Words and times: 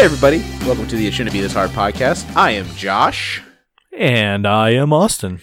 Hey, 0.00 0.06
everybody. 0.06 0.38
Welcome 0.66 0.88
to 0.88 0.96
the 0.96 1.06
It 1.06 1.12
Shouldn't 1.12 1.34
Be 1.34 1.42
This 1.42 1.52
Hard 1.52 1.68
podcast. 1.72 2.34
I 2.34 2.52
am 2.52 2.66
Josh, 2.74 3.42
And 3.94 4.46
I 4.46 4.70
am 4.70 4.94
Austin. 4.94 5.42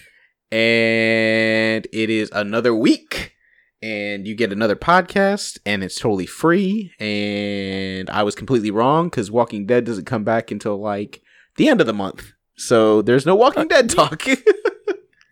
and 0.51 1.85
it 1.93 2.09
is 2.09 2.31
another 2.31 2.73
week, 2.73 3.35
and 3.83 4.25
you 4.25 4.33
get 4.33 4.51
another 4.51 4.75
podcast, 4.75 5.59
and 5.63 5.83
it's 5.83 5.99
totally 5.99 6.25
free. 6.25 6.91
And 6.99 8.09
I 8.09 8.23
was 8.23 8.33
completely 8.33 8.71
wrong 8.71 9.09
because 9.09 9.29
Walking 9.29 9.67
Dead 9.67 9.85
doesn't 9.85 10.05
come 10.05 10.23
back 10.23 10.49
until 10.49 10.81
like 10.81 11.21
the 11.57 11.69
end 11.69 11.79
of 11.79 11.85
the 11.85 11.93
month. 11.93 12.31
So 12.55 13.03
there's 13.03 13.27
no 13.27 13.35
Walking 13.35 13.61
uh, 13.61 13.65
Dead 13.65 13.91
talk. 13.91 14.23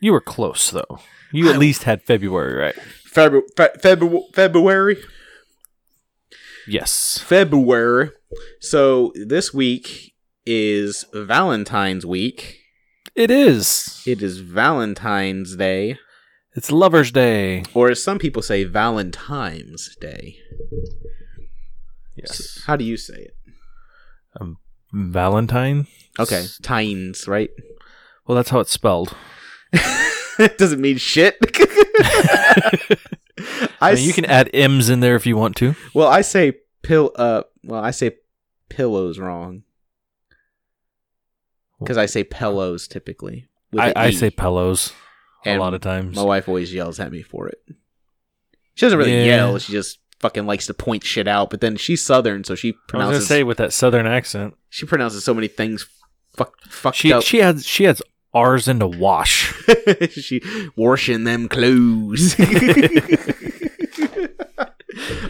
You 0.02 0.12
were 0.12 0.22
close 0.22 0.70
though. 0.70 1.00
You 1.32 1.50
at 1.50 1.58
least 1.58 1.84
had 1.84 2.04
February 2.04 2.54
right. 2.54 2.76
February, 3.06 3.48
February, 3.82 4.24
February. 4.34 4.98
Yes. 6.68 7.20
February. 7.24 8.12
So 8.60 9.12
this 9.16 9.54
week 9.54 10.14
is 10.46 11.06
Valentine's 11.14 12.06
week. 12.06 12.60
It 13.16 13.32
is. 13.32 14.04
It 14.06 14.22
is 14.22 14.40
Valentine's 14.40 15.56
Day, 15.56 15.98
It's 16.56 16.72
Lover's 16.72 17.12
Day. 17.12 17.64
or 17.74 17.90
as 17.90 18.04
some 18.04 18.20
people 18.20 18.42
say, 18.42 18.64
Valentine's 18.66 19.96
Day. 20.02 20.36
Yes. 22.16 22.64
How 22.66 22.76
do 22.76 22.84
you 22.84 22.98
say 22.98 23.16
it? 23.16 23.36
Um, 24.40 24.58
Valentine. 24.92 25.88
Okay, 26.20 26.46
tines, 26.62 27.28
right? 27.28 27.50
Well, 28.28 28.36
that's 28.36 28.50
how 28.50 28.60
it's 28.60 28.72
spelled. 28.72 29.16
it 29.74 30.58
doesn't 30.58 30.82
mean 30.82 30.98
shit. 30.98 31.38
I 33.38 33.70
I 33.82 33.96
mean, 33.96 34.06
you 34.06 34.14
can 34.14 34.26
add 34.26 34.50
M's 34.54 34.90
in 34.90 35.00
there 35.02 35.16
if 35.16 35.26
you 35.26 35.36
want 35.38 35.56
to. 35.58 35.76
well, 35.94 36.08
I 36.08 36.22
say 36.22 36.54
pill. 36.82 37.12
Uh, 37.16 37.44
well, 37.64 37.84
I 37.84 37.92
say 37.92 38.12
pillows 38.70 39.20
wrong 39.20 39.64
because 41.80 41.98
I 41.98 42.06
say 42.06 42.24
pillows 42.24 42.88
typically. 42.88 43.48
I, 43.78 44.08
E. 44.10 44.12
say 44.14 44.30
pillows 44.30 44.94
a 45.46 45.58
lot 45.58 45.74
of 45.74 45.82
times. 45.82 46.16
My 46.16 46.24
wife 46.24 46.48
always 46.48 46.74
yells 46.74 47.00
at 47.00 47.12
me 47.12 47.22
for 47.22 47.48
it. 47.50 47.60
She 48.76 48.86
doesn't 48.86 48.98
really 48.98 49.14
Yeah. 49.18 49.26
yell. 49.26 49.58
She 49.60 49.74
just 49.74 50.00
fucking 50.20 50.46
likes 50.46 50.68
to 50.68 50.74
point 50.74 51.04
shit 51.04 51.28
out. 51.28 51.50
But 51.50 51.60
then 51.62 51.76
she's 51.76 52.04
southern, 52.06 52.44
so 52.46 52.56
she 52.56 52.70
I 52.70 52.72
was 52.72 52.78
gonna 52.92 53.04
pronounces 53.08 53.28
say 53.28 53.44
with 53.44 53.58
that 53.58 53.74
southern 53.74 54.08
accent. 54.08 54.54
she 54.70 54.86
pronounces 54.86 55.24
so 55.26 55.34
many 55.34 55.48
things 55.50 55.86
fuck, 56.38 56.54
fucked 56.70 56.96
She 56.98 57.12
up. 57.12 57.24
she 57.24 57.40
has 57.40 57.66
she 57.66 57.84
has 57.84 58.02
R's 58.36 58.68
into 58.68 58.86
wash. 58.86 59.54
she 60.12 60.42
washing 60.76 61.24
them 61.24 61.48
clothes. 61.48 62.36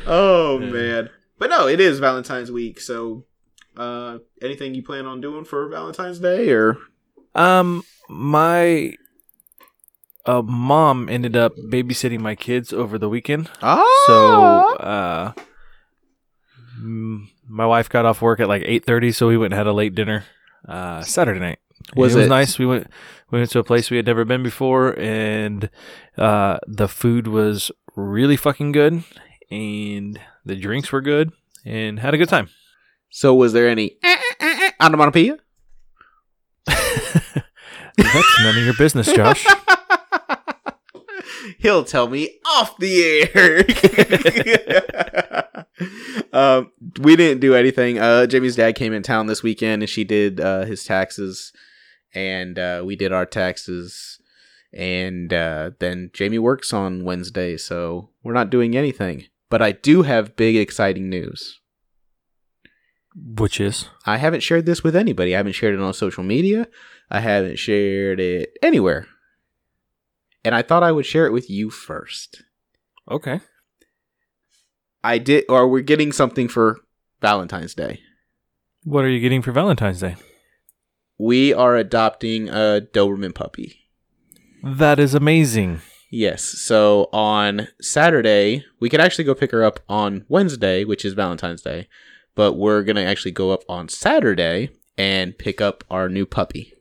oh 0.07 0.57
man. 0.59 1.09
But 1.37 1.51
no, 1.51 1.67
it 1.67 1.79
is 1.79 1.99
Valentine's 1.99 2.51
week, 2.51 2.79
so 2.81 3.23
uh 3.77 4.17
anything 4.41 4.73
you 4.73 4.81
plan 4.81 5.05
on 5.05 5.21
doing 5.21 5.45
for 5.45 5.69
Valentine's 5.69 6.19
Day 6.19 6.49
or 6.49 6.77
Um, 7.35 7.83
my 8.09 8.95
uh, 10.25 10.41
mom 10.41 11.07
ended 11.07 11.37
up 11.37 11.53
babysitting 11.57 12.19
my 12.19 12.33
kids 12.33 12.73
over 12.73 12.97
the 12.97 13.09
weekend. 13.09 13.51
Oh 13.61 14.03
So, 14.07 14.83
uh, 14.83 15.33
my 17.47 17.65
wife 17.65 17.89
got 17.89 18.05
off 18.05 18.21
work 18.21 18.39
at 18.39 18.47
like 18.47 18.63
eight 18.65 18.85
thirty, 18.85 19.11
so 19.11 19.27
we 19.27 19.37
went 19.37 19.53
and 19.53 19.57
had 19.57 19.67
a 19.67 19.73
late 19.73 19.93
dinner 19.93 20.25
uh, 20.67 21.01
Saturday 21.01 21.39
night. 21.39 21.59
Was 21.95 22.13
it 22.13 22.17
was 22.17 22.25
it- 22.25 22.29
nice? 22.29 22.57
We 22.59 22.65
went 22.65 22.87
we 23.31 23.39
went 23.39 23.51
to 23.51 23.59
a 23.59 23.63
place 23.63 23.89
we 23.89 23.97
had 23.97 24.05
never 24.05 24.25
been 24.25 24.43
before, 24.43 24.97
and 24.99 25.69
uh, 26.17 26.59
the 26.67 26.87
food 26.87 27.27
was 27.27 27.71
really 27.95 28.37
fucking 28.37 28.71
good, 28.71 29.03
and 29.51 30.19
the 30.45 30.55
drinks 30.55 30.91
were 30.91 31.01
good, 31.01 31.31
and 31.63 31.99
had 31.99 32.13
a 32.13 32.17
good 32.17 32.29
time. 32.29 32.49
So 33.09 33.33
was 33.33 33.53
there 33.53 33.67
any 33.69 33.97
onomatopoeia? 34.81 35.37
That's 36.65 38.39
none 38.41 38.57
of 38.57 38.63
your 38.63 38.73
business, 38.73 39.11
Josh. 39.13 39.45
He'll 41.59 41.83
tell 41.83 42.07
me 42.07 42.39
off 42.45 42.77
the 42.77 43.29
air. 43.33 43.65
um, 46.33 46.71
we 46.99 47.15
didn't 47.15 47.39
do 47.39 47.55
anything. 47.55 47.97
Uh, 47.99 48.25
Jamie's 48.25 48.55
dad 48.55 48.75
came 48.75 48.93
in 48.93 49.01
town 49.01 49.27
this 49.27 49.41
weekend, 49.43 49.81
and 49.81 49.89
she 49.89 50.03
did 50.03 50.39
uh, 50.39 50.65
his 50.65 50.83
taxes, 50.83 51.53
and 52.15 52.57
uh, 52.57 52.81
we 52.85 52.95
did 52.95 53.11
our 53.11 53.25
taxes. 53.25 54.19
And 54.73 55.31
uh, 55.33 55.71
then 55.79 56.09
Jamie 56.13 56.39
works 56.39 56.73
on 56.73 57.03
Wednesday, 57.05 57.55
so 57.57 58.09
we're 58.23 58.33
not 58.33 58.49
doing 58.49 58.75
anything. 58.75 59.25
But 59.49 59.61
I 59.61 59.71
do 59.71 60.01
have 60.01 60.35
big, 60.35 60.55
exciting 60.55 61.09
news. 61.09 61.59
Which 63.15 63.61
is 63.61 63.87
I 64.05 64.17
haven't 64.17 64.43
shared 64.43 64.65
this 64.65 64.83
with 64.83 64.95
anybody. 64.95 65.33
I 65.33 65.37
haven't 65.37 65.53
shared 65.53 65.73
it 65.75 65.79
on 65.79 65.93
social 65.93 66.23
media. 66.23 66.67
I 67.09 67.21
haven't 67.21 67.57
shared 67.57 68.19
it 68.19 68.57
anywhere. 68.61 69.07
And 70.43 70.53
I 70.53 70.61
thought 70.61 70.83
I 70.83 70.91
would 70.91 71.05
share 71.05 71.25
it 71.25 71.31
with 71.31 71.49
you 71.49 71.69
first. 71.69 72.43
okay. 73.09 73.39
I 75.03 75.19
did, 75.19 75.45
or 75.49 75.67
we're 75.67 75.81
getting 75.81 76.11
something 76.11 76.47
for 76.47 76.79
Valentine's 77.21 77.75
Day. 77.75 77.99
What 78.83 79.05
are 79.05 79.09
you 79.09 79.19
getting 79.19 79.43
for 79.43 79.51
Valentine's 79.51 79.99
Day? 79.99 80.15
We 81.17 81.53
are 81.53 81.75
adopting 81.75 82.49
a 82.49 82.81
Doberman 82.93 83.33
puppy. 83.33 83.87
That 84.63 84.99
is 84.99 85.13
amazing. 85.13 85.81
Yes. 86.09 86.43
So 86.43 87.09
on 87.13 87.67
Saturday, 87.81 88.65
we 88.79 88.89
could 88.89 89.01
actually 89.01 89.25
go 89.25 89.35
pick 89.35 89.51
her 89.51 89.63
up 89.63 89.79
on 89.87 90.25
Wednesday, 90.27 90.83
which 90.83 91.05
is 91.05 91.13
Valentine's 91.13 91.61
Day, 91.61 91.87
but 92.35 92.53
we're 92.53 92.83
going 92.83 92.95
to 92.95 93.05
actually 93.05 93.31
go 93.31 93.51
up 93.51 93.63
on 93.69 93.89
Saturday 93.89 94.69
and 94.97 95.37
pick 95.37 95.61
up 95.61 95.83
our 95.89 96.09
new 96.09 96.25
puppy. 96.25 96.73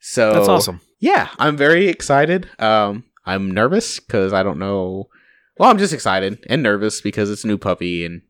So 0.00 0.34
That's 0.34 0.48
awesome. 0.48 0.80
yeah, 1.00 1.30
I'm 1.38 1.56
very 1.56 1.88
excited. 1.88 2.48
Um, 2.58 3.04
I'm 3.24 3.50
nervous 3.50 4.00
because 4.00 4.32
I 4.32 4.42
don't 4.42 4.58
know. 4.58 5.08
Well, 5.58 5.70
I'm 5.70 5.78
just 5.78 5.94
excited 5.94 6.44
and 6.48 6.62
nervous 6.62 7.00
because 7.00 7.30
it's 7.30 7.44
a 7.44 7.46
new 7.46 7.56
puppy, 7.56 8.04
and 8.04 8.22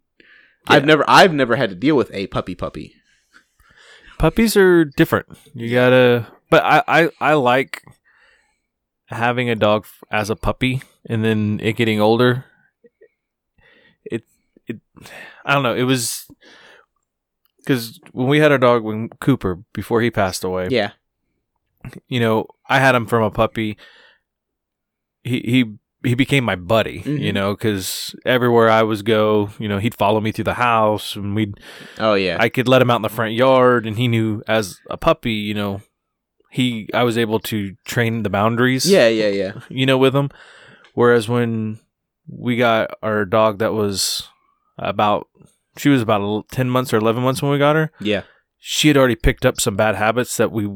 I've 0.69 0.84
never, 0.84 1.05
I've 1.09 1.32
never 1.32 1.56
had 1.56 1.71
to 1.71 1.76
deal 1.76 1.97
with 1.97 2.12
a 2.15 2.28
puppy 2.28 2.55
puppy. 2.55 2.94
Puppies 4.24 4.56
are 4.56 4.86
different. 4.86 5.26
You 5.52 5.70
gotta, 5.70 6.26
but 6.48 6.64
I, 6.64 6.82
I, 6.88 7.10
I 7.20 7.34
like 7.34 7.82
having 9.08 9.50
a 9.50 9.54
dog 9.54 9.84
as 10.10 10.30
a 10.30 10.34
puppy 10.34 10.80
and 11.04 11.22
then 11.22 11.60
it 11.62 11.74
getting 11.74 12.00
older. 12.00 12.46
It, 14.06 14.24
it, 14.66 14.80
I 15.44 15.52
don't 15.52 15.62
know. 15.62 15.74
It 15.74 15.82
was 15.82 16.26
because 17.58 18.00
when 18.12 18.28
we 18.28 18.38
had 18.38 18.50
our 18.50 18.56
dog, 18.56 18.82
when 18.82 19.10
Cooper, 19.20 19.56
before 19.74 20.00
he 20.00 20.10
passed 20.10 20.42
away, 20.42 20.68
Yeah, 20.70 20.92
you 22.08 22.18
know, 22.18 22.46
I 22.66 22.78
had 22.78 22.94
him 22.94 23.04
from 23.04 23.24
a 23.24 23.30
puppy. 23.30 23.76
He 25.22 25.40
he 25.40 25.74
he 26.04 26.15
became 26.15 26.44
my 26.44 26.56
buddy, 26.56 27.03
you 27.04 27.31
Mhm. 27.31 27.34
know, 27.34 27.54
because 27.54 28.15
everywhere 28.26 28.69
I 28.70 28.82
was 28.82 29.03
go, 29.03 29.50
you 29.59 29.69
know, 29.69 29.78
he'd 29.78 29.94
follow 29.94 30.20
me 30.20 30.32
through 30.32 30.44
the 30.44 30.54
house, 30.54 31.16
and 31.16 31.34
we'd 31.34 31.54
oh 31.98 32.15
yeah, 32.15 32.37
I 32.38 32.48
could 32.48 32.69
let 32.69 32.82
him 32.82 32.91
out 32.91 32.97
in 32.97 33.03
the 33.03 33.09
front 33.09 33.32
yard, 33.34 33.87
and 33.87 33.97
he 33.97 34.06
knew 34.09 34.43
as 34.47 34.78
a 34.91 34.97
puppy, 34.97 35.32
you 35.32 35.54
know, 35.54 35.81
he 36.50 36.88
I 36.94 37.03
was 37.04 37.16
able 37.19 37.41
to 37.41 37.75
train 37.84 38.22
the 38.22 38.31
boundaries, 38.31 38.88
yeah, 38.91 39.09
yeah, 39.09 39.28
yeah. 39.28 39.53
you 39.69 39.87
know, 39.87 39.98
with 39.98 40.14
him. 40.14 40.31
Whereas 40.94 41.28
when 41.28 41.78
we 42.28 42.56
got 42.56 42.96
our 43.02 43.25
dog, 43.25 43.58
that 43.58 43.73
was 43.75 44.28
about 44.78 45.26
she 45.76 45.88
was 45.88 46.02
about 46.02 46.49
ten 46.50 46.70
months 46.70 46.93
or 46.93 46.99
eleven 46.99 47.23
months 47.23 47.43
when 47.43 47.50
we 47.50 47.58
got 47.58 47.76
her. 47.76 47.90
Yeah. 48.00 48.23
She 48.58 48.88
had 48.88 48.96
already 48.96 49.17
picked 49.17 49.44
up 49.44 49.61
some 49.61 49.76
bad 49.76 49.94
habits 49.96 50.37
that 50.38 50.50
we, 50.52 50.67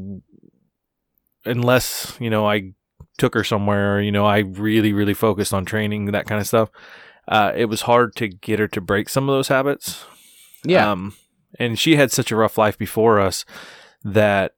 unless 1.45 2.15
you 2.19 2.29
know, 2.29 2.45
I 2.47 2.73
took 3.19 3.33
her 3.35 3.43
somewhere, 3.43 4.01
you 4.01 4.11
know, 4.11 4.25
I 4.25 4.39
really 4.39 4.93
really 4.93 5.13
focused 5.13 5.53
on 5.53 5.65
training 5.65 6.05
that 6.05 6.25
kind 6.25 6.41
of 6.41 6.47
stuff. 6.47 6.69
Uh, 7.27 7.51
it 7.55 7.65
was 7.65 7.81
hard 7.81 8.15
to 8.15 8.27
get 8.27 8.57
her 8.59 8.67
to 8.69 8.81
break 8.81 9.07
some 9.09 9.29
of 9.29 9.33
those 9.35 9.49
habits. 9.49 10.03
Yeah. 10.65 10.91
Um, 10.91 11.13
and 11.59 11.77
she 11.77 11.95
had 11.95 12.11
such 12.11 12.31
a 12.31 12.35
rough 12.35 12.57
life 12.57 12.77
before 12.77 13.19
us 13.19 13.45
that 14.03 14.53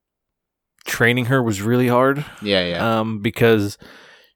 training 0.85 1.25
her 1.25 1.43
was 1.43 1.61
really 1.61 1.87
hard. 1.89 2.23
yeah, 2.41 2.65
yeah. 2.65 2.99
Um, 2.99 3.19
because 3.19 3.77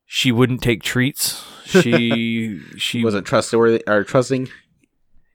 she 0.05 0.31
wouldn't 0.31 0.61
take 0.61 0.83
treats. 0.83 1.43
She 1.65 2.59
she 2.77 3.03
wasn't 3.03 3.25
trustworthy 3.25 3.83
or 3.87 4.03
trusting. 4.03 4.49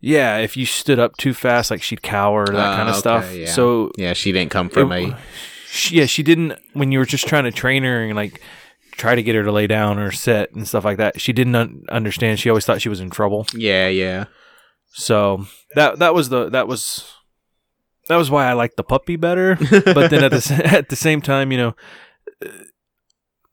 yeah. 0.01 0.37
If 0.39 0.57
you 0.57 0.67
stood 0.67 0.99
up 0.99 1.17
too 1.17 1.35
fast, 1.35 1.71
like 1.71 1.83
she'd 1.83 2.03
cower 2.03 2.47
that 2.47 2.55
Ah, 2.57 2.77
kind 2.77 2.89
of 2.89 2.95
okay, 2.95 3.01
stuff. 3.01 3.35
yeah. 3.35 3.47
So 3.47 3.91
Yeah, 3.97 4.13
she 4.13 4.31
didn't 4.33 4.51
come 4.51 4.69
from 4.69 4.93
it- 4.93 5.09
a. 5.11 5.19
she, 5.71 5.97
yeah, 5.97 6.07
she 6.07 6.23
didn't 6.23 6.53
when 6.75 6.93
you 6.93 6.99
were 7.01 7.05
just 7.07 7.27
trying 7.27 7.45
to 7.45 7.51
train 7.53 7.83
her 7.83 8.03
and 8.05 8.15
like 8.15 8.41
try 9.01 9.15
to 9.15 9.23
get 9.23 9.35
her 9.35 9.43
to 9.43 9.51
lay 9.53 9.67
down 9.67 9.99
or 9.99 10.11
sit 10.13 10.55
and 10.55 10.69
stuff 10.69 10.85
like 10.85 10.99
that. 10.99 11.21
She 11.21 11.33
didn't 11.33 11.55
un- 11.57 11.83
understand. 11.91 12.39
She 12.39 12.51
always 12.51 12.65
thought 12.67 12.83
she 12.83 12.89
was 12.91 13.01
in 13.01 13.09
trouble. 13.11 13.47
Yeah, 13.55 13.89
yeah. 13.89 14.25
So 14.93 15.47
that 15.75 15.99
that 16.01 16.15
was 16.15 16.29
the 16.29 16.51
that 16.51 16.69
was 16.69 17.11
that 18.09 18.17
was 18.17 18.31
why 18.31 18.47
I 18.47 18.53
liked 18.53 18.77
the 18.77 18.83
puppy 18.85 19.17
better. 19.17 19.57
but 19.71 20.11
then 20.11 20.23
at 20.25 20.31
the 20.33 20.63
at 20.65 20.89
the 20.91 20.97
same 20.97 21.21
time, 21.23 21.51
you 21.53 21.59
know, 21.59 21.75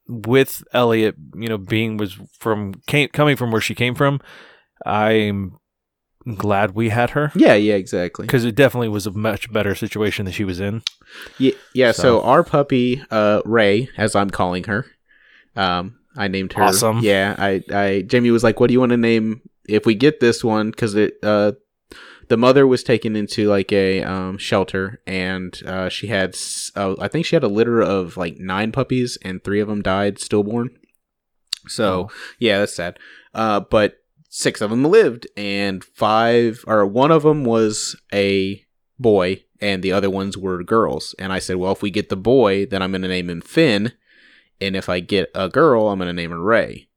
with 0.07 0.63
Elliot, 0.73 1.15
you 1.35 1.49
know, 1.49 1.57
being 1.57 1.97
was 1.97 2.17
from 2.39 2.73
came 2.87 3.09
coming 3.09 3.35
from 3.35 3.51
where 3.51 3.61
she 3.61 3.75
came 3.75 3.95
from, 3.95 4.19
I'm 4.85 5.57
glad 6.35 6.71
we 6.75 6.89
had 6.89 7.11
her 7.11 7.31
Yeah, 7.35 7.53
yeah, 7.53 7.75
exactly. 7.75 8.25
because 8.25 8.43
it 8.43 8.53
definitely 8.55 8.89
was 8.89 9.07
a 9.07 9.11
much 9.11 9.51
better 9.51 9.73
situation 9.75 10.25
that 10.25 10.33
she 10.33 10.43
was 10.43 10.59
in. 10.59 10.81
Yeah, 11.37 11.53
yeah. 11.73 11.91
So, 11.93 12.01
So- 12.01 12.21
our 12.23 12.43
puppy, 12.43 13.01
uh, 13.11 13.41
Ray, 13.45 13.89
as 13.97 14.15
I'm 14.15 14.29
calling 14.29 14.65
her, 14.65 14.85
um, 15.57 15.99
I 16.15 16.27
named 16.27 16.53
her. 16.53 16.63
Awesome. 16.63 16.99
Yeah, 16.99 17.35
I, 17.37 17.63
I, 17.73 18.01
Jamie 18.07 18.31
was 18.31 18.43
like, 18.43 18.59
"What 18.59 18.67
do 18.67 18.73
you 18.73 18.79
want 18.79 18.91
to 18.91 18.97
name 18.97 19.41
if 19.67 19.85
we 19.85 19.95
get 19.95 20.19
this 20.19 20.43
one?" 20.43 20.71
Because 20.71 20.95
it, 20.95 21.13
uh, 21.23 21.51
the 22.29 22.37
mother 22.37 22.65
was 22.67 22.83
taken 22.83 23.15
into 23.15 23.47
like 23.47 23.71
a 23.71 24.03
um 24.03 24.37
shelter, 24.37 25.01
and 25.07 25.61
uh, 25.65 25.89
she 25.89 26.07
had, 26.07 26.35
uh, 26.75 26.95
I 26.99 27.07
think 27.07 27.25
she 27.25 27.35
had 27.35 27.43
a 27.43 27.47
litter 27.49 27.81
of 27.81 28.17
like 28.17 28.37
nine 28.37 28.71
puppies, 28.71 29.17
and 29.21 29.43
three 29.43 29.59
of 29.59 29.67
them 29.67 29.81
died 29.81 30.19
stillborn. 30.19 30.69
So 31.67 32.09
Oh. 32.09 32.09
yeah, 32.39 32.59
that's 32.59 32.75
sad. 32.75 32.97
Uh, 33.33 33.59
but 33.59 33.97
six 34.29 34.61
of 34.61 34.69
them 34.69 34.83
lived, 34.83 35.27
and 35.37 35.83
five 35.83 36.63
or 36.67 36.85
one 36.85 37.11
of 37.11 37.23
them 37.23 37.43
was 37.43 37.95
a 38.13 38.63
boy, 38.99 39.43
and 39.61 39.83
the 39.83 39.91
other 39.91 40.09
ones 40.09 40.37
were 40.37 40.63
girls. 40.63 41.13
And 41.19 41.31
I 41.31 41.39
said, 41.39 41.57
well, 41.57 41.71
if 41.73 41.81
we 41.81 41.91
get 41.91 42.09
the 42.09 42.15
boy, 42.17 42.65
then 42.65 42.81
I'm 42.81 42.91
going 42.91 43.01
to 43.03 43.07
name 43.07 43.29
him 43.29 43.41
Finn, 43.41 43.91
and 44.61 44.75
if 44.75 44.89
I 44.89 44.99
get 44.99 45.29
a 45.35 45.49
girl, 45.49 45.87
I'm 45.89 45.99
going 45.99 46.07
to 46.07 46.13
name 46.13 46.31
her 46.31 46.39
Ray 46.41 46.87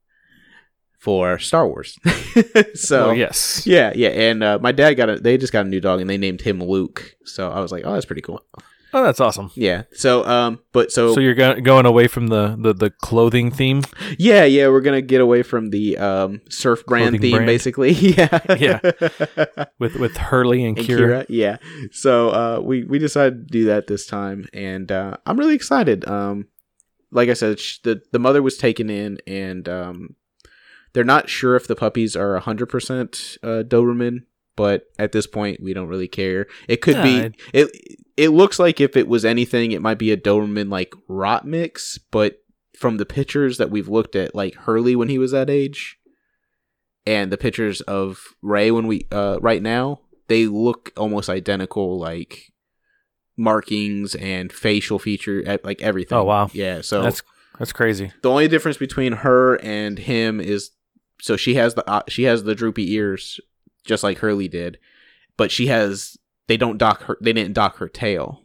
for 0.99 1.39
Star 1.39 1.67
Wars. 1.67 1.97
so 2.75 3.11
yes, 3.11 3.65
yeah, 3.65 3.91
yeah. 3.95 4.09
And 4.09 4.43
uh, 4.43 4.59
my 4.61 4.71
dad 4.71 4.93
got 4.95 5.09
a, 5.09 5.15
they 5.19 5.37
just 5.37 5.53
got 5.53 5.65
a 5.65 5.69
new 5.69 5.81
dog, 5.81 6.01
and 6.01 6.09
they 6.09 6.17
named 6.17 6.41
him 6.41 6.61
Luke. 6.63 7.15
So 7.25 7.49
I 7.51 7.59
was 7.59 7.71
like, 7.71 7.83
oh, 7.85 7.93
that's 7.93 8.05
pretty 8.05 8.21
cool. 8.21 8.41
oh, 8.93 9.03
that's 9.03 9.19
awesome. 9.19 9.49
Yeah. 9.55 9.83
So 9.93 10.23
um, 10.25 10.59
but 10.73 10.91
so, 10.91 11.13
So 11.15 11.19
you're 11.21 11.33
go- 11.33 11.59
going 11.61 11.85
away 11.85 12.07
from 12.07 12.27
the, 12.27 12.55
the, 12.59 12.73
the 12.73 12.89
clothing 12.91 13.49
theme. 13.49 13.81
Yeah, 14.19 14.43
yeah, 14.43 14.67
we're 14.67 14.81
gonna 14.81 15.01
get 15.01 15.21
away 15.21 15.41
from 15.43 15.69
the 15.71 15.97
um, 15.97 16.41
surf 16.49 16.85
brand 16.85 17.05
Clothing 17.05 17.21
theme, 17.21 17.31
brand. 17.37 17.47
basically. 17.47 17.91
Yeah, 17.93 18.39
Yeah. 18.59 18.79
with 19.79 19.95
with 19.95 20.17
Hurley 20.17 20.63
and, 20.65 20.77
and 20.77 20.85
Kira. 20.87 20.99
Kira, 20.99 21.25
yeah. 21.29 21.57
So 21.91 22.29
uh, 22.29 22.59
we 22.63 22.83
we 22.83 22.99
decided 22.99 23.47
to 23.47 23.51
do 23.51 23.65
that 23.65 23.87
this 23.87 24.05
time, 24.05 24.47
and 24.53 24.91
uh, 24.91 25.17
I'm 25.25 25.37
really 25.39 25.55
excited. 25.55 26.07
Um, 26.07 26.47
like 27.11 27.29
I 27.29 27.33
said, 27.33 27.59
the 27.83 28.01
the 28.11 28.19
mother 28.19 28.41
was 28.41 28.57
taken 28.57 28.89
in, 28.89 29.19
and 29.27 29.67
um, 29.67 30.15
they're 30.93 31.03
not 31.03 31.29
sure 31.29 31.55
if 31.55 31.67
the 31.67 31.75
puppies 31.75 32.15
are 32.15 32.33
100 32.33 32.67
percent 32.67 33.37
uh, 33.43 33.63
Doberman, 33.67 34.23
but 34.55 34.85
at 34.97 35.11
this 35.11 35.27
point, 35.27 35.61
we 35.61 35.73
don't 35.73 35.87
really 35.87 36.07
care. 36.07 36.47
It 36.67 36.81
could 36.81 36.97
Yeah, 36.97 37.29
be 37.29 37.35
it. 37.53 37.97
It 38.17 38.29
looks 38.29 38.59
like 38.59 38.79
if 38.79 38.95
it 38.97 39.07
was 39.07 39.25
anything, 39.25 39.71
it 39.71 39.81
might 39.81 39.97
be 39.97 40.11
a 40.11 40.17
Doberman 40.17 40.69
like 40.69 40.93
rot 41.07 41.45
mix, 41.45 41.97
but 41.97 42.43
from 42.77 42.97
the 42.97 43.05
pictures 43.05 43.57
that 43.57 43.69
we've 43.71 43.87
looked 43.89 44.15
at, 44.15 44.35
like 44.35 44.55
Hurley 44.55 44.95
when 44.95 45.09
he 45.09 45.17
was 45.17 45.31
that 45.31 45.49
age, 45.49 45.97
and 47.05 47.31
the 47.31 47.37
pictures 47.37 47.81
of 47.81 48.19
Ray 48.41 48.71
when 48.71 48.87
we 48.87 49.07
uh 49.11 49.37
right 49.41 49.61
now, 49.61 50.01
they 50.27 50.45
look 50.45 50.91
almost 50.97 51.29
identical, 51.29 51.97
like 51.99 52.50
markings 53.37 54.15
and 54.15 54.51
facial 54.51 54.99
feature, 54.99 55.59
like 55.63 55.81
everything. 55.81 56.17
Oh, 56.17 56.23
wow. 56.23 56.49
yeah. 56.53 56.81
So 56.81 57.01
That's 57.01 57.21
that's 57.59 57.73
crazy. 57.73 58.11
the 58.21 58.29
only 58.29 58.47
difference 58.47 58.77
between 58.77 59.13
her 59.13 59.55
and 59.55 59.99
him 59.99 60.39
is 60.39 60.71
so 61.21 61.37
she 61.37 61.55
has 61.55 61.75
the 61.75 61.87
uh, 61.89 62.01
she 62.07 62.23
has 62.23 62.43
the 62.43 62.55
droopy 62.55 62.91
ears 62.93 63.39
just 63.85 64.03
like 64.03 64.19
Hurley 64.19 64.47
did, 64.47 64.79
but 65.37 65.51
she 65.51 65.67
has 65.67 66.17
they 66.47 66.57
don't 66.57 66.77
dock 66.77 67.03
her 67.03 67.17
they 67.21 67.33
didn't 67.33 67.53
dock 67.53 67.77
her 67.77 67.87
tail. 67.87 68.41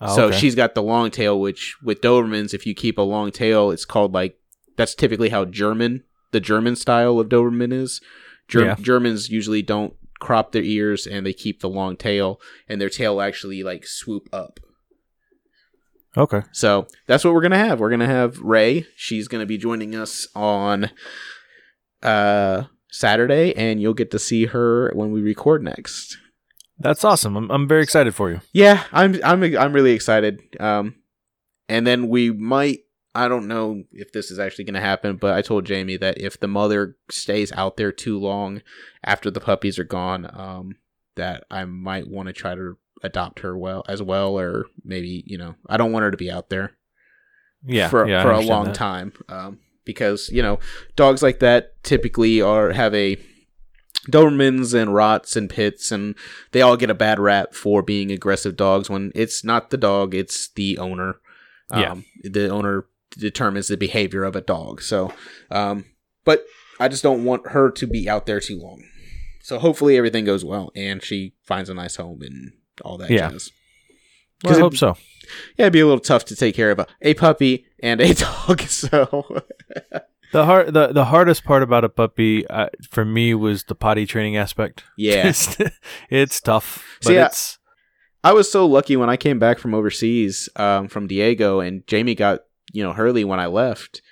Oh, 0.00 0.14
so 0.14 0.24
okay. 0.26 0.38
she's 0.38 0.54
got 0.54 0.74
the 0.74 0.82
long 0.82 1.10
tail 1.10 1.40
which 1.40 1.76
with 1.82 2.00
Dobermans 2.00 2.52
if 2.52 2.66
you 2.66 2.74
keep 2.74 2.98
a 2.98 3.02
long 3.02 3.30
tail 3.30 3.70
it's 3.70 3.84
called 3.84 4.12
like 4.12 4.36
that's 4.76 4.94
typically 4.94 5.28
how 5.28 5.44
German 5.44 6.02
the 6.32 6.40
German 6.40 6.74
style 6.76 7.18
of 7.20 7.28
Doberman 7.28 7.72
is. 7.72 8.00
Ger- 8.48 8.64
Yeah. 8.64 8.74
Germans 8.80 9.30
usually 9.30 9.62
don't 9.62 9.94
crop 10.20 10.52
their 10.52 10.62
ears 10.62 11.06
and 11.06 11.26
they 11.26 11.32
keep 11.32 11.60
the 11.60 11.68
long 11.68 11.96
tail 11.96 12.40
and 12.68 12.80
their 12.80 12.88
tail 12.88 13.20
actually 13.20 13.62
like 13.62 13.86
swoop 13.86 14.28
up. 14.32 14.60
okay. 16.16 16.42
So 16.52 16.86
that's 17.06 17.24
what 17.24 17.34
we're 17.34 17.42
gonna 17.42 17.58
have. 17.58 17.80
We're 17.80 17.90
gonna 17.90 18.06
have 18.06 18.38
Ray. 18.40 18.86
She's 18.96 19.28
gonna 19.28 19.46
be 19.46 19.58
joining 19.58 19.94
us 19.94 20.26
on 20.34 20.90
uh 22.02 22.64
Saturday, 22.90 23.52
and 23.56 23.80
you'll 23.80 23.92
get 23.94 24.12
to 24.12 24.18
see 24.20 24.46
her 24.46 24.92
when 24.94 25.10
we 25.10 25.20
record 25.20 25.64
next. 25.64 26.16
That's 26.78 27.04
awesome. 27.04 27.36
I'm 27.36 27.50
I'm 27.50 27.66
very 27.68 27.82
excited 27.82 28.14
for 28.14 28.30
you. 28.30 28.40
Yeah, 28.52 28.84
I'm 28.92 29.18
I'm 29.24 29.42
I'm 29.42 29.72
really 29.72 29.92
excited. 29.92 30.40
Um, 30.60 30.94
and 31.68 31.86
then 31.86 32.08
we 32.08 32.30
might. 32.30 32.80
I 33.14 33.28
don't 33.28 33.46
know 33.46 33.84
if 33.92 34.12
this 34.12 34.30
is 34.30 34.38
actually 34.38 34.64
going 34.64 34.74
to 34.74 34.80
happen, 34.80 35.16
but 35.16 35.34
I 35.34 35.42
told 35.42 35.66
Jamie 35.66 35.96
that 35.98 36.20
if 36.20 36.38
the 36.40 36.48
mother 36.48 36.96
stays 37.10 37.52
out 37.52 37.76
there 37.76 37.92
too 37.92 38.18
long 38.18 38.60
after 39.04 39.30
the 39.30 39.40
puppies 39.40 39.78
are 39.78 39.84
gone, 39.84 40.28
um, 40.32 40.76
that 41.16 41.44
I 41.50 41.64
might 41.64 42.08
want 42.08 42.26
to 42.26 42.32
try 42.32 42.54
to 42.56 42.76
adopt 43.02 43.40
her 43.40 43.56
well 43.56 43.84
as 43.88 44.02
well, 44.02 44.38
or 44.38 44.66
maybe 44.84 45.22
you 45.26 45.38
know 45.38 45.54
I 45.68 45.76
don't 45.76 45.92
want 45.92 46.02
her 46.02 46.10
to 46.10 46.16
be 46.16 46.30
out 46.30 46.50
there. 46.50 46.72
Yeah, 47.66 47.88
for 47.88 48.06
yeah, 48.08 48.22
for 48.22 48.32
a 48.32 48.40
long 48.40 48.66
that. 48.66 48.74
time 48.74 49.12
um, 49.28 49.58
because 49.84 50.28
you 50.30 50.42
know 50.42 50.58
dogs 50.96 51.22
like 51.22 51.38
that 51.38 51.82
typically 51.82 52.42
are 52.42 52.72
have 52.72 52.94
a 52.94 53.16
Dobermans 54.10 54.74
and 54.74 54.94
Rots 54.94 55.34
and 55.36 55.48
Pits 55.48 55.90
and 55.90 56.14
they 56.52 56.60
all 56.60 56.76
get 56.76 56.90
a 56.90 56.94
bad 56.94 57.18
rap 57.18 57.54
for 57.54 57.80
being 57.82 58.10
aggressive 58.12 58.54
dogs 58.56 58.90
when 58.90 59.12
it's 59.14 59.44
not 59.44 59.70
the 59.70 59.78
dog 59.78 60.14
it's 60.14 60.48
the 60.48 60.76
owner 60.76 61.16
Yeah. 61.70 61.92
um, 61.92 62.04
the 62.22 62.48
owner 62.50 62.84
determines 63.16 63.68
the 63.68 63.76
behavior 63.76 64.24
of 64.24 64.34
a 64.36 64.40
dog 64.40 64.82
so 64.82 65.12
um, 65.50 65.84
but 66.24 66.44
I 66.80 66.88
just 66.88 67.02
don't 67.02 67.24
want 67.24 67.48
her 67.50 67.70
to 67.70 67.86
be 67.86 68.08
out 68.08 68.26
there 68.26 68.40
too 68.40 68.58
long 68.58 68.82
so 69.42 69.58
hopefully 69.58 69.96
everything 69.96 70.24
goes 70.24 70.44
well 70.44 70.70
and 70.74 71.02
she 71.02 71.34
finds 71.42 71.68
a 71.70 71.74
nice 71.74 71.96
home 71.96 72.22
and 72.22 72.52
all 72.82 72.96
that 72.98 73.10
Yeah. 73.10 73.30
jazz 73.30 73.50
Well, 74.42 74.56
I 74.56 74.60
hope 74.60 74.76
so. 74.76 74.96
yeah, 75.56 75.64
it'd 75.66 75.72
be 75.72 75.80
a 75.80 75.86
little 75.86 76.00
tough 76.00 76.24
to 76.26 76.36
take 76.36 76.54
care 76.54 76.70
of 76.70 76.78
a, 76.78 76.86
a 77.02 77.14
puppy 77.14 77.66
and 77.82 78.00
a 78.00 78.12
dog. 78.48 78.60
So 78.62 79.42
The 80.32 80.44
hard 80.44 80.74
the, 80.74 80.88
the 80.88 81.04
hardest 81.06 81.44
part 81.44 81.62
about 81.62 81.84
a 81.84 81.88
puppy 81.88 82.44
uh, 82.48 82.68
for 82.90 83.04
me 83.04 83.34
was 83.34 83.64
the 83.64 83.74
potty 83.76 84.04
training 84.06 84.36
aspect. 84.36 84.82
yeah, 84.98 85.28
it's, 86.10 86.40
tough, 86.40 86.84
but 87.02 87.08
See, 87.08 87.18
I- 87.18 87.26
it's 87.26 87.58
I 88.24 88.32
was 88.32 88.50
so 88.50 88.66
lucky 88.66 88.96
when 88.96 89.08
I 89.10 89.16
came 89.18 89.38
back 89.38 89.58
from 89.58 89.74
overseas, 89.74 90.48
um, 90.56 90.88
from 90.88 91.06
Diego, 91.06 91.60
and 91.60 91.86
Jamie 91.86 92.14
got 92.14 92.40
you 92.74 92.82
know 92.82 92.92
Hurley 92.92 93.24
when 93.24 93.40
I 93.40 93.46
left, 93.46 94.02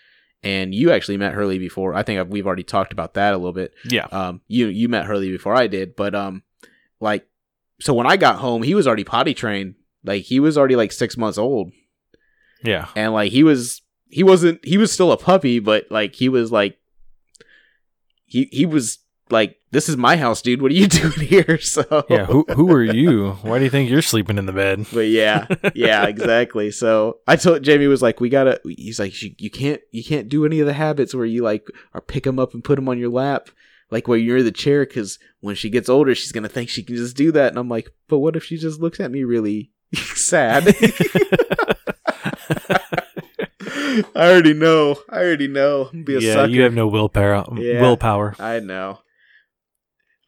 and 0.43 0.75
you 0.75 0.91
actually 0.93 1.19
met 1.19 1.35
Hurley 1.35 1.59
before. 1.59 1.95
I 1.95 2.03
think 2.03 2.19
I've, 2.21 2.29
we've 2.29 2.47
already 2.47 2.63
talked 2.63 2.93
about 2.93 3.15
that 3.15 3.35
a 3.35 3.37
little 3.37 3.53
bit. 3.53 3.75
yeah. 3.85 4.07
Um, 4.11 4.41
you 4.49 4.69
you 4.69 4.89
met 4.89 5.05
Hurley 5.05 5.31
before 5.31 5.55
I 5.55 5.67
did, 5.67 5.95
but 5.97 6.15
um, 6.15 6.43
like, 7.01 7.27
so 7.81 7.93
when 7.93 8.07
I 8.07 8.17
got 8.17 8.37
home, 8.37 8.63
he 8.63 8.75
was 8.75 8.87
already 8.87 9.05
potty 9.05 9.35
trained. 9.35 9.75
Like 10.05 10.23
he 10.25 10.41
was 10.41 10.57
already 10.57 10.77
like 10.77 10.93
six 10.93 11.17
months 11.17 11.39
old, 11.39 11.73
Yeah. 12.65 12.89
and 12.97 13.13
like 13.13 13.31
he 13.33 13.43
was 13.45 13.83
he 14.09 14.23
wasn't 14.23 14.65
he 14.65 14.79
was 14.79 14.93
still 14.93 15.13
a 15.13 15.17
puppy, 15.17 15.59
but 15.59 15.87
like 15.91 16.15
he 16.15 16.29
was 16.29 16.51
like 16.51 16.79
he 18.25 18.49
he 18.53 18.67
was 18.67 18.99
like 19.31 19.57
this 19.73 19.89
is 19.89 19.97
my 19.97 20.17
house, 20.17 20.43
dude. 20.43 20.63
What 20.63 20.71
are 20.71 20.75
you 20.75 20.87
doing 20.89 21.21
here? 21.27 21.59
So 21.59 22.05
Yeah, 22.09 22.27
who 22.27 22.45
who 22.55 22.71
are 22.73 22.85
you? 22.85 23.33
Why 23.43 23.59
do 23.59 23.65
you 23.65 23.71
think 23.71 23.91
you're 23.91 24.03
sleeping 24.03 24.39
in 24.39 24.47
the 24.47 24.53
bed? 24.53 24.87
but 24.93 25.09
yeah, 25.09 25.47
yeah, 25.75 26.07
exactly. 26.07 26.71
So 26.71 27.19
I 27.27 27.37
told 27.37 27.63
Jamie 27.63 27.89
was 27.89 28.03
like, 28.03 28.21
we 28.21 28.29
gotta. 28.29 28.61
He's 28.65 29.01
like, 29.01 29.21
you, 29.23 29.35
you 29.39 29.51
can't, 29.51 29.81
you 29.91 30.05
can't 30.05 30.29
do 30.29 30.47
any 30.47 30.61
of 30.61 30.67
the 30.67 30.75
habits 30.75 31.15
where 31.15 31.25
you 31.25 31.43
like 31.43 31.67
or 31.95 32.01
pick 32.01 32.25
them 32.25 32.39
up 32.39 32.55
and 32.55 32.63
put 32.63 32.77
them 32.77 32.89
on 32.89 32.99
your 32.99 33.11
lap, 33.11 33.49
like 33.91 34.07
where 34.07 34.19
you're 34.19 34.39
in 34.39 34.45
the 34.45 34.53
chair, 34.53 34.85
because 34.85 35.19
when 35.41 35.57
she 35.57 35.71
gets 35.71 35.89
older, 35.89 36.15
she's 36.15 36.33
gonna 36.33 36.49
think 36.49 36.69
she 36.69 36.83
can 36.83 36.95
just 36.97 37.17
do 37.17 37.33
that. 37.33 37.49
And 37.49 37.59
I'm 37.59 37.69
like, 37.69 37.91
but 38.09 38.19
what 38.19 38.37
if 38.37 38.45
she 38.45 38.59
just 38.59 38.81
looks 38.81 39.01
at 39.01 39.11
me 39.11 39.25
really 39.25 39.73
sad? 39.95 40.65
I 44.15 44.31
already 44.31 44.55
know. 44.55 44.97
I 45.09 45.19
already 45.19 45.49
know. 45.49 45.91
Be 45.93 46.17
a 46.17 46.21
yeah, 46.21 46.35
sucker. 46.35 46.51
you 46.51 46.63
have 46.63 46.75
no 46.75 46.87
willpower. 46.87 47.45
Yeah. 47.59 47.81
Willpower. 47.81 48.35
I 48.39 48.61
know. 48.61 49.01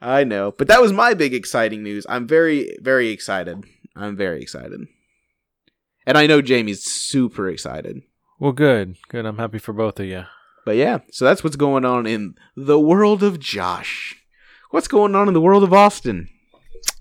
I 0.05 0.23
know. 0.23 0.53
But 0.53 0.69
that 0.69 0.83
was 0.83 0.93
my 0.93 1.15
big 1.15 1.33
exciting 1.33 1.83
news. 1.83 2.05
I'm 2.09 2.27
very, 2.27 2.77
very 2.81 3.09
excited. 3.09 3.65
I'm 3.97 4.17
very 4.17 4.43
excited. 4.43 4.87
And 6.07 6.19
I 6.19 6.27
know 6.27 6.43
Jamie's 6.43 6.85
super 6.85 7.49
excited. 7.49 8.03
Well, 8.39 8.53
good, 8.53 8.97
good. 9.09 9.25
I'm 9.25 9.39
happy 9.39 9.59
for 9.59 9.73
both 9.73 9.99
of 9.99 10.07
you. 10.07 10.25
But 10.67 10.77
yeah, 10.77 10.99
so 11.11 11.25
that's 11.25 11.43
what's 11.43 11.57
going 11.57 11.87
on 11.87 12.07
in 12.07 12.35
the 12.55 12.79
world 12.79 13.23
of 13.23 13.41
Josh. 13.41 14.17
What's 14.71 14.89
going 14.89 15.15
on 15.15 15.29
in 15.29 15.35
the 15.35 15.41
world 15.41 15.63
of 15.63 15.73
Austin? 15.73 16.29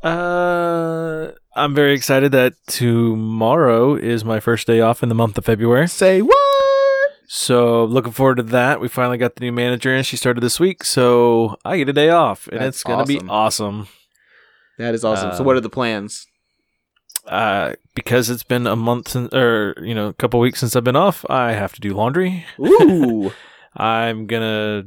Uh, 0.01 1.31
I'm 1.55 1.75
very 1.75 1.93
excited 1.93 2.31
that 2.31 2.53
tomorrow 2.67 3.95
is 3.95 4.24
my 4.24 4.39
first 4.39 4.65
day 4.67 4.79
off 4.79 5.03
in 5.03 5.10
the 5.10 5.15
month 5.15 5.38
of 5.38 5.45
February. 5.45 5.88
Say 5.89 6.22
what? 6.22 6.52
So 7.27 7.86
looking 7.86 8.12
forward 8.12 8.36
to 8.36 8.44
that. 8.44 8.80
We 8.82 8.88
finally 8.88 9.18
got 9.18 9.36
the 9.36 9.42
new 9.42 9.51
manager 9.51 9.94
and 9.94 10.06
she 10.06 10.18
started 10.18 10.42
this 10.42 10.60
week, 10.60 10.84
so 10.84 11.58
I 11.65 11.77
get 11.77 11.89
a 11.89 11.94
day 11.94 12.10
off, 12.10 12.48
and 12.48 12.62
That's 12.62 12.77
it's 12.77 12.84
gonna 12.84 13.06
be 13.06 13.18
awesome. 13.18 13.30
awesome. 13.30 13.88
That 14.77 14.94
is 14.94 15.03
awesome. 15.06 15.32
so 15.32 15.39
Um, 15.39 15.46
what 15.46 15.56
are 15.56 15.62
the 15.62 15.70
plans? 15.70 16.27
Uh, 17.27 17.74
because 17.96 18.30
it's 18.30 18.44
been 18.44 18.68
a 18.68 18.75
month 18.75 19.10
since, 19.10 19.34
or 19.34 19.75
you 19.82 19.96
know, 19.96 20.08
a 20.08 20.13
couple 20.13 20.39
weeks 20.39 20.60
since 20.60 20.75
I've 20.75 20.84
been 20.84 20.96
off, 20.96 21.25
I 21.30 21.53
have 21.53 21.74
to 21.74 21.82
do 21.82 21.94
laundry. 21.94 22.46
Ooh. 22.60 23.32
I'm 23.75 24.27
gonna 24.27 24.84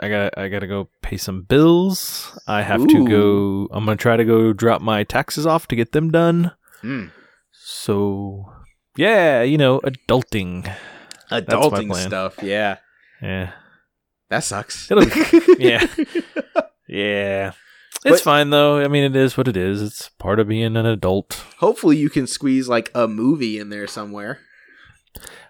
I 0.00 0.08
got 0.08 0.36
I 0.38 0.48
got 0.48 0.60
to 0.60 0.66
go 0.66 0.88
pay 1.02 1.16
some 1.16 1.42
bills. 1.42 2.38
I 2.46 2.62
have 2.62 2.86
to 2.86 3.06
go. 3.06 3.68
I'm 3.72 3.84
gonna 3.84 3.96
try 3.96 4.16
to 4.16 4.24
go 4.24 4.52
drop 4.52 4.80
my 4.80 5.04
taxes 5.04 5.46
off 5.46 5.68
to 5.68 5.76
get 5.76 5.92
them 5.92 6.10
done. 6.10 6.52
Mm. 6.82 7.10
So 7.52 8.52
yeah, 8.96 9.42
you 9.42 9.58
know, 9.58 9.80
adulting. 9.80 10.74
Adulting 11.30 11.94
stuff. 11.94 12.42
Yeah. 12.42 12.78
Yeah, 13.22 13.50
That 14.30 14.44
sucks. 14.44 14.90
It'll- 14.90 15.04
yeah. 15.58 15.84
yeah. 16.88 17.52
It's 18.04 18.20
But- 18.20 18.20
fine 18.20 18.50
though. 18.50 18.78
I 18.78 18.86
mean, 18.88 19.02
it 19.04 19.16
is 19.16 19.36
what 19.36 19.48
it 19.48 19.56
is. 19.56 19.82
It's 19.82 20.08
part 20.18 20.38
of 20.38 20.46
being 20.48 20.76
an 20.76 20.86
adult. 20.86 21.44
Hopefully 21.58 21.96
you 21.96 22.08
can 22.10 22.26
squeeze 22.28 22.68
like 22.68 22.90
a 22.94 23.08
movie 23.08 23.58
in 23.58 23.70
there 23.70 23.86
somewhere. 23.88 24.38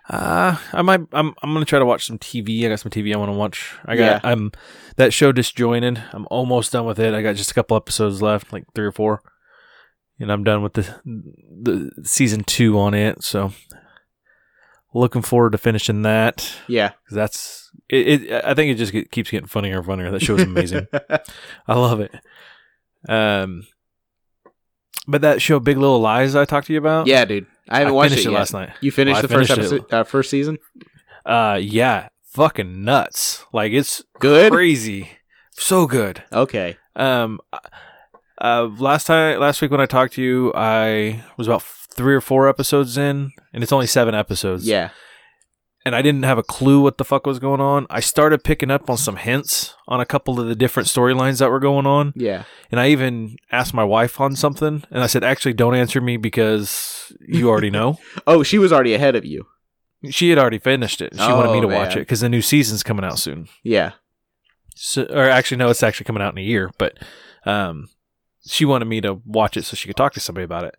Uh, 0.08 0.56
I 0.72 0.80
might. 0.80 1.00
I'm. 1.12 1.34
I'm 1.42 1.52
gonna 1.52 1.66
try 1.66 1.78
to 1.78 1.84
watch 1.84 2.06
some 2.06 2.18
TV. 2.18 2.64
I 2.64 2.70
got 2.70 2.80
some 2.80 2.90
TV 2.90 3.12
I 3.12 3.18
want 3.18 3.28
to 3.30 3.36
watch. 3.36 3.74
I 3.84 3.94
got. 3.96 4.24
Yeah. 4.24 4.30
I'm 4.30 4.52
that 4.96 5.12
show 5.12 5.32
disjointed. 5.32 6.02
I'm 6.12 6.26
almost 6.30 6.72
done 6.72 6.86
with 6.86 6.98
it. 6.98 7.12
I 7.12 7.20
got 7.20 7.36
just 7.36 7.50
a 7.50 7.54
couple 7.54 7.76
episodes 7.76 8.22
left, 8.22 8.50
like 8.50 8.64
three 8.74 8.86
or 8.86 8.92
four, 8.92 9.20
and 10.18 10.32
I'm 10.32 10.44
done 10.44 10.62
with 10.62 10.72
the 10.72 10.82
the 11.04 11.90
season 12.04 12.42
two 12.44 12.78
on 12.78 12.94
it. 12.94 13.22
So, 13.22 13.52
looking 14.94 15.22
forward 15.22 15.52
to 15.52 15.58
finishing 15.58 16.02
that. 16.02 16.50
Yeah. 16.66 16.90
'Cause 17.08 17.14
that's 17.14 17.70
it, 17.88 18.22
it. 18.24 18.44
I 18.44 18.54
think 18.54 18.70
it 18.72 18.74
just 18.76 18.92
get, 18.92 19.10
keeps 19.10 19.30
getting 19.30 19.46
funnier 19.48 19.78
and 19.78 19.86
funnier. 19.86 20.10
That 20.10 20.22
show's 20.22 20.42
amazing. 20.42 20.86
I 21.68 21.74
love 21.74 22.00
it. 22.00 22.14
Um, 23.08 23.66
but 25.06 25.22
that 25.22 25.40
show, 25.40 25.58
Big 25.60 25.78
Little 25.78 26.00
Lies, 26.00 26.34
I 26.36 26.44
talked 26.44 26.66
to 26.66 26.72
you 26.72 26.78
about. 26.78 27.06
yeah, 27.06 27.24
dude. 27.24 27.46
I 27.68 27.76
I 27.76 27.78
haven't 27.80 27.94
watched 27.94 28.10
finished 28.10 28.26
it 28.26 28.30
it, 28.30 28.34
last 28.34 28.52
night. 28.52 28.70
You 28.80 28.90
finished 28.90 29.14
Well, 29.14 29.22
the 29.22 29.28
first 29.28 29.50
finished 29.52 29.72
it. 29.72 29.76
episode, 29.82 29.94
uh, 29.94 30.04
first 30.04 30.30
season. 30.30 30.58
Uh, 31.24 31.58
yeah, 31.60 32.08
fucking 32.30 32.82
nuts. 32.84 33.44
Like 33.52 33.72
it's 33.72 34.02
Good. 34.18 34.52
crazy, 34.52 35.10
so 35.52 35.86
good. 35.86 36.22
Okay. 36.32 36.76
Um, 36.96 37.40
uh, 38.40 38.68
last 38.78 39.06
time, 39.06 39.38
last 39.40 39.60
week 39.62 39.70
when 39.70 39.80
I 39.80 39.86
talked 39.86 40.14
to 40.14 40.22
you, 40.22 40.52
I 40.54 41.22
was 41.36 41.46
about 41.46 41.62
three 41.98 42.14
or 42.14 42.20
four 42.22 42.48
episodes 42.48 42.96
in, 42.96 43.32
and 43.52 43.62
it's 43.62 43.72
only 43.72 43.86
seven 43.86 44.14
episodes. 44.14 44.66
Yeah. 44.66 44.90
and 45.84 45.94
I 45.96 46.02
didn't 46.02 46.24
have 46.24 46.36
a 46.38 46.42
clue 46.42 46.80
what 46.82 46.98
the 46.98 47.04
fuck 47.04 47.24
was 47.26 47.38
going 47.38 47.60
on. 47.62 47.86
I 47.88 48.00
started 48.00 48.44
picking 48.44 48.70
up 48.70 48.90
on 48.90 48.96
some 48.98 49.16
hints 49.16 49.74
on 49.86 50.00
a 50.00 50.04
couple 50.06 50.38
of 50.38 50.46
the 50.46 50.54
different 50.54 50.86
storylines 50.88 51.38
that 51.38 51.50
were 51.50 51.60
going 51.60 51.86
on, 51.86 52.12
Yeah. 52.14 52.44
and 52.70 52.78
I 52.80 52.88
even 52.88 53.36
asked 53.52 53.72
my 53.74 53.84
wife 53.84 54.20
on 54.20 54.36
something, 54.36 54.82
and 54.90 55.02
I 55.02 55.06
said, 55.06 55.24
"Actually, 55.24 55.54
don't 55.54 55.74
answer 55.74 56.00
me 56.00 56.16
because 56.18 57.12
you 57.26 57.48
already 57.48 57.70
know." 57.70 57.98
Oh, 58.26 58.42
she 58.42 58.58
was 58.58 58.72
already 58.72 58.92
ahead 58.94 59.16
of 59.16 59.24
you. 59.24 59.46
she 60.10 60.28
had 60.30 60.38
already 60.38 60.58
finished 60.58 61.00
it. 61.00 61.12
She 61.14 61.20
wanted 61.32 61.52
me 61.52 61.58
Oh, 61.58 61.62
to 61.62 61.68
watch 61.68 61.96
it 61.96 62.00
because 62.00 62.20
the 62.20 62.28
new 62.28 62.42
season's 62.42 62.82
coming 62.82 63.04
out 63.04 63.18
soon. 63.18 63.48
Yeah. 63.64 63.92
So, 64.76 65.02
or 65.10 65.28
actually, 65.28 65.56
no, 65.56 65.70
it's 65.70 65.82
actually 65.82 66.04
coming 66.04 66.22
out 66.22 66.34
in 66.34 66.38
a 66.38 66.42
year. 66.46 66.70
But 66.78 66.98
um, 67.46 67.88
she 68.46 68.64
wanted 68.64 68.84
me 68.86 69.00
to 69.00 69.20
watch 69.24 69.56
it 69.56 69.64
so 69.64 69.74
she 69.74 69.88
could 69.88 69.96
talk 69.96 70.12
to 70.14 70.20
somebody 70.20 70.44
about 70.44 70.64
it, 70.64 70.74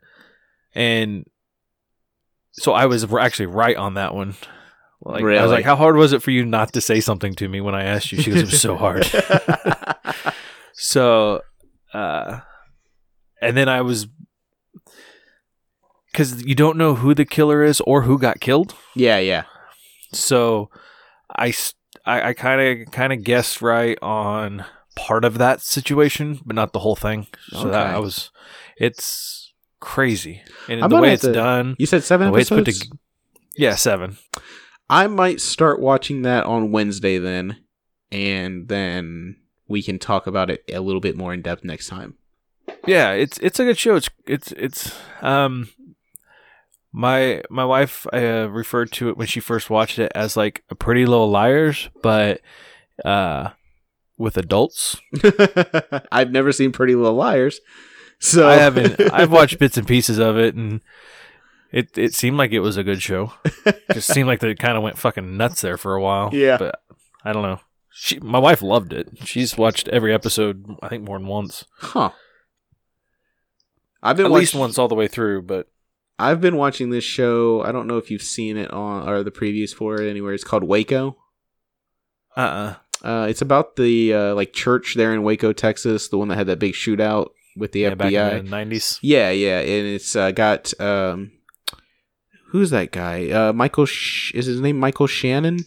and 0.73 1.25
so 2.51 2.73
I 2.73 2.85
was 2.85 3.11
actually 3.13 3.47
right 3.47 3.75
on 3.77 3.93
that 3.95 4.13
one. 4.13 4.35
Like 5.01 5.23
I 5.23 5.41
was 5.43 5.51
like, 5.51 5.65
"How 5.65 5.75
hard 5.75 5.95
was 5.95 6.11
it 6.13 6.21
for 6.21 6.31
you 6.31 6.45
not 6.45 6.73
to 6.73 6.81
say 6.81 6.99
something 6.99 7.33
to 7.35 7.47
me 7.47 7.61
when 7.61 7.73
I 7.75 7.83
asked 7.83 8.11
you?" 8.11 8.21
She 8.21 8.31
goes, 8.31 8.41
"It 8.41 8.51
was 8.51 8.61
so 8.61 8.75
hard." 8.77 9.05
so, 10.73 11.41
uh, 11.93 12.39
and 13.41 13.55
then 13.55 13.69
I 13.69 13.81
was 13.81 14.07
because 16.11 16.43
you 16.43 16.55
don't 16.55 16.77
know 16.77 16.95
who 16.95 17.13
the 17.13 17.25
killer 17.25 17.63
is 17.63 17.81
or 17.81 18.01
who 18.01 18.17
got 18.19 18.39
killed. 18.39 18.75
yeah. 18.95 19.19
Yeah. 19.19 19.43
So 20.11 20.69
I 21.33 21.53
I 22.05 22.33
kind 22.33 22.81
of 22.81 22.91
kind 22.91 23.13
of 23.13 23.23
guessed 23.23 23.61
right 23.61 23.97
on 24.01 24.65
part 24.95 25.23
of 25.23 25.37
that 25.37 25.61
situation, 25.61 26.39
but 26.45 26.55
not 26.55 26.73
the 26.73 26.79
whole 26.79 26.95
thing. 26.95 27.27
So 27.51 27.69
that 27.69 27.87
I 27.87 27.99
was 27.99 28.31
it's 28.77 29.48
crazy. 29.79 30.41
And 30.67 30.83
I'm 30.83 30.89
the 30.89 30.97
way 30.97 31.13
it's 31.13 31.23
to- 31.23 31.33
done, 31.33 31.75
You 31.79 31.85
said 31.85 32.03
seven 32.03 32.31
the 32.31 32.37
it's 32.39 32.49
put 32.49 32.59
episodes. 32.59 32.89
to, 32.89 32.97
yeah, 33.55 33.75
7. 33.75 34.17
I 34.89 35.07
might 35.07 35.39
start 35.41 35.79
watching 35.79 36.23
that 36.23 36.45
on 36.45 36.71
Wednesday 36.71 37.17
then, 37.19 37.57
and 38.11 38.67
then 38.67 39.35
we 39.67 39.83
can 39.83 39.99
talk 39.99 40.25
about 40.27 40.49
it 40.49 40.63
a 40.73 40.79
little 40.79 41.01
bit 41.01 41.15
more 41.15 41.33
in 41.33 41.41
depth 41.43 41.63
next 41.63 41.87
time. 41.87 42.15
Yeah, 42.87 43.11
it's 43.11 43.37
it's 43.39 43.59
a 43.59 43.65
good 43.65 43.77
show. 43.77 43.95
It's 43.97 44.09
it's 44.25 44.51
it's 44.53 44.97
um 45.21 45.69
my 46.91 47.43
my 47.49 47.65
wife 47.65 48.07
uh, 48.13 48.47
referred 48.49 48.91
to 48.93 49.09
it 49.09 49.17
when 49.17 49.27
she 49.27 49.39
first 49.39 49.69
watched 49.69 49.99
it 49.99 50.11
as 50.15 50.35
like 50.35 50.63
a 50.69 50.75
Pretty 50.75 51.05
Little 51.05 51.29
Liars, 51.29 51.89
but 52.01 52.41
uh 53.05 53.49
with 54.17 54.37
adults. 54.37 54.97
I've 56.11 56.31
never 56.31 56.51
seen 56.51 56.71
Pretty 56.71 56.95
Little 56.95 57.13
Liars, 57.15 57.59
so 58.19 58.47
I 58.47 58.55
haven't. 58.55 58.99
I've 59.13 59.31
watched 59.31 59.59
bits 59.59 59.77
and 59.77 59.87
pieces 59.87 60.17
of 60.19 60.37
it, 60.37 60.55
and 60.55 60.81
it 61.71 61.97
it 61.97 62.13
seemed 62.13 62.37
like 62.37 62.51
it 62.51 62.59
was 62.59 62.77
a 62.77 62.83
good 62.83 63.01
show. 63.01 63.33
Just 63.93 64.11
seemed 64.13 64.27
like 64.27 64.39
they 64.39 64.53
kind 64.55 64.77
of 64.77 64.83
went 64.83 64.97
fucking 64.97 65.37
nuts 65.37 65.61
there 65.61 65.77
for 65.77 65.95
a 65.95 66.01
while. 66.01 66.29
Yeah. 66.33 66.57
but 66.57 66.81
I 67.23 67.33
don't 67.33 67.43
know. 67.43 67.59
She, 67.91 68.19
my 68.19 68.39
wife 68.39 68.61
loved 68.61 68.93
it. 68.93 69.09
She's 69.25 69.57
watched 69.57 69.87
every 69.89 70.13
episode. 70.13 70.65
I 70.81 70.87
think 70.89 71.03
more 71.03 71.17
than 71.19 71.27
once. 71.27 71.65
huh? 71.77 72.11
I've 74.01 74.15
been 74.15 74.27
At 74.27 74.31
watch- 74.31 74.39
least 74.39 74.55
once 74.55 74.77
all 74.77 74.87
the 74.87 74.95
way 74.95 75.07
through. 75.07 75.41
But 75.41 75.67
I've 76.17 76.39
been 76.41 76.55
watching 76.55 76.89
this 76.91 77.03
show. 77.03 77.61
I 77.63 77.71
don't 77.71 77.87
know 77.87 77.97
if 77.97 78.09
you've 78.09 78.21
seen 78.21 78.57
it 78.57 78.71
on 78.71 79.07
or 79.07 79.23
the 79.23 79.31
previews 79.31 79.73
for 79.73 80.01
it 80.01 80.09
anywhere. 80.09 80.33
It's 80.33 80.43
called 80.43 80.63
Waco. 80.63 81.17
uh, 82.37 82.39
uh 82.39 82.75
Uh, 83.01 83.27
it's 83.29 83.41
about 83.41 83.75
the 83.75 84.13
uh, 84.13 84.35
like 84.35 84.53
church 84.53 84.95
there 84.95 85.13
in 85.13 85.23
Waco, 85.23 85.51
Texas, 85.53 86.07
the 86.09 86.17
one 86.17 86.27
that 86.29 86.37
had 86.37 86.47
that 86.47 86.59
big 86.59 86.73
shootout 86.73 87.29
with 87.59 87.71
the 87.73 87.81
yeah, 87.81 87.91
FBI. 87.95 88.39
in 88.39 88.45
the 88.45 88.51
nineties. 88.51 88.99
Yeah, 89.01 89.29
yeah, 89.31 89.59
and 89.59 89.87
it's 89.87 90.15
uh, 90.15 90.31
got 90.31 90.73
um, 90.81 91.31
who's 92.47 92.69
that 92.71 92.91
guy? 92.91 93.29
Uh, 93.29 93.53
Michael 93.53 93.85
Sh- 93.85 94.33
is 94.33 94.45
his 94.47 94.59
name 94.61 94.79
Michael 94.79 95.07
Shannon? 95.07 95.59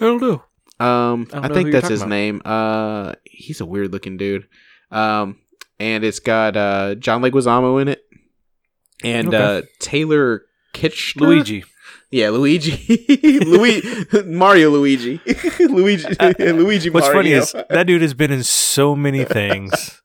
I 0.00 0.04
don't 0.04 0.20
know. 0.20 0.42
Um, 0.84 1.26
I 1.32 1.46
I, 1.46 1.48
think 1.48 1.72
that's 1.72 1.88
his 1.88 2.02
about. 2.02 2.10
name. 2.10 2.42
Uh, 2.44 3.14
he's 3.24 3.60
a 3.60 3.66
weird 3.66 3.92
looking 3.92 4.16
dude. 4.18 4.46
Um, 4.90 5.38
and 5.78 6.04
it's 6.04 6.20
got 6.20 6.56
uh 6.56 6.94
John 6.96 7.22
Leguizamo 7.22 7.80
in 7.80 7.88
it, 7.88 8.02
and 9.02 9.28
Okay. 9.28 9.58
uh 9.58 9.62
Taylor 9.80 10.42
Kitsch, 10.74 11.16
Luigi. 11.16 11.64
Yeah, 12.10 12.30
Luigi, 12.30 13.40
Luigi, 13.44 14.22
Mario, 14.24 14.70
Luigi, 14.70 15.20
Luigi, 15.60 16.06
Luigi. 16.38 16.90
What's 16.90 17.08
funny 17.08 17.30
Mario. 17.30 17.38
is 17.42 17.52
that 17.52 17.84
dude 17.86 18.02
has 18.02 18.14
been 18.14 18.30
in 18.30 18.42
so 18.44 18.94
many 18.94 19.24
things. 19.24 20.02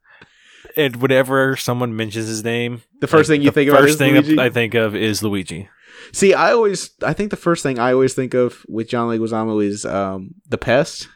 And 0.78 0.96
whenever 0.96 1.56
someone 1.58 1.96
mentions 1.96 2.28
his 2.28 2.44
name, 2.44 2.82
the 3.02 3.08
first 3.08 3.30
like, 3.30 3.36
thing 3.38 3.42
you 3.44 3.52
think 3.52 3.70
about 3.70 3.82
first 3.82 3.98
thing 3.98 4.16
Luigi. 4.16 4.40
I 4.40 4.50
think 4.50 4.74
of 4.74 4.96
is 4.96 5.22
Luigi. 5.22 5.70
See, 6.14 6.34
I 6.34 6.54
always, 6.54 6.92
I 7.04 7.14
think 7.14 7.30
the 7.30 7.38
first 7.38 7.62
thing 7.62 7.78
I 7.78 7.92
always 7.94 8.14
think 8.14 8.34
of 8.34 8.66
with 8.68 8.88
John 8.90 9.08
Leguizamo 9.10 9.64
is 9.64 9.86
um, 9.86 10.34
the 10.48 10.58
Pest. 10.58 11.08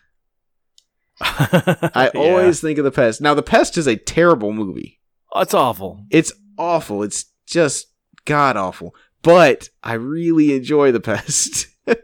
I 1.22 2.12
Yeah. 2.13 2.20
always 2.20 2.60
think 2.62 2.77
of 2.77 2.86
the 2.86 2.92
Pest. 2.92 3.22
Now, 3.22 3.34
the 3.34 3.42
Pest 3.44 3.77
is 3.77 3.88
a 3.88 3.96
terrible 3.96 4.51
movie. 4.54 5.00
Oh, 5.32 5.42
it's 5.42 5.54
awful. 5.54 6.06
It's 6.12 6.32
awful. 6.58 7.04
It's 7.04 7.25
just 7.48 7.88
god 8.25 8.58
awful. 8.58 8.94
But 9.25 9.70
I 9.84 9.94
really 9.94 10.55
enjoy 10.55 10.91
the 10.91 11.01
Pest. 11.01 11.67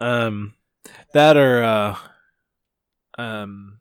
Um, 0.00 0.54
that 1.12 1.36
or 1.36 1.62
uh, 1.62 1.96
um, 3.18 3.80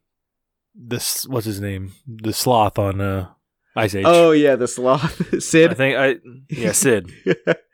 this 0.74 1.28
what's 1.28 1.46
his 1.46 1.62
name? 1.62 1.94
The 2.08 2.34
sloth 2.34 2.80
on 2.80 3.00
uh 3.02 3.30
Ice 3.76 3.94
Age. 3.94 4.06
oh 4.08 4.32
yeah, 4.32 4.56
the 4.56 4.68
sloth, 4.68 5.22
Sid. 5.44 5.72
I 5.72 5.74
think 5.76 5.96
I 5.98 6.16
yeah 6.50 6.72
Sid. 6.72 7.12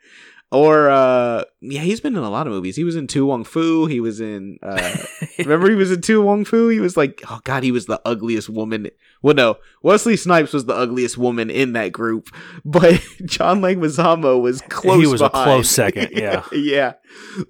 or 0.54 0.88
uh, 0.88 1.44
yeah, 1.60 1.80
he's 1.80 2.00
been 2.00 2.16
in 2.16 2.22
a 2.22 2.30
lot 2.30 2.46
of 2.46 2.52
movies. 2.52 2.76
He 2.76 2.84
was 2.84 2.94
in 2.94 3.08
To 3.08 3.26
Wong 3.26 3.42
Foo. 3.42 3.86
He 3.86 3.98
was 3.98 4.20
in. 4.20 4.58
Uh, 4.62 4.96
remember, 5.38 5.68
he 5.68 5.74
was 5.74 5.90
in 5.90 6.00
To 6.02 6.22
Wong 6.22 6.44
Foo. 6.44 6.68
He 6.68 6.78
was 6.78 6.96
like, 6.96 7.22
oh 7.28 7.40
god, 7.42 7.64
he 7.64 7.72
was 7.72 7.86
the 7.86 8.00
ugliest 8.04 8.48
woman. 8.48 8.88
Well, 9.20 9.34
no, 9.34 9.56
Wesley 9.82 10.16
Snipes 10.16 10.52
was 10.52 10.66
the 10.66 10.74
ugliest 10.74 11.18
woman 11.18 11.50
in 11.50 11.72
that 11.72 11.92
group, 11.92 12.28
but 12.64 13.02
John 13.24 13.60
Leguizamo 13.60 14.40
was 14.40 14.62
close. 14.62 15.00
He 15.00 15.06
was 15.06 15.20
a 15.20 15.30
close 15.30 15.68
second, 15.74 16.10
yeah. 16.12 16.44
yeah. 16.52 16.94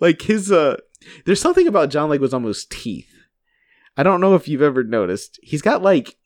Like 0.01 0.23
his 0.23 0.51
uh, 0.51 0.79
there's 1.27 1.41
something 1.41 1.69
about 1.69 1.91
John 1.91 2.09
Leguizamo's 2.09 2.65
teeth. 2.65 3.11
I 3.97 4.03
don't 4.03 4.23
know 4.23 4.35
if 4.35 4.49
you've 4.49 4.63
ever 4.63 4.83
noticed. 4.83 5.39
He's 5.43 5.63
got 5.63 5.83
like 5.83 6.17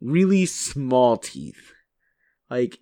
really 0.00 0.46
small 0.46 1.18
teeth. 1.18 1.72
Like 2.50 2.78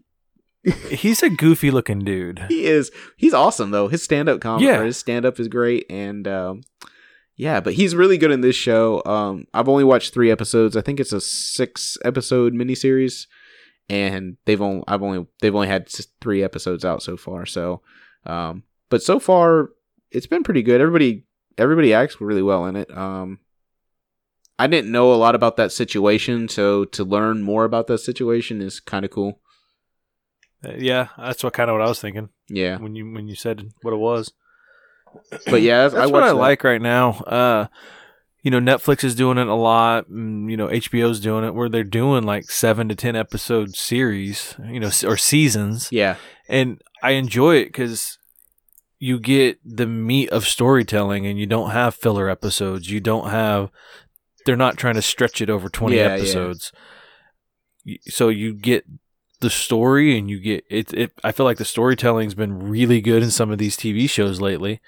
He's 0.91 1.23
a 1.23 1.31
goofy 1.31 1.71
looking 1.71 2.01
dude. 2.01 2.45
he 2.49 2.67
is 2.67 2.91
he's 3.17 3.35
awesome 3.35 3.71
though 3.73 3.89
his 3.89 4.03
stand-up 4.03 4.41
comedy 4.41 4.67
Yeah. 4.67 4.83
his 4.85 4.97
stand-up 4.97 5.41
is 5.41 5.49
great 5.49 5.87
and 5.91 6.29
um 6.29 6.61
yeah 7.37 7.61
but 7.61 7.75
he's 7.75 7.95
really 7.97 8.17
good 8.19 8.31
in 8.31 8.43
this 8.43 8.55
show 8.55 9.03
um 9.05 9.47
i've 9.55 9.69
only 9.69 9.83
watched 9.85 10.15
three 10.15 10.31
episodes 10.31 10.77
i 10.77 10.81
think 10.81 11.01
it's 11.01 11.13
a 11.13 11.21
six 11.21 11.99
episode 12.05 12.53
miniseries 12.53 13.27
and 13.89 14.37
they've 14.45 14.61
only 14.63 14.85
i've 14.87 15.03
only 15.03 15.27
they've 15.41 15.55
only 15.55 15.67
had 15.67 15.89
three 16.21 16.45
episodes 16.45 16.85
out 16.85 17.03
so 17.03 17.17
far 17.17 17.45
so 17.47 17.81
um 18.27 18.63
but 18.89 19.03
so 19.03 19.19
far 19.19 19.71
it's 20.13 20.27
been 20.27 20.45
pretty 20.45 20.63
good 20.63 20.81
everybody 20.81 21.25
everybody 21.59 21.93
acts 21.93 22.21
really 22.21 22.43
well 22.43 22.67
in 22.67 22.77
it. 22.77 22.97
Um, 22.97 23.39
I 24.59 24.67
didn't 24.69 24.93
know 24.93 25.13
a 25.13 25.17
lot 25.17 25.35
about 25.35 25.57
that 25.57 25.73
situation, 25.73 26.49
so 26.49 26.85
to 26.87 27.03
learn 27.05 27.43
more 27.43 27.65
about 27.65 27.89
that 27.89 27.99
situation 27.99 28.63
is 28.63 28.79
kind 28.81 29.05
of 29.05 29.11
cool. 29.11 29.41
Uh, 30.65 30.73
yeah, 30.79 31.09
that's 31.19 31.43
what 31.43 31.53
kind 31.53 31.71
of 31.71 31.75
what 31.75 31.83
I 31.85 31.89
was 31.89 32.01
thinking 32.01 32.29
Yeah, 32.49 32.79
when 32.79 32.95
you 32.95 33.11
when 33.13 33.27
you 33.29 33.35
said 33.35 33.73
what 33.83 33.93
it 33.95 33.99
was. 33.99 34.33
but 35.47 35.61
yeah, 35.63 35.89
That's 35.89 35.95
I 35.95 36.07
what 36.07 36.23
I 36.23 36.29
that. 36.29 36.35
like 36.35 36.65
right 36.65 36.81
now. 36.81 37.11
Uh, 37.27 37.67
you 38.43 38.51
know, 38.51 38.59
Netflix 38.61 39.05
is 39.05 39.15
doing 39.15 39.39
it 39.39 39.47
a 39.47 39.55
lot. 39.55 40.09
And, 40.09 40.51
you 40.51 40.57
know, 40.57 40.67
HBO's 40.67 41.21
doing 41.21 41.45
it 41.45 41.55
where 41.55 41.69
they're 41.69 41.85
doing 41.85 42.25
like 42.25 42.51
seven 42.51 42.89
to 42.89 42.95
ten 42.97 43.15
episode 43.15 43.77
series, 43.77 44.57
you 44.65 44.81
know, 44.81 44.91
or 45.05 45.17
seasons, 45.17 45.89
Yeah, 45.93 46.17
and 46.49 46.81
I 47.03 47.13
enjoy 47.13 47.57
it 47.57 47.67
because 47.67 48.19
you 48.99 49.19
get 49.19 49.59
the 49.65 49.87
meat 49.87 50.31
of 50.31 50.47
storytelling, 50.47 51.27
and 51.27 51.39
you 51.39 51.47
don't 51.47 51.71
have 51.71 51.95
filler 51.95 52.29
episodes. 52.29 52.91
You 52.91 53.01
don't 53.01 53.31
have. 53.31 53.71
They're 54.47 54.57
not 54.57 54.77
trying 54.77 54.95
to 54.95 55.03
stretch 55.03 55.41
it 55.41 55.51
over 55.51 55.69
twenty 55.69 55.97
Yeah, 55.97 56.09
yeah. 56.09 56.15
episodes. 56.15 56.73
Y 57.87 57.99
So 58.09 58.29
you 58.29 58.55
get 58.55 58.85
the 59.43 59.51
story, 59.51 60.17
and 60.19 60.31
you 60.31 60.41
get 60.41 60.65
it. 60.71 60.93
It. 60.95 61.13
I 61.23 61.31
feel 61.33 61.45
like 61.45 61.59
the 61.59 61.65
storytelling's 61.67 62.35
been 62.35 62.59
really 62.59 63.01
good 63.03 63.23
in 63.23 63.31
some 63.31 63.51
of 63.51 63.59
these 63.59 63.77
TV 63.77 64.09
shows 64.09 64.41
lately. 64.41 64.81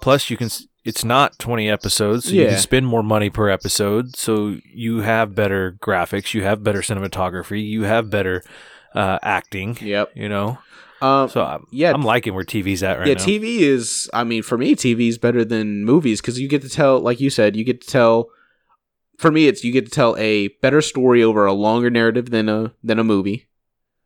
Plus, 0.00 0.28
you 0.28 0.36
can. 0.36 0.50
It's 0.84 1.04
not 1.04 1.38
twenty 1.38 1.68
episodes, 1.68 2.26
so 2.26 2.32
you 2.32 2.46
can 2.46 2.58
spend 2.58 2.86
more 2.86 3.02
money 3.02 3.30
per 3.30 3.48
episode. 3.48 4.14
So 4.16 4.56
you 4.72 5.00
have 5.00 5.34
better 5.34 5.72
graphics, 5.80 6.34
you 6.34 6.42
have 6.44 6.62
better 6.62 6.80
cinematography, 6.80 7.66
you 7.66 7.82
have 7.84 8.10
better 8.10 8.42
uh, 8.94 9.18
acting. 9.22 9.76
yep. 9.80 10.10
You 10.14 10.28
know, 10.28 10.58
Um, 11.02 11.28
so 11.28 11.44
I'm, 11.44 11.66
yeah, 11.70 11.92
I'm 11.92 12.02
liking 12.02 12.34
where 12.34 12.44
TV's 12.44 12.82
at 12.82 12.98
right 12.98 13.06
yeah, 13.08 13.14
now. 13.14 13.20
Yeah, 13.24 13.38
TV 13.38 13.58
is. 13.60 14.08
I 14.14 14.24
mean, 14.24 14.42
for 14.42 14.56
me, 14.56 14.74
TV 14.74 15.08
is 15.08 15.18
better 15.18 15.44
than 15.44 15.84
movies 15.84 16.20
because 16.20 16.38
you 16.40 16.48
get 16.48 16.62
to 16.62 16.68
tell, 16.70 17.00
like 17.00 17.20
you 17.20 17.28
said, 17.30 17.56
you 17.56 17.64
get 17.64 17.80
to 17.82 17.88
tell. 17.88 18.28
For 19.18 19.32
me, 19.32 19.48
it's 19.48 19.64
you 19.64 19.72
get 19.72 19.84
to 19.84 19.90
tell 19.90 20.16
a 20.16 20.48
better 20.62 20.80
story 20.80 21.24
over 21.24 21.44
a 21.44 21.52
longer 21.52 21.90
narrative 21.90 22.30
than 22.30 22.48
a 22.48 22.72
than 22.84 22.98
a 23.00 23.04
movie. 23.04 23.47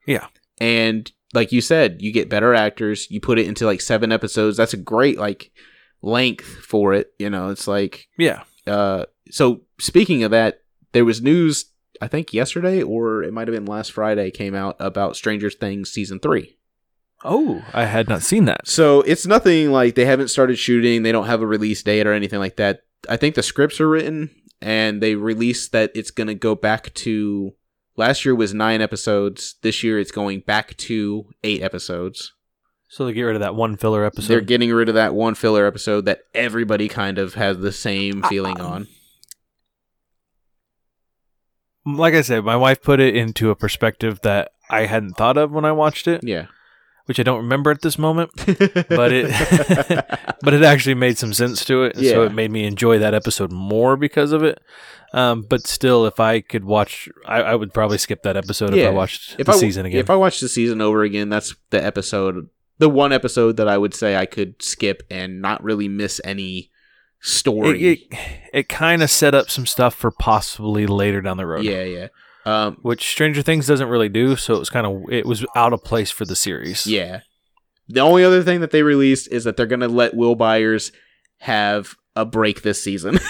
Yeah. 0.06 0.26
and 0.60 1.10
like 1.34 1.50
you 1.50 1.60
said, 1.60 2.02
you 2.02 2.12
get 2.12 2.28
better 2.28 2.54
actors. 2.54 3.10
You 3.10 3.20
put 3.20 3.38
it 3.38 3.46
into 3.46 3.64
like 3.64 3.80
seven 3.80 4.12
episodes. 4.12 4.56
That's 4.56 4.74
a 4.74 4.78
great 4.78 5.18
like 5.18 5.50
length 6.02 6.44
for 6.44 6.92
it. 6.92 7.12
You 7.18 7.30
know, 7.30 7.48
it's 7.48 7.66
like 7.66 8.08
yeah, 8.18 8.42
uh. 8.66 9.06
So 9.30 9.62
speaking 9.78 10.24
of 10.24 10.30
that, 10.32 10.62
there 10.92 11.04
was 11.04 11.22
news. 11.22 11.66
I 12.00 12.08
think 12.08 12.34
yesterday 12.34 12.82
or 12.82 13.22
it 13.22 13.32
might 13.32 13.48
have 13.48 13.54
been 13.54 13.64
last 13.64 13.92
Friday 13.92 14.30
came 14.30 14.54
out 14.54 14.76
about 14.78 15.16
Stranger 15.16 15.50
Things 15.50 15.90
season 15.90 16.18
three. 16.18 16.58
Oh, 17.24 17.64
I 17.72 17.84
had 17.84 18.08
not 18.08 18.22
seen 18.22 18.46
that. 18.46 18.66
So 18.66 19.02
it's 19.02 19.26
nothing 19.26 19.70
like 19.70 19.94
they 19.94 20.04
haven't 20.04 20.28
started 20.28 20.56
shooting. 20.56 21.02
They 21.02 21.12
don't 21.12 21.26
have 21.26 21.40
a 21.40 21.46
release 21.46 21.82
date 21.82 22.06
or 22.06 22.12
anything 22.12 22.40
like 22.40 22.56
that. 22.56 22.80
I 23.08 23.16
think 23.16 23.36
the 23.36 23.42
scripts 23.42 23.80
are 23.80 23.88
written 23.88 24.30
and 24.60 25.00
they 25.00 25.14
released 25.14 25.72
that 25.72 25.92
it's 25.94 26.10
going 26.10 26.26
to 26.26 26.34
go 26.34 26.54
back 26.56 26.92
to 26.94 27.54
last 27.96 28.24
year 28.24 28.34
was 28.34 28.52
nine 28.54 28.80
episodes. 28.80 29.56
This 29.62 29.82
year 29.82 29.98
it's 29.98 30.10
going 30.12 30.40
back 30.40 30.76
to 30.78 31.26
eight 31.44 31.62
episodes. 31.62 32.32
So 32.88 33.06
they 33.06 33.12
get 33.14 33.22
rid 33.22 33.36
of 33.36 33.40
that 33.40 33.54
one 33.54 33.76
filler 33.76 34.04
episode. 34.04 34.28
They're 34.28 34.40
getting 34.42 34.70
rid 34.70 34.88
of 34.90 34.94
that 34.96 35.14
one 35.14 35.34
filler 35.34 35.66
episode 35.66 36.04
that 36.04 36.20
everybody 36.34 36.88
kind 36.88 37.16
of 37.18 37.34
has 37.34 37.58
the 37.58 37.72
same 37.72 38.22
feeling 38.24 38.60
Uh, 38.60 38.66
on. 38.66 38.88
like 41.86 42.14
I 42.14 42.20
said, 42.20 42.44
my 42.44 42.56
wife 42.56 42.82
put 42.82 43.00
it 43.00 43.16
into 43.16 43.50
a 43.50 43.56
perspective 43.56 44.20
that 44.22 44.52
I 44.70 44.86
hadn't 44.86 45.14
thought 45.16 45.36
of 45.36 45.50
when 45.52 45.64
I 45.64 45.72
watched 45.72 46.06
it, 46.06 46.22
Yeah. 46.22 46.46
Which 47.12 47.20
I 47.20 47.24
don't 47.24 47.42
remember 47.42 47.70
at 47.70 47.82
this 47.82 47.98
moment. 47.98 48.30
But 48.88 49.12
it, 49.12 49.28
but 50.42 50.54
it 50.54 50.62
actually 50.62 50.94
made 50.94 51.18
some 51.18 51.34
sense 51.34 51.62
to 51.66 51.84
it, 51.84 51.96
and 51.96 52.06
so 52.06 52.22
it 52.22 52.32
made 52.32 52.50
me 52.50 52.64
enjoy 52.64 52.98
that 53.00 53.12
episode 53.12 53.52
more 53.52 53.96
because 53.96 54.32
of 54.32 54.42
it. 54.42 54.62
Um, 55.12 55.42
but 55.42 55.66
still, 55.66 56.06
if 56.06 56.18
I 56.20 56.40
could 56.40 56.64
watch, 56.64 57.10
I, 57.26 57.42
I 57.42 57.54
would 57.54 57.74
probably 57.74 57.98
skip 57.98 58.22
that 58.22 58.36
episode 58.36 58.72
if 58.72 58.86
I 58.86 58.90
watched 58.90 59.36
if 59.38 59.46
the 59.46 59.52
I 59.52 59.56
season 59.56 59.84
again. 59.84 60.00
if 60.00 60.08
I 60.08 60.16
watch 60.16 60.40
the 60.40 60.48
season 60.48 60.80
over 60.80 61.02
again, 61.02 61.28
that's 61.28 61.54
the 61.68 61.84
episode, 61.84 62.48
the 62.78 62.88
one 62.88 63.12
episode 63.12 63.58
that 63.58 63.68
I 63.68 63.76
would 63.76 63.92
say 63.92 64.16
I 64.16 64.24
could 64.24 64.62
skip 64.62 65.02
and 65.10 65.42
not 65.42 65.62
really 65.62 65.88
miss 65.88 66.18
any 66.24 66.70
story. 67.20 67.82
it 67.82 67.98
it, 68.10 68.18
it 68.54 68.68
kind 68.70 69.02
of 69.02 69.10
set 69.10 69.34
up 69.34 69.50
some 69.50 69.66
stuff 69.66 69.94
for 69.94 70.10
possibly 70.10 70.86
later 70.86 71.20
down 71.20 71.36
the 71.36 71.46
road. 71.46 71.64
yeah, 71.64 71.82
yeah, 71.82 72.08
um, 72.44 72.78
which 72.82 73.08
Stranger 73.08 73.42
Things 73.42 73.66
doesn't 73.66 73.88
really 73.88 74.08
do. 74.08 74.36
So 74.36 74.54
it 74.54 74.58
was 74.58 74.70
kind 74.70 74.86
of 74.86 75.02
it 75.10 75.26
was 75.26 75.44
out 75.56 75.72
of 75.72 75.84
place 75.84 76.10
for 76.10 76.24
the 76.24 76.36
series. 76.36 76.86
yeah. 76.86 77.20
The 77.88 78.00
only 78.00 78.24
other 78.24 78.42
thing 78.42 78.60
that 78.60 78.70
they 78.70 78.82
released 78.82 79.30
is 79.30 79.44
that 79.44 79.56
they're 79.56 79.66
gonna 79.66 79.88
let 79.88 80.14
Will 80.14 80.34
Byers 80.34 80.92
have 81.38 81.96
a 82.16 82.24
break 82.24 82.62
this 82.62 82.82
season. 82.82 83.18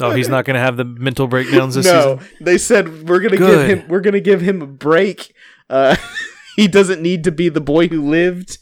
Oh, 0.00 0.10
he's 0.10 0.28
not 0.28 0.44
going 0.44 0.54
to 0.54 0.60
have 0.60 0.76
the 0.76 0.84
mental 0.84 1.26
breakdowns 1.26 1.74
this 1.74 1.86
no, 1.86 2.18
season. 2.18 2.36
they 2.42 2.58
said 2.58 3.08
we're 3.08 3.20
gonna 3.20 3.38
give 3.38 3.68
him 3.68 3.88
we're 3.88 4.00
gonna 4.00 4.20
give 4.20 4.42
him 4.42 4.60
a 4.60 4.66
break. 4.66 5.34
Uh, 5.70 5.96
he 6.56 6.68
doesn't 6.68 7.00
need 7.00 7.24
to 7.24 7.32
be 7.32 7.48
the 7.48 7.60
boy 7.60 7.88
who 7.88 8.02
lived 8.02 8.58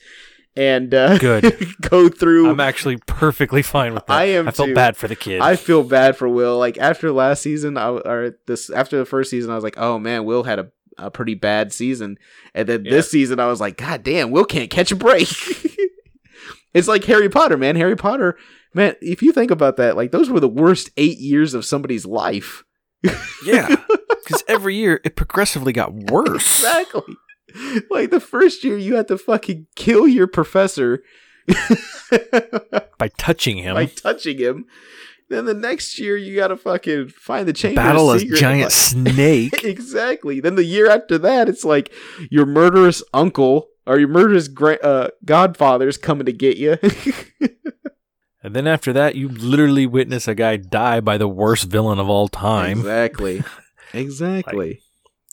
and 0.56 0.92
uh, 0.92 1.18
Good. 1.18 1.74
go 1.82 2.08
through. 2.08 2.50
I'm 2.50 2.60
actually 2.60 2.96
perfectly 3.06 3.62
fine 3.62 3.94
with 3.94 4.06
that. 4.06 4.12
I 4.12 4.24
am 4.24 4.48
I 4.48 4.50
felt 4.50 4.68
too. 4.68 4.74
bad 4.74 4.96
for 4.96 5.06
the 5.08 5.16
kid. 5.16 5.40
I 5.40 5.56
feel 5.56 5.82
bad 5.82 6.16
for 6.16 6.28
Will. 6.28 6.58
Like 6.58 6.78
after 6.78 7.12
last 7.12 7.42
season, 7.42 7.76
I, 7.76 7.88
or 7.90 8.36
this 8.46 8.70
after 8.70 8.98
the 8.98 9.04
first 9.04 9.30
season, 9.30 9.50
I 9.50 9.54
was 9.54 9.64
like, 9.64 9.78
oh 9.78 9.98
man, 9.98 10.24
Will 10.24 10.42
had 10.42 10.58
a, 10.58 10.68
a 10.98 11.10
pretty 11.10 11.34
bad 11.34 11.72
season, 11.72 12.18
and 12.54 12.68
then 12.68 12.84
Yeah. 12.84 12.90
this 12.90 13.10
season, 13.10 13.38
I 13.38 13.46
was 13.46 13.60
like, 13.60 13.76
god 13.76 14.02
damn, 14.02 14.30
Will 14.30 14.44
can't 14.44 14.70
catch 14.70 14.90
a 14.90 14.96
break. 14.96 15.28
it's 16.74 16.88
like 16.88 17.04
Harry 17.04 17.28
Potter, 17.28 17.56
man. 17.56 17.76
Harry 17.76 17.96
Potter, 17.96 18.36
man. 18.74 18.96
If 19.00 19.22
you 19.22 19.32
think 19.32 19.50
about 19.50 19.76
that, 19.76 19.96
like 19.96 20.10
those 20.10 20.28
were 20.30 20.40
the 20.40 20.48
worst 20.48 20.90
eight 20.96 21.18
years 21.18 21.54
of 21.54 21.64
somebody's 21.64 22.04
life. 22.06 22.64
yeah, 23.44 23.68
because 24.24 24.42
every 24.48 24.74
year 24.74 25.00
it 25.04 25.14
progressively 25.14 25.72
got 25.72 25.94
worse. 25.94 26.58
Exactly. 26.58 27.14
Like 27.90 28.10
the 28.10 28.20
first 28.20 28.62
year, 28.64 28.76
you 28.76 28.96
had 28.96 29.08
to 29.08 29.18
fucking 29.18 29.66
kill 29.76 30.06
your 30.06 30.26
professor 30.26 31.02
By 32.98 33.08
touching 33.16 33.58
him, 33.58 33.74
by 33.76 33.86
touching 33.86 34.38
him. 34.38 34.66
Then 35.30 35.44
the 35.44 35.54
next 35.54 35.98
year, 35.98 36.16
you 36.16 36.34
gotta 36.36 36.56
fucking 36.56 37.08
find 37.08 37.46
the 37.46 37.52
chamber. 37.52 37.80
of 37.80 37.86
battle 37.86 38.10
a 38.12 38.18
giant 38.18 38.72
snake. 38.90 39.62
exactly. 39.64 40.40
Then 40.40 40.54
the 40.54 40.64
year 40.64 40.90
after 40.90 41.18
that, 41.18 41.48
it's 41.48 41.64
like 41.64 41.92
your 42.30 42.46
murderous 42.46 43.02
uncle 43.12 43.68
or 43.86 43.98
your 43.98 44.08
murderous 44.08 44.48
gra- 44.48 44.78
uh, 44.82 45.08
godfather's 45.24 45.98
coming 45.98 46.24
to 46.26 46.32
get 46.32 46.56
you. 46.56 46.78
and 48.42 48.54
then 48.54 48.66
after 48.66 48.92
that, 48.94 49.16
you 49.16 49.28
literally 49.28 49.86
witness 49.86 50.28
a 50.28 50.34
guy 50.34 50.56
die 50.56 51.00
by 51.00 51.18
the 51.18 51.28
worst 51.28 51.64
villain 51.64 51.98
of 51.98 52.08
all 52.08 52.28
time. 52.28 52.78
exactly. 52.78 53.42
Exactly. 53.92 54.80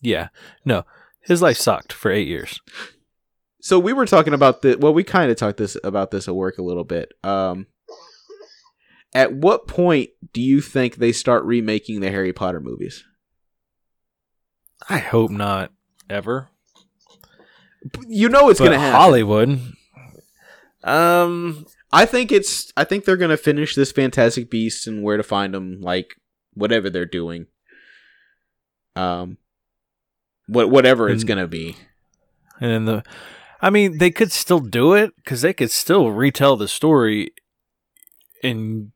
Yeah, 0.02 0.28
no, 0.66 0.84
his 1.26 1.42
life 1.42 1.58
sucked 1.58 1.92
for 1.92 2.12
eight 2.12 2.28
years. 2.28 2.60
so 3.62 3.80
we 3.80 3.94
were 3.94 4.06
talking 4.06 4.34
about 4.34 4.62
the 4.62 4.78
well, 4.78 4.94
we 4.94 5.04
kind 5.04 5.32
of 5.32 5.38
talked 5.38 5.58
this 5.58 5.78
about 5.84 6.12
this 6.12 6.28
at 6.28 6.36
work 6.36 6.58
a 6.58 6.64
little 6.64 6.84
bit. 6.84 7.12
Um, 7.24 7.68
at 9.14 9.34
what 9.34 9.68
point 9.68 10.10
do 10.34 10.42
you 10.42 10.62
think 10.62 10.96
they 10.96 11.12
start 11.12 11.44
remaking 11.46 12.02
the 12.02 12.12
Harry 12.12 12.34
Potter 12.34 12.60
movies? 12.60 13.04
I 14.90 14.98
hope 14.98 15.32
not 15.32 15.72
ever. 16.10 16.50
You 18.08 18.30
know 18.30 18.50
it's 18.50 18.60
gonna 18.60 18.80
happen. 18.80 19.00
Hollywood. 19.00 19.62
Um, 20.84 21.66
I 21.92 22.06
think 22.06 22.32
it's. 22.32 22.72
I 22.76 22.84
think 22.84 23.06
they're 23.06 23.18
gonna 23.18 23.38
finish 23.38 23.74
this 23.74 23.92
Fantastic 23.92 24.50
Beasts 24.50 24.86
and 24.86 25.04
Where 25.04 25.18
to 25.18 25.24
Find 25.24 25.54
Them, 25.54 25.82
like 25.82 26.16
whatever 26.54 26.90
they're 26.90 27.06
doing. 27.06 27.48
Um, 28.96 29.38
what 30.48 30.70
whatever 30.70 31.10
it's 31.10 31.24
gonna 31.24 31.48
be. 31.48 31.76
and 32.60 32.72
then 32.72 32.86
the, 32.86 33.04
I 33.62 33.70
mean, 33.70 33.98
they 33.98 34.12
could 34.12 34.32
still 34.32 34.60
do 34.60 34.94
it 34.94 35.16
because 35.18 35.42
they 35.42 35.54
could 35.54 35.72
still 35.72 36.12
retell 36.12 36.56
the 36.58 36.68
story 36.68 37.32
and 38.44 38.92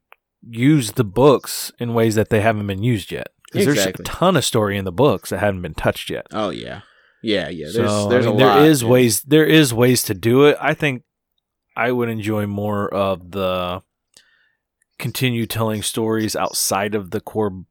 use 0.47 0.93
the 0.93 1.03
books 1.03 1.71
in 1.79 1.93
ways 1.93 2.15
that 2.15 2.29
they 2.29 2.41
haven't 2.41 2.67
been 2.67 2.83
used 2.83 3.11
yet. 3.11 3.29
Because 3.51 3.67
Exactly. 3.67 4.03
there's 4.03 4.15
a 4.15 4.19
ton 4.19 4.37
of 4.37 4.45
story 4.45 4.77
in 4.77 4.85
the 4.85 4.91
books 4.91 5.31
that 5.31 5.39
haven't 5.39 5.61
been 5.63 5.73
touched 5.73 6.09
yet. 6.11 6.27
Oh 6.31 6.51
yeah, 6.51 6.81
yeah, 7.23 7.49
yeah. 7.49 7.67
There's 7.73 7.89
so 7.89 8.07
there's 8.09 8.27
I 8.27 8.29
mean, 8.31 8.41
a 8.41 8.45
lot. 8.45 8.55
there 8.59 8.69
is 8.69 8.83
yeah. 8.83 8.89
ways. 8.89 9.21
There 9.23 9.45
is 9.45 9.73
ways 9.73 10.03
to 10.03 10.13
do 10.13 10.45
it. 10.45 10.55
I 10.61 10.75
think 10.75 11.03
I 11.75 11.91
would 11.91 12.09
enjoy 12.09 12.45
more 12.45 12.93
of 12.93 13.31
the 13.31 13.81
continue 14.99 15.47
telling 15.47 15.81
stories 15.81 16.35
outside 16.35 16.93
of 16.93 17.09
the 17.09 17.21
core. 17.21 17.63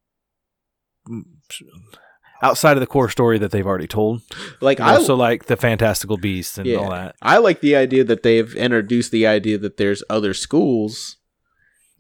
Outside 2.43 2.77
of 2.77 2.81
the 2.81 2.87
core 2.87 3.09
story 3.09 3.39
that 3.39 3.51
they've 3.51 3.67
already 3.67 3.87
told, 3.89 4.23
Like 4.61 4.79
You 4.79 4.85
know, 4.85 4.91
I 4.93 5.03
so 5.03 5.15
like 5.15 5.47
the 5.47 5.57
fantastical 5.57 6.17
beasts 6.17 6.57
and 6.59 6.67
Yeah. 6.67 6.77
all 6.77 6.91
that. 6.91 7.17
I 7.21 7.39
like 7.39 7.61
the 7.61 7.75
idea 7.77 8.05
that 8.05 8.23
they've 8.23 8.55
introduced 8.55 9.11
the 9.11 9.27
idea 9.27 9.59
that 9.59 9.77
there's 9.77 10.03
other 10.09 10.35
schools. 10.35 11.17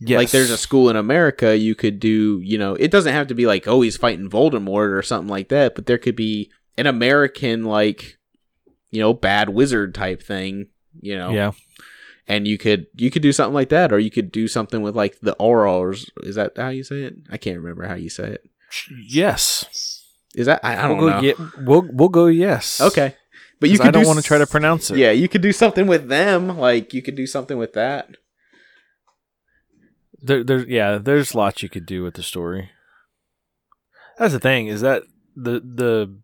Yes. 0.01 0.16
Like 0.18 0.31
there's 0.31 0.51
a 0.51 0.57
school 0.59 0.88
in 0.90 0.94
America 0.96 1.57
you 1.59 1.74
could 1.74 1.98
do, 1.98 2.40
you 2.44 2.57
know, 2.57 2.74
it 2.74 2.92
doesn't 2.92 3.12
have 3.12 3.27
to 3.27 3.35
be 3.35 3.46
like, 3.46 3.66
oh, 3.66 3.81
he's 3.81 3.96
fighting 3.96 4.31
Voldemort 4.31 4.96
or 4.96 5.03
something 5.03 5.29
like 5.29 5.48
that, 5.48 5.74
but 5.74 5.87
there 5.87 5.98
could 5.98 6.14
be 6.14 6.53
an 6.77 6.87
American 6.87 7.64
like, 7.64 8.16
you 8.92 9.01
know, 9.01 9.12
bad 9.12 9.48
wizard 9.48 9.92
type 9.94 10.22
thing, 10.22 10.68
you 11.01 11.16
know. 11.16 11.31
Yeah. 11.31 11.51
and 12.29 12.46
you 12.46 12.59
could 12.59 12.87
you 12.94 13.11
could 13.11 13.22
do 13.22 13.33
something 13.33 13.55
like 13.55 13.70
that, 13.70 13.92
or 13.92 13.98
you 13.98 14.11
could 14.11 14.31
do 14.31 14.46
something 14.46 14.83
with 14.83 14.94
like 14.94 15.18
the 15.20 15.35
aurors. 15.40 16.09
Is 16.22 16.37
that 16.37 16.53
how 16.57 16.68
you 16.68 16.85
say 16.85 17.03
it? 17.03 17.14
I 17.31 17.37
can't 17.38 17.57
remember 17.59 17.87
how 17.88 17.94
you 17.96 18.09
say 18.11 18.29
it. 18.29 18.44
Yes. 19.09 19.88
Is 20.38 20.46
that 20.46 20.61
I, 20.64 20.85
I 20.85 20.88
don't 20.88 20.98
we'll 20.98 21.09
know. 21.11 21.20
Go 21.20 21.27
ye- 21.27 21.35
we'll 21.59 21.88
we'll 21.92 22.09
go 22.09 22.27
yes. 22.27 22.81
okay, 22.81 23.14
but 23.61 23.70
you 23.70 23.77
could 23.79 23.88
I 23.88 23.90
don't 23.90 24.05
do 24.05 24.09
want 24.09 24.18
to 24.18 24.20
s- 24.20 24.27
try 24.27 24.38
to 24.38 24.46
pronounce 24.46 24.90
it. 24.90 24.96
Yeah, 24.98 25.11
you 25.11 25.29
could 25.29 25.42
do 25.42 25.53
something 25.53 25.87
with 25.87 26.09
them. 26.09 26.57
Like 26.59 26.94
you 26.94 27.03
could 27.03 27.16
do 27.16 27.27
something 27.27 27.59
with 27.59 27.72
that. 27.72 28.09
There, 30.20 30.42
there, 30.44 30.66
yeah. 30.68 30.98
There's 30.98 31.35
lots 31.35 31.62
you 31.62 31.68
could 31.68 31.87
do 31.87 32.03
with 32.03 32.14
the 32.14 32.22
story. 32.22 32.70
That's 34.18 34.33
the 34.33 34.40
thing 34.40 34.66
is 34.66 34.81
that 34.81 35.03
the 35.37 35.61
the 35.61 36.18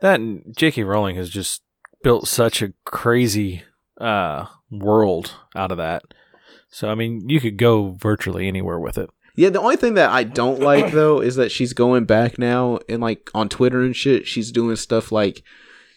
that 0.00 0.20
J.K. 0.56 0.82
Rowling 0.84 1.16
has 1.16 1.28
just 1.30 1.62
built 2.02 2.26
such 2.26 2.62
a 2.62 2.72
crazy 2.84 3.62
uh 4.00 4.46
world 4.70 5.34
out 5.54 5.70
of 5.70 5.78
that. 5.78 6.02
So 6.70 6.90
I 6.90 6.94
mean, 6.94 7.28
you 7.28 7.40
could 7.40 7.56
go 7.58 7.96
virtually 7.98 8.48
anywhere 8.48 8.78
with 8.78 8.96
it. 8.98 9.10
Yeah, 9.34 9.48
the 9.48 9.60
only 9.60 9.76
thing 9.76 9.94
that 9.94 10.10
I 10.10 10.24
don't 10.24 10.60
like 10.60 10.92
though 10.92 11.20
is 11.20 11.36
that 11.36 11.50
she's 11.50 11.72
going 11.72 12.04
back 12.04 12.38
now 12.38 12.80
and 12.88 13.00
like 13.00 13.30
on 13.34 13.48
Twitter 13.48 13.82
and 13.82 13.96
shit, 13.96 14.26
she's 14.26 14.52
doing 14.52 14.76
stuff 14.76 15.10
like 15.10 15.42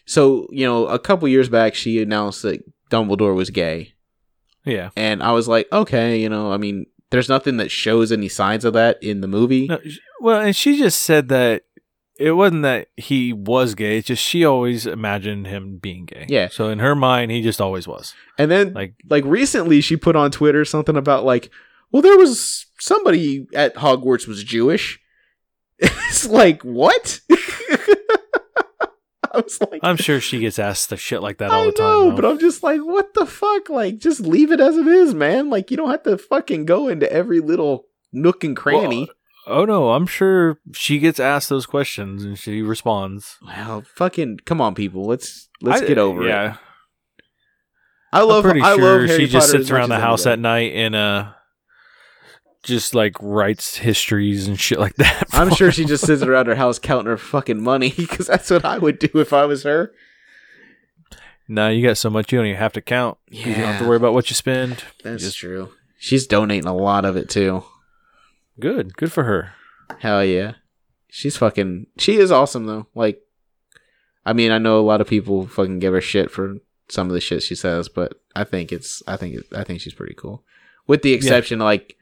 so, 0.05 0.47
you 0.51 0.65
know, 0.65 0.87
a 0.87 0.99
couple 0.99 1.27
years 1.27 1.49
back 1.49 1.75
she 1.75 2.01
announced 2.01 2.43
that 2.43 2.63
Dumbledore 2.89 3.35
was 3.35 3.49
gay. 3.49 3.93
Yeah. 4.63 4.89
And 4.95 5.21
I 5.21 5.31
was 5.31 5.47
like, 5.47 5.67
okay, 5.71 6.19
you 6.19 6.29
know, 6.29 6.51
I 6.51 6.57
mean, 6.57 6.85
there's 7.09 7.29
nothing 7.29 7.57
that 7.57 7.71
shows 7.71 8.11
any 8.11 8.29
signs 8.29 8.65
of 8.65 8.73
that 8.73 9.01
in 9.01 9.21
the 9.21 9.27
movie. 9.27 9.67
No, 9.67 9.79
well, 10.19 10.41
and 10.41 10.55
she 10.55 10.77
just 10.77 11.01
said 11.01 11.27
that 11.29 11.63
it 12.17 12.31
wasn't 12.31 12.63
that 12.63 12.87
he 12.95 13.33
was 13.33 13.75
gay. 13.75 13.97
It's 13.97 14.07
just 14.07 14.23
she 14.23 14.45
always 14.45 14.87
imagined 14.87 15.47
him 15.47 15.77
being 15.77 16.05
gay. 16.05 16.25
Yeah. 16.29 16.47
So 16.47 16.69
in 16.69 16.79
her 16.79 16.95
mind, 16.95 17.31
he 17.31 17.41
just 17.41 17.59
always 17.61 17.87
was. 17.87 18.13
And 18.37 18.49
then 18.49 18.73
Like, 18.73 18.95
like 19.09 19.25
recently 19.25 19.81
she 19.81 19.97
put 19.97 20.15
on 20.15 20.31
Twitter 20.31 20.65
something 20.65 20.95
about 20.95 21.25
like, 21.25 21.51
well, 21.91 22.01
there 22.01 22.17
was 22.17 22.64
somebody 22.79 23.47
at 23.53 23.75
Hogwarts 23.75 24.27
was 24.27 24.43
Jewish. 24.43 24.99
it's 25.79 26.25
like, 26.27 26.61
what? 26.63 27.19
I 29.33 29.39
was 29.39 29.59
like, 29.59 29.81
I'm 29.83 29.97
sure 29.97 30.21
she 30.21 30.39
gets 30.39 30.57
asked 30.59 30.89
the 30.89 30.95
shit 30.95 31.21
like 31.21 31.39
that 31.39 31.51
all 31.51 31.63
I 31.63 31.65
the 31.65 31.71
time. 31.73 31.85
know, 31.85 32.09
though. 32.09 32.15
but 32.15 32.25
I'm 32.25 32.39
just 32.39 32.63
like, 32.63 32.79
what 32.79 33.13
the 33.13 33.25
fuck? 33.25 33.69
Like, 33.69 33.97
just 33.97 34.21
leave 34.21 34.51
it 34.51 34.61
as 34.61 34.77
it 34.77 34.87
is, 34.87 35.13
man. 35.13 35.49
Like, 35.49 35.69
you 35.71 35.77
don't 35.77 35.91
have 35.91 36.03
to 36.03 36.17
fucking 36.17 36.65
go 36.65 36.87
into 36.87 37.11
every 37.11 37.41
little 37.41 37.85
nook 38.13 38.45
and 38.45 38.55
cranny. 38.55 39.09
oh 39.47 39.65
no, 39.65 39.91
I'm 39.91 40.07
sure 40.07 40.59
she 40.73 40.99
gets 40.99 41.19
asked 41.19 41.49
those 41.49 41.65
questions 41.65 42.23
and 42.23 42.39
she 42.39 42.61
responds. 42.61 43.35
Well, 43.45 43.83
fucking, 43.95 44.39
come 44.45 44.61
on, 44.61 44.73
people. 44.73 45.05
Let's 45.05 45.49
let's 45.61 45.81
I- 45.81 45.87
get 45.87 45.97
over 45.97 46.23
it. 46.23 46.29
yeah, 46.29 46.55
I 48.13 48.21
love. 48.21 48.45
I'm 48.45 48.51
pretty 48.51 48.61
I 48.65 48.69
love 48.71 48.79
sure 48.79 49.07
Harry 49.07 49.19
she 49.25 49.27
just 49.27 49.49
sits 49.51 49.69
around 49.69 49.89
the 49.89 49.99
house 49.99 50.25
at 50.25 50.39
night 50.39 50.71
and 50.73 50.95
uh, 50.95 51.31
just 52.65 52.93
like 52.93 53.15
writes 53.21 53.77
histories 53.77 54.47
and 54.47 54.59
shit 54.59 54.79
like 54.79 54.95
that. 54.95 55.27
I'm 55.31 55.53
sure 55.53 55.71
she 55.71 55.85
just 55.85 56.05
sits 56.05 56.23
around 56.23 56.47
her 56.47 56.55
house 56.55 56.79
counting 56.79 57.07
her 57.07 57.17
fucking 57.17 57.61
money 57.61 57.91
because 57.97 58.27
that's 58.27 58.49
what 58.49 58.65
I 58.65 58.77
would 58.77 58.99
do 58.99 59.09
if 59.19 59.31
I 59.31 59.45
was 59.45 59.63
her. 59.63 59.93
No, 61.47 61.69
you 61.69 61.87
got 61.87 61.97
so 61.97 62.09
much 62.09 62.31
you 62.31 62.39
don't 62.39 62.47
even 62.47 62.59
have 62.59 62.73
to 62.73 62.81
count. 62.81 63.19
You 63.29 63.43
don't 63.45 63.53
have 63.53 63.81
to 63.81 63.87
worry 63.87 63.97
about 63.97 64.13
what 64.13 64.29
you 64.29 64.35
spend. 64.35 64.83
That's 65.03 65.23
Just- 65.23 65.37
true. 65.37 65.71
She's 65.97 66.27
donating 66.27 66.67
a 66.67 66.75
lot 66.75 67.05
of 67.05 67.15
it 67.15 67.29
too. 67.29 67.63
Good, 68.59 68.95
good 68.95 69.11
for 69.11 69.23
her. 69.23 69.53
Hell 69.99 70.23
yeah. 70.23 70.53
She's 71.07 71.37
fucking 71.37 71.87
she 71.97 72.17
is 72.17 72.31
awesome 72.31 72.65
though. 72.65 72.87
Like 72.93 73.21
I 74.25 74.33
mean, 74.33 74.51
I 74.51 74.57
know 74.57 74.79
a 74.79 74.81
lot 74.81 75.01
of 75.01 75.07
people 75.07 75.47
fucking 75.47 75.79
give 75.79 75.93
her 75.93 76.01
shit 76.01 76.29
for 76.31 76.57
some 76.89 77.07
of 77.07 77.13
the 77.13 77.21
shit 77.21 77.41
she 77.43 77.55
says, 77.55 77.89
but 77.89 78.19
I 78.35 78.43
think 78.43 78.71
it's 78.71 79.01
I 79.07 79.15
think 79.17 79.35
it, 79.35 79.45
I 79.55 79.63
think 79.63 79.81
she's 79.81 79.93
pretty 79.93 80.13
cool. 80.15 80.43
With 80.87 81.01
the 81.01 81.13
exception 81.13 81.59
like 81.59 81.95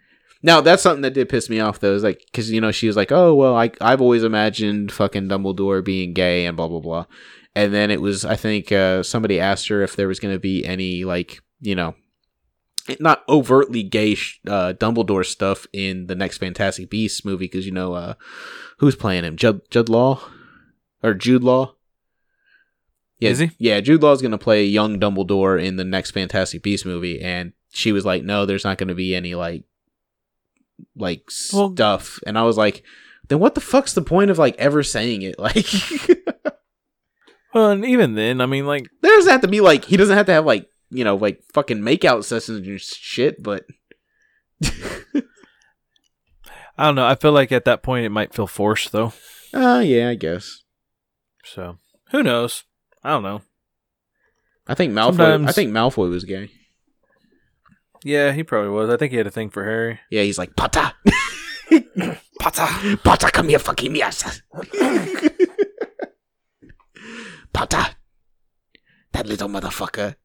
now 0.44 0.62
that's 0.62 0.84
something 0.84 1.02
that 1.02 1.14
did 1.14 1.30
piss 1.30 1.50
me 1.50 1.60
off 1.60 1.80
though, 1.80 1.96
is 1.96 2.04
like 2.04 2.22
cuz 2.34 2.52
you 2.52 2.62
know 2.62 2.72
she 2.72 2.88
was 2.88 2.96
like, 2.96 3.12
"Oh, 3.12 3.34
well, 3.34 3.56
I 3.56 3.72
I've 3.82 4.02
always 4.02 4.24
imagined 4.24 4.92
fucking 4.92 5.30
Dumbledore 5.30 5.84
being 5.84 6.14
gay 6.14 6.46
and 6.46 6.56
blah 6.56 6.68
blah 6.68 6.82
blah." 6.82 7.06
And 7.56 7.74
then 7.74 7.90
it 7.90 8.02
was 8.02 8.26
I 8.26 8.36
think 8.36 8.72
uh 8.72 9.02
somebody 9.04 9.40
asked 9.40 9.68
her 9.70 9.82
if 9.82 9.96
there 9.96 10.08
was 10.08 10.20
going 10.20 10.34
to 10.36 10.40
be 10.40 10.66
any 10.66 11.06
like, 11.06 11.42
you 11.62 11.76
know, 11.76 11.96
not 13.00 13.24
overtly 13.30 13.84
gay 13.84 14.16
sh- 14.16 14.40
uh, 14.48 14.74
Dumbledore 14.74 15.26
stuff 15.26 15.66
in 15.72 16.08
the 16.08 16.16
next 16.16 16.40
Fantastic 16.40 16.90
Beasts 16.90 17.24
movie 17.24 17.46
because 17.46 17.66
you 17.66 17.72
know 17.72 17.94
uh, 17.94 18.14
who's 18.80 18.96
playing 18.96 19.24
him 19.24 19.38
Judd 19.38 19.62
Judd 19.70 19.90
Law 19.90 20.20
or 21.02 21.14
Jude 21.14 21.44
Law. 21.44 21.76
Yeah, 23.20 23.30
Is 23.30 23.40
he? 23.40 23.52
Yeah, 23.58 23.80
Jude 23.80 24.04
Law's 24.04 24.22
gonna 24.22 24.38
play 24.38 24.66
young 24.66 25.00
Dumbledore 25.00 25.64
in 25.64 25.78
the 25.78 25.86
next 25.86 26.12
Fantastic 26.12 26.62
Beasts 26.62 26.86
movie, 26.86 27.22
and 27.22 27.54
she 27.72 27.92
was 27.94 28.06
like, 28.06 28.24
"No, 28.24 28.46
there's 28.46 28.66
not 28.66 28.78
gonna 28.78 28.96
be 28.96 29.16
any 29.16 29.34
like 29.36 29.64
like 30.96 31.30
Well- 31.54 31.72
stuff." 31.74 32.20
And 32.26 32.38
I 32.38 32.44
was 32.44 32.58
like, 32.58 32.84
"Then 33.28 33.40
what 33.40 33.56
the 33.56 33.62
fuck's 33.62 33.94
the 33.94 34.02
point 34.02 34.32
of 34.32 34.38
like 34.38 34.56
ever 34.58 34.84
saying 34.84 35.22
it?" 35.24 35.36
Like, 35.40 35.66
Well, 37.54 37.70
and 37.70 37.86
even 37.86 38.16
then, 38.16 38.42
I 38.42 38.48
mean, 38.48 38.66
like, 38.66 38.90
there 39.02 39.16
doesn't 39.16 39.32
have 39.32 39.42
to 39.42 39.48
be 39.48 39.62
like 39.62 39.86
he 39.86 39.96
doesn't 39.98 40.18
have 40.18 40.26
to 40.26 40.34
have 40.34 40.46
like 40.46 40.68
you 40.90 41.04
know 41.04 41.16
like 41.16 41.44
fucking 41.54 41.80
makeout 41.80 42.24
sessions 42.24 42.68
and 42.68 42.82
shit, 42.82 43.42
but. 43.44 43.66
I 46.76 46.86
don't 46.88 46.96
know. 46.96 47.06
I 47.06 47.16
feel 47.16 47.32
like 47.32 47.52
at 47.52 47.66
that 47.66 47.84
point 47.84 48.06
it 48.06 48.10
might 48.10 48.34
feel 48.34 48.48
forced, 48.48 48.92
though. 48.92 49.14
Uh 49.54 49.84
yeah, 49.86 50.10
I 50.10 50.16
guess. 50.16 50.64
So 51.46 51.78
who 52.12 52.24
knows? 52.24 52.64
I 53.04 53.12
don't 53.12 53.22
know. 53.24 53.42
I 54.68 54.74
think 54.74 54.94
Malfoy. 54.94 55.18
Sometimes- 55.18 55.48
I 55.50 55.52
think 55.52 55.72
Malfoy 55.72 56.10
was 56.10 56.24
gay. 56.24 56.50
Yeah, 58.04 58.32
he 58.34 58.44
probably 58.44 58.70
was. 58.70 58.90
I 58.90 58.98
think 58.98 59.12
he 59.12 59.18
had 59.18 59.28
a 59.28 59.32
thing 59.32 59.50
for 59.50 59.64
Harry. 59.64 60.00
Yeah, 60.10 60.24
he's 60.24 60.38
like 60.38 60.56
Potter, 60.56 60.92
Potter. 62.40 62.98
Potter, 63.04 63.28
come 63.32 63.50
here, 63.50 63.60
fucking 63.60 63.96
yes. 63.96 64.42
Potter, 67.54 67.86
that 69.14 69.28
little 69.28 69.50
motherfucker. 69.50 70.16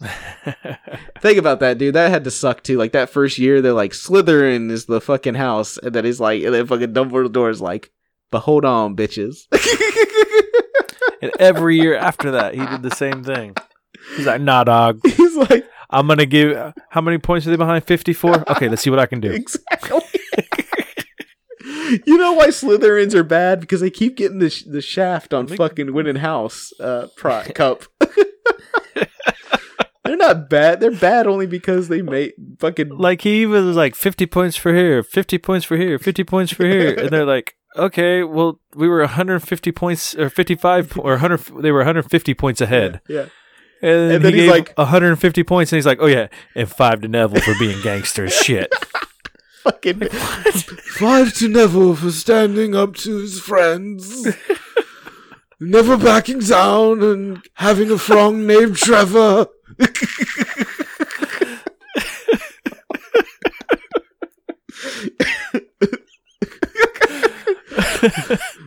Think 1.20 1.38
about 1.38 1.60
that, 1.60 1.76
dude. 1.76 1.94
That 1.94 2.10
had 2.10 2.24
to 2.24 2.30
suck 2.30 2.62
too. 2.62 2.78
Like 2.78 2.92
that 2.92 3.10
first 3.10 3.38
year, 3.38 3.60
they're 3.60 3.72
like 3.74 3.92
Slytherin 3.92 4.70
is 4.70 4.86
the 4.86 5.00
fucking 5.00 5.34
house, 5.34 5.76
and 5.76 5.94
then 5.94 6.04
he's 6.04 6.20
like, 6.20 6.42
and 6.42 6.54
then 6.54 6.66
fucking 6.66 6.94
Dumbledore's 6.94 7.60
like, 7.60 7.90
but 8.30 8.40
hold 8.40 8.64
on, 8.64 8.96
bitches. 8.96 9.46
and 11.22 11.32
every 11.38 11.76
year 11.76 11.96
after 11.96 12.30
that, 12.30 12.54
he 12.54 12.64
did 12.64 12.82
the 12.82 12.94
same 12.94 13.22
thing. 13.24 13.54
He's 14.16 14.26
like, 14.26 14.40
"Nah, 14.40 14.64
dog. 14.64 15.00
he's 15.04 15.36
like, 15.36 15.66
I'm 15.90 16.06
gonna 16.06 16.26
give. 16.26 16.56
How 16.90 17.00
many 17.00 17.18
points 17.18 17.46
are 17.46 17.50
they 17.50 17.56
behind? 17.56 17.84
Fifty-four. 17.84 18.50
Okay, 18.52 18.68
let's 18.68 18.82
see 18.82 18.90
what 18.90 18.98
I 18.98 19.06
can 19.06 19.20
do." 19.20 19.30
exactly. 19.32 20.00
you 22.06 22.16
know 22.16 22.32
why 22.32 22.48
Slytherins 22.48 23.14
are 23.14 23.24
bad 23.24 23.60
because 23.60 23.80
they 23.80 23.90
keep 23.90 24.16
getting 24.16 24.38
the 24.38 24.50
sh- 24.50 24.64
the 24.64 24.80
shaft 24.80 25.34
on 25.34 25.46
Make- 25.46 25.56
fucking 25.58 25.92
winning 25.92 26.16
house 26.16 26.72
uh 26.80 27.08
pri- 27.16 27.44
cup. 27.54 27.84
They're 30.04 30.16
not 30.16 30.48
bad. 30.50 30.80
They're 30.80 30.90
bad 30.90 31.26
only 31.26 31.46
because 31.46 31.88
they 31.88 32.02
made 32.02 32.32
fucking 32.58 32.88
Like 32.88 33.20
he 33.20 33.46
was 33.46 33.76
like 33.76 33.94
fifty 33.94 34.26
points 34.26 34.56
for 34.56 34.74
here, 34.74 35.02
fifty 35.02 35.38
points 35.38 35.64
for 35.64 35.76
here, 35.76 35.98
fifty 35.98 36.24
points 36.24 36.52
for 36.52 36.64
here, 36.66 36.94
and 36.98 37.10
they're 37.10 37.26
like, 37.26 37.54
"Okay, 37.76 38.24
well, 38.24 38.60
we 38.74 38.88
were 38.88 39.00
150 39.00 39.70
points 39.72 40.16
or 40.16 40.28
55 40.30 40.90
po- 40.90 41.02
or 41.02 41.12
100. 41.12 41.62
They 41.62 41.70
were 41.70 41.80
150 41.80 42.34
points 42.34 42.60
ahead." 42.60 43.00
Yeah. 43.08 43.26
And, 43.82 43.92
And 43.92 44.12
he 44.12 44.18
then 44.18 44.32
he's 44.34 44.42
gave 44.42 44.50
like- 44.50 44.78
150 44.78 45.42
points, 45.44 45.72
and 45.72 45.78
he's 45.78 45.86
like, 45.86 45.98
"Oh 46.00 46.06
yeah, 46.06 46.28
and 46.54 46.68
five 46.70 47.00
to 47.02 47.08
Neville 47.08 47.40
for 47.40 47.54
being 47.58 47.80
gangsters." 47.82 48.34
Shit. 48.34 48.72
Fucking 49.62 50.00
five 50.08 51.34
to 51.34 51.48
Neville 51.48 51.94
for 51.94 52.10
standing 52.10 52.74
up 52.74 52.94
to 52.96 53.18
his 53.18 53.40
friends. 53.40 54.26
Never 55.60 55.98
backing 55.98 56.38
down 56.40 57.02
and 57.02 57.42
having 57.54 57.90
a 57.90 57.98
throng 57.98 58.46
named 58.46 58.76
Trevor. 58.76 59.48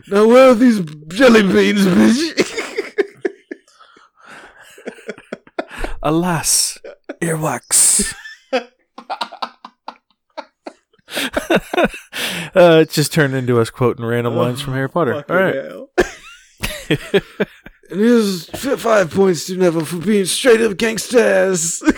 now 0.08 0.26
where 0.26 0.50
are 0.50 0.54
these 0.54 0.80
jelly 1.08 1.42
beans, 1.42 1.84
bitch? 1.86 2.53
Alas, 6.04 6.78
earwax. 7.22 8.14
uh, 8.52 8.66
it 12.54 12.90
just 12.90 13.10
turned 13.10 13.34
into 13.34 13.58
us 13.58 13.70
quoting 13.70 14.04
random 14.04 14.36
lines 14.36 14.60
from 14.60 14.74
Harry 14.74 14.90
Potter. 14.90 15.14
All 15.14 15.22
Fucking 15.22 15.34
right. 15.34 15.54
hell. 15.54 15.88
and 17.90 18.00
here's 18.00 18.50
five 18.82 19.14
points 19.14 19.46
to 19.46 19.56
Neville 19.56 19.86
for 19.86 19.96
being 19.96 20.26
straight 20.26 20.60
up 20.60 20.76
gangsters. 20.76 21.82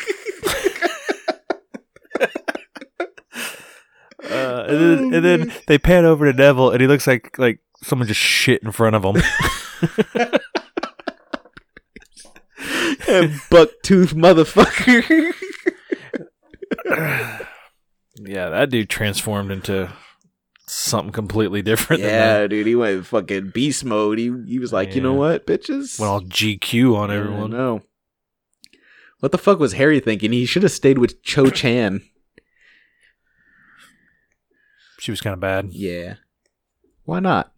Uh, 4.28 4.64
and, 4.68 4.80
then, 4.80 5.14
and 5.14 5.24
then 5.24 5.52
they 5.68 5.78
pan 5.78 6.04
over 6.04 6.30
to 6.30 6.36
Neville, 6.36 6.72
and 6.72 6.80
he 6.80 6.88
looks 6.88 7.06
like 7.06 7.38
like 7.38 7.60
someone 7.84 8.08
just 8.08 8.18
shit 8.18 8.60
in 8.60 8.72
front 8.72 8.96
of 8.96 9.04
him. 9.04 9.22
Buck 13.50 13.70
tooth 13.82 14.14
motherfucker. 14.14 15.32
yeah, 18.18 18.48
that 18.48 18.70
dude 18.70 18.88
transformed 18.90 19.50
into 19.50 19.90
something 20.66 21.12
completely 21.12 21.62
different. 21.62 22.02
than 22.02 22.10
yeah, 22.10 22.46
dude, 22.46 22.66
he 22.66 22.74
went 22.74 23.06
fucking 23.06 23.50
beast 23.50 23.84
mode. 23.84 24.18
He 24.18 24.32
he 24.46 24.58
was 24.58 24.72
like, 24.72 24.94
you 24.94 25.00
know 25.00 25.14
what, 25.14 25.46
bitches? 25.46 25.98
went 25.98 26.10
all 26.10 26.20
GQ 26.22 26.96
on 26.96 27.10
Yeah, 27.10 27.16
everyone. 27.16 27.50
No. 27.50 27.82
What 29.20 29.32
the 29.32 29.38
fuck 29.38 29.58
was 29.58 29.72
Harry 29.74 30.00
thinking? 30.00 30.32
He 30.32 30.44
should 30.44 30.62
have 30.62 30.72
stayed 30.72 30.98
with 30.98 31.22
Cho 31.22 31.50
Chan. 31.50 32.02
She 34.98 35.10
was 35.10 35.20
kind 35.20 35.34
of 35.34 35.40
bad. 35.40 35.68
Yeah. 35.70 36.16
Why 37.04 37.20
not? 37.20 37.52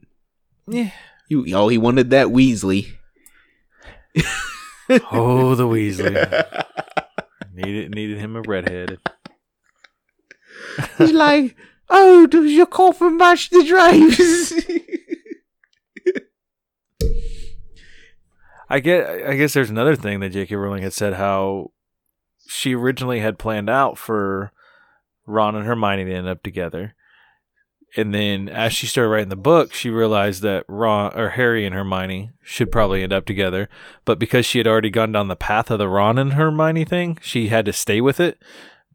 Yeah. 0.66 0.90
You 1.28 1.46
oh, 1.54 1.68
he 1.68 1.78
wanted 1.78 2.10
that 2.10 2.28
Weasley. 2.28 2.92
Oh, 5.10 5.54
the 5.54 5.66
Weasley 5.66 6.64
needed 7.52 7.94
needed 7.94 8.18
him 8.18 8.36
a 8.36 8.42
redhead. 8.42 8.98
He's 10.96 11.12
like, 11.12 11.56
oh, 11.90 12.26
does 12.26 12.52
your 12.52 12.66
coffin 12.66 13.16
match 13.16 13.50
the 13.50 13.64
drapes? 13.64 14.52
I 18.70 18.80
get. 18.80 19.26
I 19.26 19.34
guess 19.36 19.54
there's 19.54 19.70
another 19.70 19.96
thing 19.96 20.20
that 20.20 20.30
J.K. 20.30 20.54
Rowling 20.54 20.82
had 20.82 20.92
said 20.92 21.14
how 21.14 21.72
she 22.48 22.74
originally 22.74 23.20
had 23.20 23.38
planned 23.38 23.70
out 23.70 23.96
for 23.96 24.52
Ron 25.26 25.54
and 25.54 25.66
Hermione 25.66 26.04
to 26.04 26.12
end 26.12 26.28
up 26.28 26.42
together, 26.42 26.94
and 27.96 28.14
then 28.14 28.48
as 28.48 28.72
she 28.72 28.86
started 28.86 29.08
writing 29.08 29.28
the 29.28 29.36
book, 29.36 29.72
she 29.72 29.90
realized 29.90 30.42
that 30.42 30.64
Ron 30.68 31.12
or 31.18 31.30
Harry 31.30 31.64
and 31.64 31.74
Hermione 31.74 32.30
should 32.42 32.70
probably 32.70 33.02
end 33.02 33.12
up 33.12 33.24
together. 33.24 33.68
But 34.04 34.18
because 34.18 34.44
she 34.44 34.58
had 34.58 34.66
already 34.66 34.90
gone 34.90 35.12
down 35.12 35.28
the 35.28 35.36
path 35.36 35.70
of 35.70 35.78
the 35.78 35.88
Ron 35.88 36.18
and 36.18 36.34
Hermione 36.34 36.84
thing, 36.84 37.18
she 37.22 37.48
had 37.48 37.64
to 37.64 37.72
stay 37.72 38.00
with 38.00 38.20
it. 38.20 38.38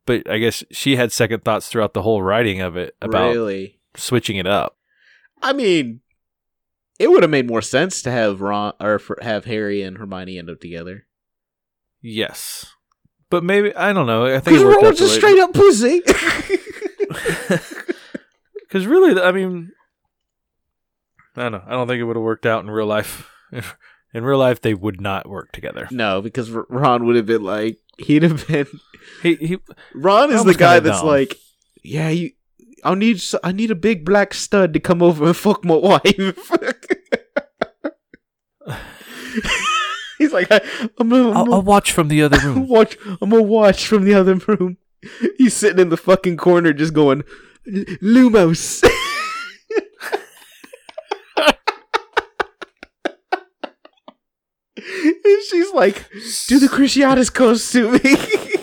But 0.06 0.30
I 0.30 0.38
guess 0.38 0.64
she 0.72 0.96
had 0.96 1.12
second 1.12 1.44
thoughts 1.44 1.70
throughout 1.70 1.94
the 1.94 2.02
whole 2.04 2.22
writing 2.22 2.62
of 2.62 2.78
it 2.78 2.96
about 3.02 3.34
really? 3.34 3.80
switching 3.96 4.38
it 4.38 4.48
up. 4.48 4.78
I 5.42 5.54
mean, 5.54 6.02
it 7.00 7.10
would 7.10 7.24
have 7.24 7.30
made 7.32 7.48
more 7.48 7.62
sense 7.62 8.02
to 8.04 8.12
have 8.12 8.42
Ron 8.42 8.74
or 8.80 9.02
have 9.22 9.46
Harry 9.46 9.82
and 9.82 9.98
Hermione 9.98 10.38
end 10.38 10.50
up 10.50 10.60
together. 10.60 11.08
Yes. 12.02 12.66
But 13.30 13.44
maybe 13.44 13.74
I 13.76 13.94
don't 13.94 14.06
know. 14.06 14.26
I 14.26 14.40
think 14.40 14.46
Because 14.46 14.62
it 14.62 14.66
worked 14.68 14.84
Ron's 14.84 15.02
a 15.02 15.10
straight 15.10 15.40
up 15.40 15.54
pussy. 15.54 16.02
Because 18.74 18.88
really, 18.88 19.22
I 19.22 19.32
mean, 19.32 19.72
I 21.36 21.44
don't 21.44 21.52
know. 21.52 21.62
I 21.68 21.72
don't 21.74 21.88
think 21.88 22.00
it 22.00 22.06
would 22.06 22.16
have 22.16 22.24
worked 22.24 22.48
out 22.48 22.64
in 22.64 22.72
real 22.72 22.88
life. 22.88 23.30
In 24.16 24.24
real 24.24 24.40
life, 24.40 24.62
they 24.62 24.74
would 24.74 25.00
not 25.00 25.30
work 25.30 25.52
together. 25.52 25.88
no, 25.92 26.22
because 26.24 26.50
Ron 26.50 27.06
would 27.06 27.16
have 27.16 27.28
been 27.28 27.44
like, 27.44 27.78
he'd 28.00 28.24
have 28.24 28.48
been. 28.48 28.66
He, 29.22 29.36
he 29.36 29.58
Ron 29.94 30.34
is 30.34 30.44
the 30.44 30.56
guy 30.56 30.80
that's 30.80 31.04
like, 31.04 31.38
yeah, 31.84 32.10
you. 32.10 32.32
I 32.84 32.96
need 32.96 33.22
I 33.44 33.52
need 33.52 33.70
a 33.70 33.76
big 33.76 34.04
black 34.06 34.34
stud 34.34 34.74
to 34.74 34.80
come 34.80 35.04
over 35.04 35.26
and 35.28 35.38
fuck 35.38 35.64
my 35.64 35.76
wife. 35.76 36.04
He's 40.18 40.34
like, 40.34 40.48
I, 40.52 40.62
I'm 40.98 41.10
gonna, 41.10 41.30
I'm 41.30 41.38
I'll, 41.38 41.46
gonna 41.46 41.56
I'll 41.58 41.62
watch 41.62 41.92
from 41.92 42.08
the 42.08 42.24
other 42.24 42.40
room. 42.44 42.68
watch. 42.68 42.98
I'm 43.22 43.30
gonna 43.30 43.44
watch 43.44 43.86
from 43.86 44.04
the 44.04 44.16
other 44.16 44.34
room. 44.36 44.78
He's 45.38 45.54
sitting 45.54 45.80
in 45.80 45.90
the 45.90 45.98
fucking 45.98 46.38
corner, 46.38 46.74
just 46.74 46.94
going, 46.94 47.24
Lumos. 47.68 48.84
and 54.78 55.44
she's 55.50 55.72
like, 55.74 56.10
do 56.48 56.60
the 56.60 56.68
Cruciatus 56.68 57.34
coast 57.34 57.72
to 57.74 57.92
me. 57.92 58.00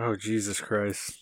Oh 0.00 0.14
Jesus 0.14 0.60
Christ! 0.60 1.12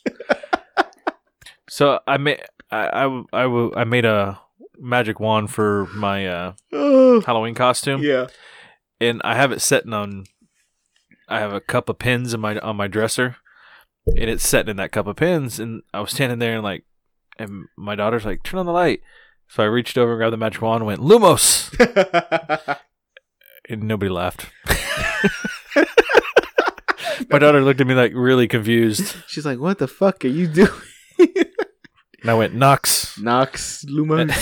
so 1.68 1.98
I 2.06 2.18
made 2.18 2.42
I 2.70 3.22
I 3.32 3.70
I 3.74 3.84
made 3.84 4.04
a 4.04 4.38
magic 4.78 5.18
wand 5.18 5.50
for 5.50 5.86
my 5.94 6.26
uh, 6.26 6.52
oh, 6.74 7.22
Halloween 7.22 7.54
costume, 7.54 8.02
yeah. 8.02 8.26
and 9.00 9.22
I 9.24 9.34
have 9.34 9.50
it 9.50 9.62
sitting 9.62 9.94
on. 9.94 10.24
I 11.26 11.40
have 11.40 11.54
a 11.54 11.60
cup 11.60 11.88
of 11.88 11.98
pins 11.98 12.34
in 12.34 12.40
my 12.40 12.58
on 12.58 12.76
my 12.76 12.86
dresser, 12.86 13.36
and 14.06 14.30
it's 14.30 14.46
sitting 14.46 14.70
in 14.70 14.76
that 14.76 14.92
cup 14.92 15.06
of 15.06 15.16
pins. 15.16 15.58
And 15.58 15.82
I 15.92 16.00
was 16.00 16.10
standing 16.12 16.38
there 16.38 16.54
and 16.54 16.62
like, 16.62 16.84
and 17.38 17.66
my 17.76 17.94
daughter's 17.94 18.24
like, 18.24 18.42
"Turn 18.42 18.60
on 18.60 18.66
the 18.66 18.72
light." 18.72 19.02
So 19.48 19.62
I 19.62 19.66
reached 19.66 19.96
over 19.98 20.12
and 20.12 20.18
grabbed 20.18 20.32
the 20.32 20.38
magic 20.38 20.60
wand 20.62 20.82
and 20.82 20.86
went 20.86 21.00
Lumos, 21.00 21.70
and 23.68 23.82
nobody 23.82 24.10
laughed. 24.10 24.46
my 27.30 27.38
daughter 27.38 27.60
looked 27.62 27.80
at 27.80 27.86
me 27.86 27.94
like 27.94 28.12
really 28.14 28.48
confused, 28.48 29.16
She's 29.28 29.46
like, 29.46 29.58
what 29.58 29.78
the 29.78 29.86
fuck 29.88 30.24
are 30.24 30.28
you 30.28 30.46
doing? 30.48 30.70
and 31.18 32.30
I 32.30 32.34
went 32.34 32.54
Nox. 32.54 33.18
Nox 33.18 33.84
Lumos. 33.84 34.30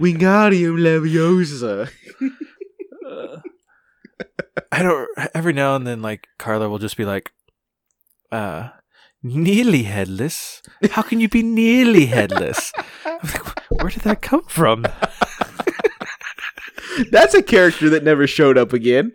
Wingardium 0.00 0.78
Leviosa. 0.80 1.88
Uh, 3.06 3.40
I 4.72 4.82
don't. 4.82 5.08
Every 5.34 5.52
now 5.52 5.76
and 5.76 5.86
then, 5.86 6.02
like 6.02 6.26
Carla 6.38 6.68
will 6.68 6.78
just 6.78 6.96
be 6.96 7.04
like, 7.04 7.32
"Uh, 8.32 8.70
nearly 9.22 9.84
headless. 9.84 10.62
How 10.90 11.02
can 11.02 11.20
you 11.20 11.28
be 11.28 11.42
nearly 11.42 12.06
headless?" 12.06 12.72
I'm 13.04 13.18
like, 13.22 13.70
Where 13.70 13.90
did 13.90 14.02
that 14.02 14.22
come 14.22 14.44
from? 14.48 14.86
That's 17.10 17.34
a 17.34 17.42
character 17.42 17.88
that 17.90 18.04
never 18.04 18.26
showed 18.26 18.58
up 18.58 18.72
again. 18.72 19.12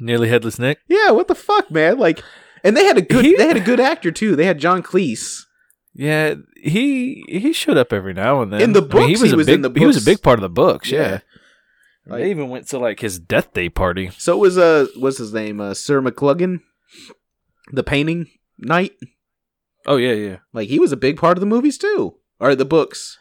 Nearly 0.00 0.28
headless 0.28 0.58
Nick. 0.58 0.80
Yeah, 0.88 1.10
what 1.12 1.28
the 1.28 1.34
fuck, 1.34 1.70
man? 1.70 1.98
Like, 1.98 2.22
and 2.62 2.76
they 2.76 2.84
had 2.84 2.98
a 2.98 3.02
good, 3.02 3.24
He- 3.24 3.36
they 3.36 3.46
had 3.46 3.56
a 3.56 3.60
good 3.60 3.80
actor 3.80 4.10
too. 4.10 4.36
They 4.36 4.44
had 4.46 4.58
John 4.58 4.82
Cleese. 4.82 5.42
Yeah, 5.94 6.34
he 6.56 7.24
he 7.28 7.52
showed 7.52 7.76
up 7.76 7.92
every 7.92 8.14
now 8.14 8.42
and 8.42 8.52
then 8.52 8.60
In 8.60 8.72
the 8.72 8.80
I 8.80 8.82
mean, 8.82 8.90
books, 8.90 9.06
he 9.06 9.12
was 9.12 9.22
he 9.30 9.32
a 9.32 9.36
was 9.36 9.46
big 9.46 9.54
in 9.54 9.62
the 9.62 9.70
books. 9.70 9.80
he 9.80 9.86
was 9.86 10.02
a 10.02 10.04
big 10.04 10.22
part 10.22 10.40
of 10.40 10.42
the 10.42 10.48
books. 10.48 10.90
Yeah, 10.90 11.20
Yeah. 12.08 12.16
they 12.16 12.30
even 12.30 12.48
went 12.48 12.66
to 12.70 12.78
like 12.80 12.98
his 12.98 13.20
death 13.20 13.52
day 13.52 13.68
party. 13.68 14.10
So 14.18 14.32
it 14.34 14.40
was 14.40 14.58
uh, 14.58 14.86
what's 14.96 15.18
his 15.18 15.32
name? 15.32 15.60
Uh, 15.60 15.72
Sir 15.72 16.02
McCluggin, 16.02 16.62
the 17.74 17.82
painting 17.82 18.28
knight. 18.58 18.92
Oh 19.86 19.96
yeah, 19.96 20.12
yeah, 20.12 20.36
Like 20.52 20.68
he 20.68 20.78
was 20.78 20.92
a 20.92 20.96
big 20.96 21.18
part 21.18 21.36
of 21.36 21.40
the 21.40 21.46
movies 21.46 21.76
too, 21.78 22.16
or 22.40 22.54
the 22.54 22.64
books. 22.64 23.18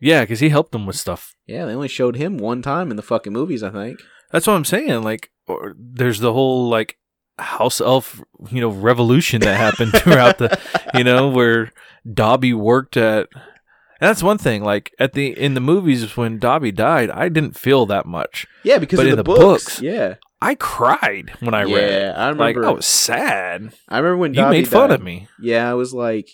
yeah, 0.00 0.22
because 0.22 0.40
he 0.40 0.48
helped 0.48 0.72
them 0.72 0.86
with 0.86 0.96
stuff. 0.96 1.34
Yeah, 1.46 1.66
they 1.66 1.74
only 1.74 1.88
showed 1.88 2.16
him 2.16 2.38
one 2.38 2.62
time 2.62 2.90
in 2.90 2.96
the 2.96 3.02
fucking 3.02 3.32
movies, 3.32 3.62
I 3.62 3.70
think. 3.70 4.00
That's 4.32 4.46
what 4.46 4.54
I'm 4.54 4.64
saying. 4.64 5.02
Like, 5.02 5.30
or, 5.46 5.74
there's 5.78 6.20
the 6.20 6.32
whole 6.32 6.68
like 6.68 6.96
house 7.38 7.80
elf, 7.80 8.22
you 8.50 8.60
know, 8.62 8.70
revolution 8.70 9.42
that 9.42 9.56
happened 9.56 9.92
throughout 9.96 10.38
the, 10.38 10.58
you 10.94 11.04
know, 11.04 11.28
where 11.28 11.72
Dobby 12.10 12.54
worked 12.54 12.96
at. 12.96 13.28
And 13.34 14.08
that's 14.10 14.22
one 14.22 14.38
thing. 14.38 14.64
Like 14.64 14.92
at 14.98 15.12
the 15.12 15.38
in 15.38 15.54
the 15.54 15.60
movies 15.60 16.16
when 16.16 16.38
Dobby 16.38 16.72
died, 16.72 17.10
I 17.10 17.28
didn't 17.28 17.56
feel 17.56 17.86
that 17.86 18.06
much. 18.06 18.46
Yeah, 18.64 18.78
because 18.78 18.98
But 18.98 19.06
in, 19.06 19.12
in 19.12 19.16
the, 19.16 19.22
the 19.22 19.24
books, 19.24 19.40
books, 19.64 19.82
yeah, 19.82 20.14
I 20.40 20.54
cried 20.54 21.32
when 21.40 21.54
I 21.54 21.62
read 21.62 21.74
it. 21.76 22.02
yeah, 22.02 22.14
I 22.16 22.30
Like 22.30 22.56
remember. 22.56 22.68
I 22.68 22.72
was 22.72 22.86
sad. 22.86 23.72
I 23.88 23.98
remember 23.98 24.18
when 24.18 24.34
You 24.34 24.40
Dobby 24.42 24.58
made 24.58 24.68
fun 24.68 24.90
died. 24.90 25.00
of 25.00 25.04
me. 25.04 25.28
Yeah, 25.40 25.70
I 25.70 25.74
was 25.74 25.94
like, 25.94 26.28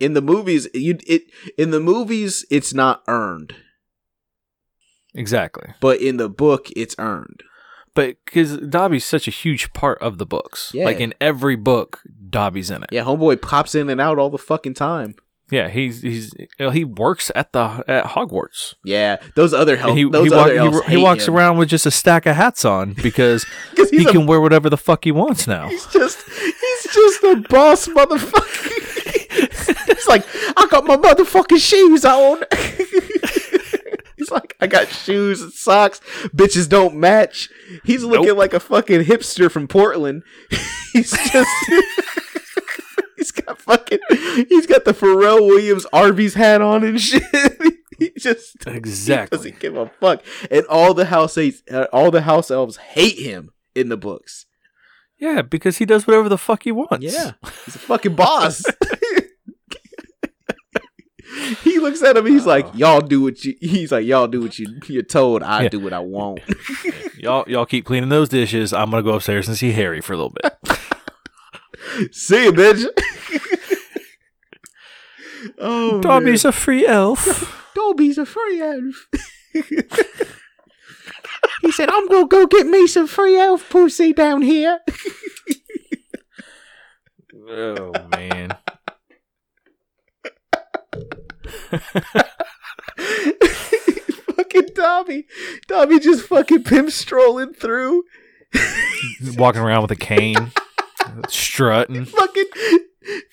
in 0.00 0.14
the 0.14 0.22
movies, 0.22 0.66
you 0.74 0.98
it 1.06 1.22
in 1.58 1.70
the 1.70 1.80
movies 1.80 2.44
it's 2.50 2.72
not 2.74 3.02
earned, 3.06 3.54
Exactly. 5.14 5.74
but 5.80 6.00
in 6.00 6.16
the 6.16 6.28
book 6.28 6.68
it's 6.76 6.94
earned. 6.98 7.42
But 7.94 8.16
because 8.24 8.56
Dobby's 8.58 9.04
such 9.04 9.26
a 9.26 9.32
huge 9.32 9.72
part 9.72 10.00
of 10.00 10.18
the 10.18 10.26
books. 10.26 10.70
Yeah. 10.72 10.84
Like 10.84 11.00
in 11.00 11.12
every 11.20 11.56
book, 11.56 12.00
Dobby's 12.30 12.70
in 12.70 12.82
it. 12.84 12.88
Yeah, 12.92 13.02
homeboy 13.04 13.42
pops 13.42 13.74
in 13.74 13.90
and 13.90 14.00
out 14.00 14.18
all 14.18 14.30
the 14.30 14.38
fucking 14.38 14.74
time. 14.74 15.16
Yeah, 15.50 15.68
he's 15.68 16.02
he's 16.02 16.32
he 16.58 16.84
works 16.84 17.30
at 17.34 17.52
the 17.52 17.82
at 17.88 18.04
Hogwarts. 18.06 18.74
Yeah, 18.84 19.16
those 19.34 19.52
other 19.52 19.76
help. 19.76 19.96
He 19.96 20.04
those 20.04 20.28
he, 20.28 20.30
walk- 20.34 20.44
other 20.46 20.52
he, 20.52 20.58
elves 20.58 20.86
he 20.86 20.96
walks 20.96 21.28
him. 21.28 21.34
around 21.36 21.58
with 21.58 21.68
just 21.68 21.86
a 21.86 21.90
stack 21.90 22.26
of 22.26 22.36
hats 22.36 22.64
on 22.64 22.92
because 23.02 23.44
he 23.90 24.04
a- 24.06 24.12
can 24.12 24.26
wear 24.26 24.40
whatever 24.40 24.70
the 24.70 24.76
fuck 24.76 25.04
he 25.04 25.12
wants 25.12 25.46
now. 25.46 25.68
He's 25.68 25.86
just 25.86 26.22
he's 26.28 26.92
just 26.92 27.22
a 27.24 27.44
boss 27.48 27.88
motherfucker. 27.88 29.86
he's 29.96 30.06
like, 30.08 30.24
I 30.56 30.66
got 30.70 30.84
my 30.84 30.96
motherfucking 30.96 31.58
shoes 31.58 32.04
on. 32.04 32.42
he's 34.16 34.30
like, 34.30 34.56
I 34.60 34.66
got 34.66 34.88
shoes 34.88 35.40
and 35.42 35.52
socks. 35.52 36.00
Bitches 36.34 36.68
don't 36.68 36.96
match. 36.96 37.48
He's 37.84 38.04
looking 38.04 38.26
Nope. 38.28 38.38
like 38.38 38.54
a 38.54 38.60
fucking 38.60 39.02
hipster 39.04 39.50
from 39.50 39.66
Portland. 39.68 40.22
he's 40.92 41.10
just 41.32 41.48
He's 43.20 43.30
got 43.32 43.58
fucking 43.60 43.98
he's 44.48 44.66
got 44.66 44.84
the 44.86 44.92
Pharrell 44.94 45.46
Williams 45.46 45.84
Arby's 45.92 46.32
hat 46.34 46.62
on 46.62 46.82
and 46.84 46.98
shit. 47.08 47.22
he 47.98 48.10
just 48.18 48.56
Exactly. 48.66 49.36
he 49.38 49.50
doesn't 49.50 49.60
give 49.60 49.76
a 49.76 49.90
fuck. 50.00 50.22
And 50.50 50.64
all 50.66 50.94
the 50.94 51.04
house 51.04 51.36
uh, 51.36 51.86
all 51.92 52.10
the 52.10 52.22
house 52.22 52.50
elves 52.50 52.78
hate 52.78 53.18
him 53.18 53.50
in 53.74 53.90
the 53.90 53.96
books. 53.98 54.46
Yeah, 55.18 55.42
because 55.42 55.76
he 55.76 55.84
does 55.84 56.06
whatever 56.06 56.30
the 56.30 56.38
fuck 56.38 56.62
he 56.62 56.72
wants. 56.72 57.00
Yeah, 57.04 57.32
he's 57.66 57.74
a 57.76 57.78
fucking 57.78 58.14
boss. 58.14 58.64
he 61.62 61.78
looks 61.78 62.02
at 62.02 62.16
him. 62.16 62.24
He's 62.26 62.46
like, 62.46 62.66
"Y'all 62.74 63.00
do 63.02 63.20
what 63.20 63.44
you." 63.44 63.54
He's 63.60 63.92
like, 63.92 64.06
"Y'all 64.06 64.26
do 64.28 64.40
what 64.40 64.58
you 64.58 64.66
you're 64.88 65.02
told. 65.02 65.42
I 65.42 65.64
Yeah. 65.64 65.68
do 65.68 65.80
what 65.80 65.92
I 65.92 65.98
want." 66.00 66.40
y'all 67.18 67.44
y'all 67.48 67.66
keep 67.66 67.84
cleaning 67.84 68.08
those 68.08 68.28
dishes. 68.30 68.72
I'm 68.72 68.90
gonna 68.90 69.02
go 69.02 69.14
upstairs 69.14 69.46
and 69.46 69.56
see 69.58 69.72
Harry 69.72 70.00
for 70.00 70.14
a 70.14 70.16
little 70.16 70.34
bit. 70.42 70.78
See 72.12 72.44
you, 72.44 72.52
bitch. 72.52 72.86
oh, 75.58 76.00
Dobby's 76.00 76.44
a 76.44 76.52
free 76.52 76.86
elf. 76.86 77.70
Dobby's 77.74 78.18
a 78.18 78.26
free 78.26 78.60
elf. 78.60 79.08
he 81.62 81.72
said, 81.72 81.88
"I'm 81.90 82.08
gonna 82.08 82.26
go 82.26 82.46
get 82.46 82.66
me 82.66 82.86
some 82.86 83.06
free 83.06 83.38
elf 83.38 83.68
pussy 83.68 84.12
down 84.12 84.42
here." 84.42 84.80
oh 87.48 87.92
man. 88.16 88.50
fucking 94.36 94.68
Dobby, 94.74 95.26
Dobby 95.66 95.98
just 95.98 96.26
fucking 96.26 96.64
pimp 96.64 96.90
strolling 96.90 97.54
through, 97.54 98.04
Walking 99.36 99.62
around 99.62 99.82
with 99.82 99.92
a 99.92 99.96
cane, 99.96 100.52
strutting. 101.28 102.04
fucking, 102.04 102.44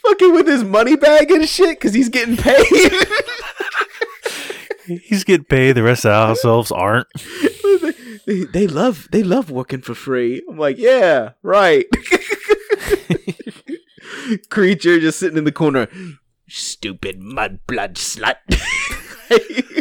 fucking 0.04 0.34
with 0.34 0.48
his 0.48 0.63
money 0.63 0.96
bag 0.96 1.32
and 1.32 1.48
shit 1.48 1.80
because 1.80 1.94
he's 1.94 2.10
getting 2.10 2.38
paid. 2.38 2.66
He's 4.88 5.26
getting 5.26 5.46
paid. 5.46 5.74
The 5.74 5.84
rest 5.84 6.06
of 6.06 6.12
ourselves 6.30 6.72
aren't. 6.72 7.08
they, 8.26 8.46
they 8.46 8.68
love 8.68 9.10
they 9.12 9.22
love 9.22 9.52
working 9.52 9.82
for 9.82 9.94
free. 9.94 10.42
I'm 10.50 10.58
like, 10.58 10.78
yeah, 10.78 11.32
right. 11.44 11.86
Kreacher 14.50 15.02
just 15.02 15.20
sitting 15.20 15.38
in 15.38 15.44
the 15.44 15.52
corner. 15.52 15.90
Stupid 16.48 17.20
mudblood 17.20 17.96
slut. 17.96 18.38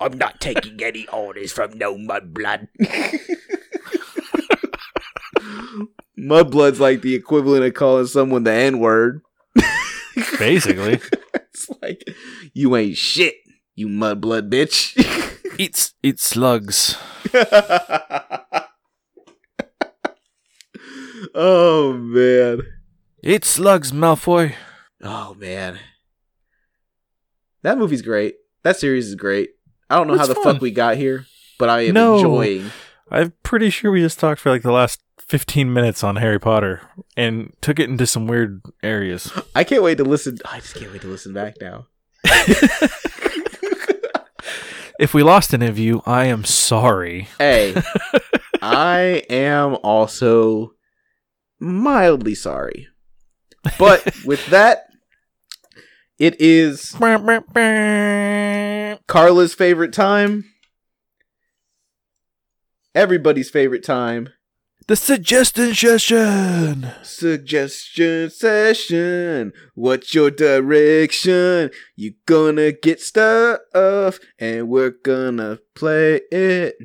I'm 0.00 0.18
not 0.18 0.40
taking 0.40 0.82
any 0.82 1.06
orders 1.08 1.52
from 1.52 1.78
no 1.78 1.96
mudblood. 1.96 2.68
Mudblood's 6.18 6.80
like 6.80 7.02
the 7.02 7.14
equivalent 7.14 7.64
of 7.64 7.74
calling 7.74 8.06
someone 8.06 8.44
the 8.44 8.52
N 8.52 8.78
word. 8.80 9.22
Basically, 10.38 11.00
It's 11.34 11.70
like 11.82 12.02
you 12.54 12.74
ain't 12.76 12.96
shit, 12.96 13.34
you 13.74 13.86
mudblood 13.88 14.50
bitch. 14.50 14.94
eats 15.58 15.94
eat 16.02 16.18
slugs. 16.20 16.96
oh 21.34 21.92
man. 21.94 22.62
Eat 23.22 23.44
slugs, 23.44 23.92
Malfoy. 23.92 24.54
Oh 25.02 25.34
man. 25.34 25.78
That 27.62 27.78
movie's 27.78 28.02
great. 28.02 28.36
That 28.62 28.76
series 28.76 29.08
is 29.08 29.14
great. 29.14 29.50
I 29.90 29.96
don't 29.96 30.06
know 30.06 30.14
It's 30.14 30.20
how 30.22 30.26
the 30.28 30.34
fun. 30.34 30.54
fuck 30.54 30.62
we 30.62 30.70
got 30.70 30.96
here, 30.96 31.26
but 31.58 31.68
I 31.68 31.82
am 31.86 31.94
No. 31.94 32.16
enjoying. 32.16 32.70
I'm 33.10 33.32
pretty 33.42 33.70
sure 33.70 33.90
we 33.90 34.00
just 34.00 34.18
talked 34.18 34.40
for 34.40 34.50
like 34.50 34.62
the 34.62 34.72
last 34.72 35.00
15 35.28 35.72
minutes 35.72 36.02
on 36.02 36.16
Harry 36.16 36.40
Potter 36.40 36.82
and 37.16 37.54
took 37.60 37.78
it 37.78 37.88
into 37.88 38.06
some 38.06 38.26
weird 38.26 38.62
areas. 38.82 39.32
I 39.54 39.64
can't 39.64 39.82
wait 39.82 39.98
to 39.98 40.04
listen. 40.04 40.38
I 40.44 40.60
just 40.60 40.74
can't 40.74 40.92
wait 40.92 41.02
to 41.02 41.08
listen 41.08 41.32
back 41.32 41.56
now. 41.60 41.86
If 44.98 45.14
we 45.14 45.22
lost 45.22 45.54
any 45.54 45.68
of 45.68 45.78
you, 45.78 46.02
I 46.06 46.24
am 46.24 46.42
sorry. 46.44 47.28
Hey, 47.38 47.80
I 48.62 49.22
am 49.30 49.76
also 49.84 50.72
mildly 51.60 52.34
sorry. 52.34 52.88
But 53.78 54.12
with 54.24 54.44
that, 54.46 54.86
it 56.18 56.40
is 56.40 56.96
Carla's 59.06 59.54
favorite 59.54 59.92
time. 59.92 60.46
Everybody's 62.92 63.50
favorite 63.50 63.84
time. 63.84 64.30
The 64.86 64.96
suggestion 64.96 65.74
session. 65.74 66.86
Suggestion 67.02 68.30
session. 68.30 69.52
What's 69.74 70.14
your 70.14 70.30
direction? 70.30 71.70
You 71.94 72.14
gonna 72.24 72.72
get 72.72 73.00
stuff 73.00 74.18
and 74.38 74.68
we're 74.68 74.94
gonna 75.04 75.58
play 75.74 76.22
it. 76.32 76.76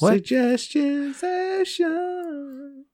What? 0.00 0.14
Suggestion 0.14 1.14
session. 1.14 2.86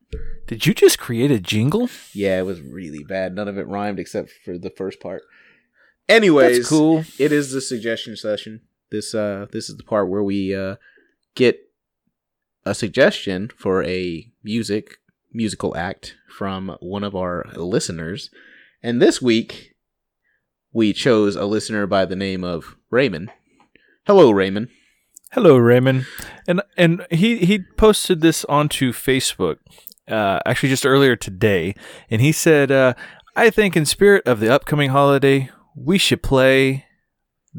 Did 0.46 0.66
you 0.66 0.74
just 0.74 0.98
create 0.98 1.30
a 1.30 1.40
jingle? 1.40 1.88
Yeah, 2.12 2.38
it 2.40 2.44
was 2.44 2.60
really 2.60 3.04
bad. 3.04 3.34
None 3.34 3.48
of 3.48 3.56
it 3.56 3.66
rhymed 3.66 3.98
except 3.98 4.30
for 4.44 4.58
the 4.58 4.70
first 4.70 5.00
part. 5.00 5.22
Anyways, 6.08 6.58
That's 6.58 6.68
cool. 6.68 7.04
it 7.18 7.32
is 7.32 7.52
the 7.52 7.60
suggestion 7.62 8.16
session. 8.16 8.60
This 8.90 9.14
uh 9.14 9.46
this 9.50 9.70
is 9.70 9.76
the 9.78 9.82
part 9.82 10.10
where 10.10 10.22
we 10.22 10.54
uh 10.54 10.76
get 11.34 11.58
a 12.66 12.74
suggestion 12.74 13.50
for 13.56 13.82
a 13.84 14.30
music 14.42 14.98
musical 15.32 15.76
act 15.76 16.16
from 16.28 16.76
one 16.80 17.04
of 17.04 17.14
our 17.14 17.46
listeners. 17.54 18.30
And 18.82 19.00
this 19.00 19.22
week 19.22 19.74
we 20.72 20.92
chose 20.92 21.36
a 21.36 21.46
listener 21.46 21.86
by 21.86 22.04
the 22.04 22.16
name 22.16 22.44
of 22.44 22.76
Raymond. 22.90 23.30
Hello 24.06 24.30
Raymond. 24.30 24.68
Hello, 25.32 25.56
Raymond. 25.56 26.06
And 26.46 26.62
and 26.76 27.06
he 27.10 27.38
he 27.38 27.58
posted 27.76 28.20
this 28.20 28.44
onto 28.46 28.92
Facebook, 28.92 29.58
uh, 30.08 30.40
actually 30.46 30.68
just 30.68 30.86
earlier 30.86 31.16
today, 31.16 31.74
and 32.08 32.22
he 32.22 32.32
said, 32.32 32.70
uh, 32.70 32.94
"I 33.34 33.50
think 33.50 33.76
in 33.76 33.84
spirit 33.84 34.26
of 34.26 34.40
the 34.40 34.52
upcoming 34.52 34.90
holiday, 34.90 35.50
we 35.74 35.98
should 35.98 36.22
play 36.22 36.85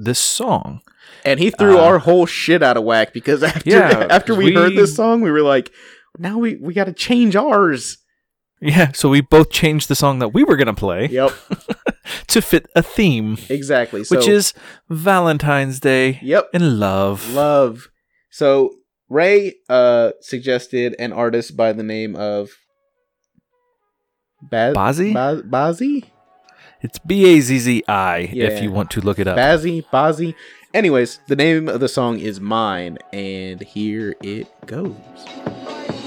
this 0.04 0.20
song." 0.20 0.82
And 1.26 1.40
he 1.40 1.50
threw 1.50 1.78
Uh, 1.78 1.84
our 1.84 2.00
whole 2.00 2.26
shit 2.26 2.62
out 2.62 2.78
of 2.78 2.84
whack 2.84 3.14
because 3.14 3.42
after 3.52 3.70
Yeah, 3.70 4.08
after 4.10 4.36
we, 4.36 4.46
we- 4.46 4.54
heard 4.56 4.76
this 4.76 4.96
song 4.96 5.22
we 5.22 5.32
were 5.32 5.42
like 5.42 5.72
now 6.20 6.38
we 6.38 6.56
we 6.56 6.74
got 6.74 6.86
to 6.86 6.94
change 6.94 7.36
ours. 7.36 7.98
Yeah, 8.60 8.92
so 8.92 9.08
we 9.10 9.22
both 9.22 9.52
changed 9.52 9.88
the 9.88 9.94
song 9.96 10.18
that 10.20 10.30
we 10.30 10.44
were 10.44 10.56
gonna 10.58 10.74
play 10.74 11.08
Yep, 11.10 11.32
to 12.28 12.42
fit 12.42 12.66
a 12.76 12.82
theme, 12.82 13.38
exactly. 13.50 14.04
So, 14.04 14.16
which 14.18 14.28
is 14.28 14.54
Valentine's 14.90 15.80
Day 15.80 16.20
yep, 16.24 16.50
and 16.56 16.80
love. 16.80 17.32
love. 17.34 17.88
So 18.32 18.74
Ray 19.10 19.56
uh 19.70 20.12
suggested 20.22 20.96
an 20.98 21.14
artist 21.14 21.56
by 21.56 21.72
the 21.72 21.84
name 21.84 22.16
of 22.16 22.50
Baz- 24.42 24.76
Bazzi? 24.76 25.14
Baz- 25.14 25.42
Bazzi? 25.44 26.04
It's 26.82 27.00
B 27.00 27.26
A 27.26 27.40
Z 27.42 27.58
Z 27.60 27.84
I 27.88 28.30
Yeah. 28.32 28.46
if 28.50 28.62
you 28.62 28.72
want 28.72 28.92
to 28.92 29.02
look 29.02 29.20
it 29.20 29.28
up. 29.28 29.38
Bazzi? 29.38 29.84
Bazzi? 29.92 30.36
Anyways, 30.74 31.20
the 31.28 31.36
name 31.36 31.68
of 31.70 31.80
the 31.80 31.88
song 31.88 32.20
is 32.20 32.40
Mine, 32.40 32.98
and 33.12 33.62
here 33.62 34.16
it 34.22 34.48
goes. 34.68 34.94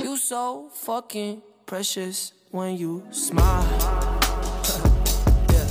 You 0.02 0.16
so 0.16 0.68
fucking 0.72 1.42
precious 1.66 2.32
when 2.50 2.76
you 2.76 3.02
smile. 3.10 3.64
yeah. 5.50 5.66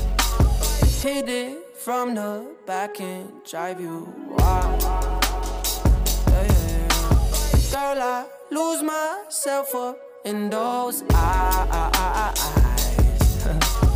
Hit 1.02 1.30
it 1.30 1.78
from 1.78 2.16
the 2.16 2.46
back 2.68 3.00
and 3.00 3.30
drive 3.50 3.80
you 3.80 4.12
wild. 4.38 4.82
Yeah, 4.82 6.44
yeah, 6.44 6.88
yeah. 6.90 7.72
Girl, 7.72 8.02
I 8.04 8.26
lose 8.52 8.84
myself 8.84 9.74
up 9.76 9.98
in 10.26 10.50
those 10.50 11.04
eyes. 11.14 12.36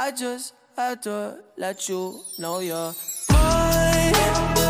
I 0.00 0.12
just 0.12 0.54
had 0.76 1.02
to 1.02 1.40
let 1.56 1.88
you 1.88 2.20
know 2.38 2.60
you're 2.60 2.94
mine. 3.32 4.67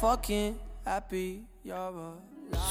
Fucking 0.00 0.58
happy 0.84 1.42
you're 1.62 1.76
alive. 1.76 2.14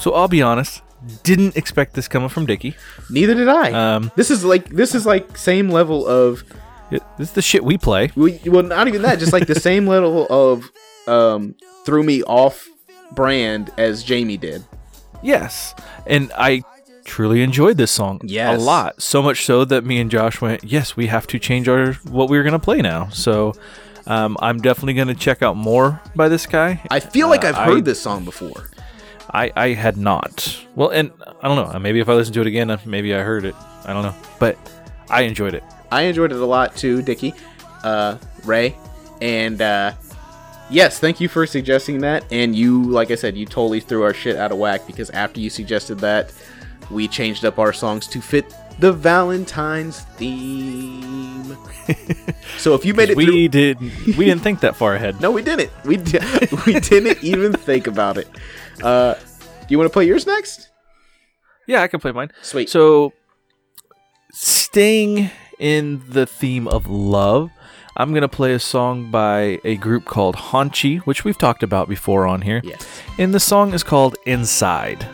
So 0.00 0.12
I'll 0.12 0.28
be 0.28 0.42
honest, 0.42 0.82
didn't 1.22 1.56
expect 1.56 1.94
this 1.94 2.08
coming 2.08 2.28
from 2.28 2.46
Dicky. 2.46 2.74
Neither 3.08 3.34
did 3.34 3.48
I. 3.48 3.72
Um, 3.72 4.10
this 4.16 4.30
is 4.30 4.44
like 4.44 4.68
this 4.68 4.94
is 4.94 5.06
like 5.06 5.36
same 5.36 5.68
level 5.70 6.06
of 6.06 6.42
it- 6.90 7.02
this 7.18 7.28
is 7.28 7.34
the 7.34 7.42
shit 7.42 7.64
we 7.64 7.78
play. 7.78 8.10
we, 8.16 8.40
well 8.46 8.62
not 8.62 8.88
even 8.88 9.02
that 9.02 9.18
just 9.18 9.32
like 9.32 9.46
the 9.46 9.54
same 9.60 9.86
level 9.86 10.26
of 10.28 10.70
um 11.06 11.54
threw 11.86 12.02
me 12.02 12.22
off 12.24 12.68
brand 13.12 13.70
as 13.78 14.02
Jamie 14.02 14.36
did. 14.36 14.64
Yes, 15.22 15.74
and 16.06 16.32
I 16.36 16.62
truly 17.04 17.42
enjoyed 17.42 17.76
this 17.76 17.90
song 17.90 18.20
Yes. 18.24 18.60
a 18.60 18.62
lot. 18.64 19.00
So 19.02 19.22
much 19.22 19.44
so 19.44 19.64
that 19.64 19.84
me 19.84 20.00
and 20.00 20.10
Josh 20.10 20.40
went, 20.40 20.64
"Yes, 20.64 20.96
we 20.96 21.06
have 21.06 21.26
to 21.28 21.38
change 21.38 21.68
our 21.68 21.92
what 22.10 22.28
we 22.28 22.36
were 22.36 22.42
gonna 22.44 22.58
play 22.58 22.80
now." 22.82 23.08
So 23.12 23.54
Um, 24.06 24.36
I'm 24.40 24.58
definitely 24.58 24.94
gonna 24.94 25.14
check 25.14 25.42
out 25.42 25.56
more 25.56 26.00
by 26.16 26.28
this 26.28 26.46
guy. 26.46 26.82
I 26.90 27.00
feel 27.00 27.28
like 27.28 27.44
Uh, 27.44 27.48
I've 27.48 27.56
heard 27.56 27.78
I- 27.78 27.80
this 27.82 28.00
song 28.00 28.24
before. 28.24 28.68
I, 29.32 29.52
I 29.54 29.68
had 29.74 29.96
not. 29.96 30.56
Well, 30.74 30.88
and 30.88 31.12
I 31.40 31.46
don't 31.46 31.54
know. 31.72 31.78
Maybe 31.78 32.00
if 32.00 32.08
I 32.08 32.14
listen 32.14 32.34
to 32.34 32.40
it 32.40 32.48
again, 32.48 32.68
uh, 32.68 32.78
maybe 32.84 33.14
I 33.14 33.20
heard 33.20 33.44
it. 33.44 33.54
I 33.84 33.92
don't 33.92 34.02
know. 34.02 34.14
But 34.40 34.58
I 35.08 35.22
enjoyed 35.22 35.54
it. 35.54 35.62
I 35.92 36.02
enjoyed 36.02 36.32
it 36.32 36.38
a 36.38 36.44
lot 36.46 36.74
too, 36.76 37.00
Dicky, 37.02 37.34
uh, 37.84 38.16
Ray, 38.44 38.76
and 39.20 39.60
uh, 39.62 39.92
yes, 40.68 40.98
thank 40.98 41.20
you 41.20 41.28
for 41.28 41.46
suggesting 41.46 42.00
that. 42.00 42.24
And 42.32 42.56
you, 42.56 42.82
like 42.84 43.10
I 43.12 43.14
said, 43.16 43.36
you 43.36 43.46
totally 43.46 43.78
threw 43.80 44.02
our 44.02 44.14
shit 44.14 44.34
out 44.36 44.50
of 44.52 44.58
whack 44.58 44.86
because 44.86 45.10
after 45.10 45.38
you 45.40 45.48
suggested 45.50 46.00
that, 46.00 46.32
we 46.90 47.06
changed 47.06 47.44
up 47.44 47.58
our 47.60 47.72
songs 47.72 48.06
to 48.08 48.20
fit 48.20 48.52
the 48.80 48.92
Valentine's 48.92 50.00
theme. 50.16 51.56
so 52.58 52.74
if 52.74 52.84
you 52.84 52.94
made 52.94 53.10
it 53.10 53.14
through, 53.14 53.26
We 53.26 53.48
did. 53.48 53.78
We 53.80 54.24
didn't 54.24 54.40
think 54.40 54.60
that 54.60 54.74
far 54.76 54.94
ahead. 54.94 55.20
no, 55.20 55.30
we 55.30 55.42
didn't. 55.42 55.70
We 55.84 55.96
di- 55.98 56.18
we 56.66 56.80
didn't 56.80 57.22
even 57.22 57.52
think 57.52 57.86
about 57.86 58.16
it. 58.16 58.28
Uh, 58.82 59.14
do 59.14 59.66
you 59.68 59.78
want 59.78 59.88
to 59.90 59.92
play 59.92 60.06
yours 60.06 60.26
next? 60.26 60.70
Yeah, 61.66 61.82
I 61.82 61.88
can 61.88 62.00
play 62.00 62.12
mine. 62.12 62.32
Sweet. 62.42 62.68
So, 62.68 63.12
staying 64.32 65.30
in 65.58 66.02
the 66.08 66.26
theme 66.26 66.66
of 66.66 66.88
love, 66.88 67.50
I'm 67.96 68.14
gonna 68.14 68.28
play 68.28 68.54
a 68.54 68.58
song 68.58 69.10
by 69.10 69.60
a 69.62 69.76
group 69.76 70.06
called 70.06 70.36
Hanshi, 70.36 71.00
which 71.00 71.24
we've 71.24 71.38
talked 71.38 71.62
about 71.62 71.88
before 71.88 72.26
on 72.26 72.42
here. 72.42 72.62
Yes. 72.64 72.86
And 73.18 73.34
the 73.34 73.40
song 73.40 73.74
is 73.74 73.82
called 73.82 74.16
Inside. 74.26 75.06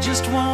Just 0.00 0.26
wanna 0.30 0.49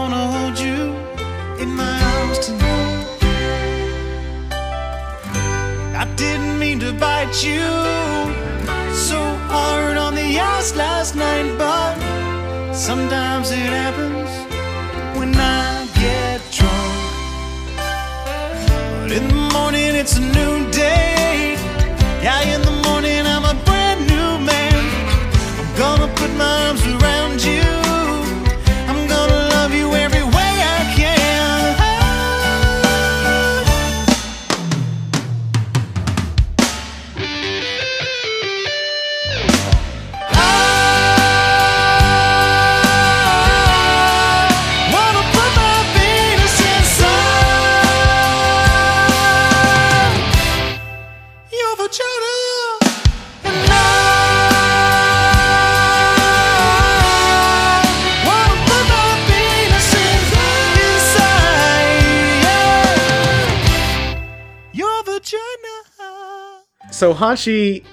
Hanshi, 67.16 67.84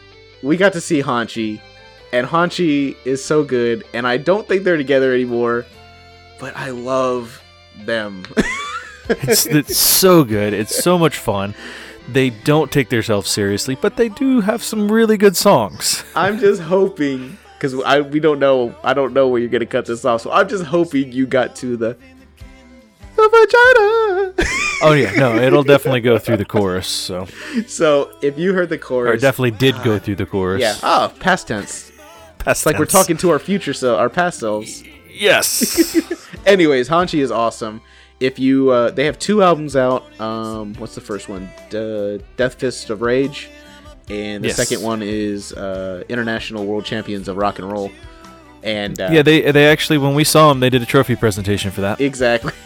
we 0.41 0.57
got 0.57 0.73
to 0.73 0.81
see 0.81 1.01
Hanshi, 1.01 1.59
and 2.11 2.27
Hanshi 2.27 2.95
is 3.05 3.23
so 3.23 3.43
good, 3.43 3.83
and 3.93 4.05
I 4.05 4.17
don't 4.17 4.47
think 4.47 4.63
they're 4.63 4.77
together 4.77 5.13
anymore, 5.13 5.65
but 6.39 6.55
I 6.55 6.69
love 6.69 7.41
them. 7.85 8.25
It's, 9.09 9.45
it's 9.45 9.77
so 9.77 10.23
good. 10.23 10.53
It's 10.53 10.81
so 10.81 10.97
much 10.97 11.17
fun. 11.17 11.55
They 12.07 12.29
don't 12.29 12.71
take 12.71 12.89
themselves 12.89 13.29
seriously, 13.29 13.75
but 13.75 13.97
they 13.97 14.09
do 14.09 14.41
have 14.41 14.63
some 14.63 14.91
really 14.91 15.17
good 15.17 15.35
songs. 15.35 16.03
I'm 16.15 16.39
just 16.39 16.61
hoping 16.61 17.37
because 17.57 17.81
I 17.83 18.01
we 18.01 18.19
don't 18.19 18.39
know 18.39 18.75
I 18.83 18.93
don't 18.93 19.13
know 19.13 19.27
where 19.27 19.39
you're 19.39 19.49
gonna 19.49 19.65
cut 19.65 19.85
this 19.85 20.03
off, 20.05 20.21
so 20.21 20.31
I'm 20.31 20.47
just 20.49 20.63
hoping 20.65 21.11
you 21.11 21.25
got 21.25 21.55
to 21.57 21.77
the 21.77 21.97
the 23.15 24.33
vagina. 24.35 24.47
Oh 24.81 24.93
yeah, 24.93 25.11
no, 25.15 25.35
it'll 25.37 25.63
definitely 25.63 26.01
go 26.01 26.17
through 26.17 26.37
the 26.37 26.45
chorus. 26.45 26.87
So, 26.87 27.25
so 27.67 28.11
if 28.21 28.37
you 28.37 28.53
heard 28.53 28.69
the 28.69 28.75
or 28.75 28.79
chorus, 28.79 29.17
it 29.19 29.21
definitely 29.21 29.51
did 29.51 29.75
go 29.83 29.97
through 29.99 30.15
the 30.15 30.25
chorus. 30.25 30.61
yeah, 30.61 30.75
oh, 30.83 31.13
past 31.19 31.47
tense. 31.47 31.91
Past 32.39 32.59
It's 32.61 32.65
like 32.65 32.77
we're 32.79 32.85
talking 32.85 33.15
to 33.17 33.29
our 33.29 33.39
future 33.39 33.73
self, 33.73 33.97
our 33.99 34.09
past 34.09 34.39
selves. 34.39 34.83
Yes. 35.09 35.95
Anyways, 36.45 36.89
Hanshi 36.89 37.19
is 37.19 37.31
awesome. 37.31 37.81
If 38.19 38.39
you, 38.39 38.69
uh, 38.71 38.91
they 38.91 39.05
have 39.05 39.17
two 39.19 39.41
albums 39.43 39.75
out. 39.75 40.03
Um, 40.19 40.73
what's 40.75 40.95
the 40.95 41.01
first 41.01 41.29
one? 41.29 41.49
D- 41.69 42.19
Death 42.37 42.55
Fist 42.55 42.89
of 42.89 43.01
Rage, 43.01 43.49
and 44.09 44.43
the 44.43 44.47
Yes. 44.49 44.57
second 44.57 44.81
one 44.83 45.01
is 45.01 45.53
uh, 45.53 46.03
International 46.09 46.65
World 46.65 46.83
Champions 46.85 47.27
of 47.27 47.37
Rock 47.37 47.59
and 47.59 47.71
Roll. 47.71 47.91
And 48.63 48.99
uh, 48.99 49.09
yeah, 49.11 49.21
they 49.23 49.51
they 49.51 49.67
actually 49.67 49.97
when 49.97 50.13
we 50.15 50.23
saw 50.23 50.49
them, 50.49 50.59
they 50.61 50.69
did 50.69 50.81
a 50.81 50.85
trophy 50.85 51.15
presentation 51.15 51.71
for 51.71 51.81
that. 51.81 52.01
exactly. 52.01 52.53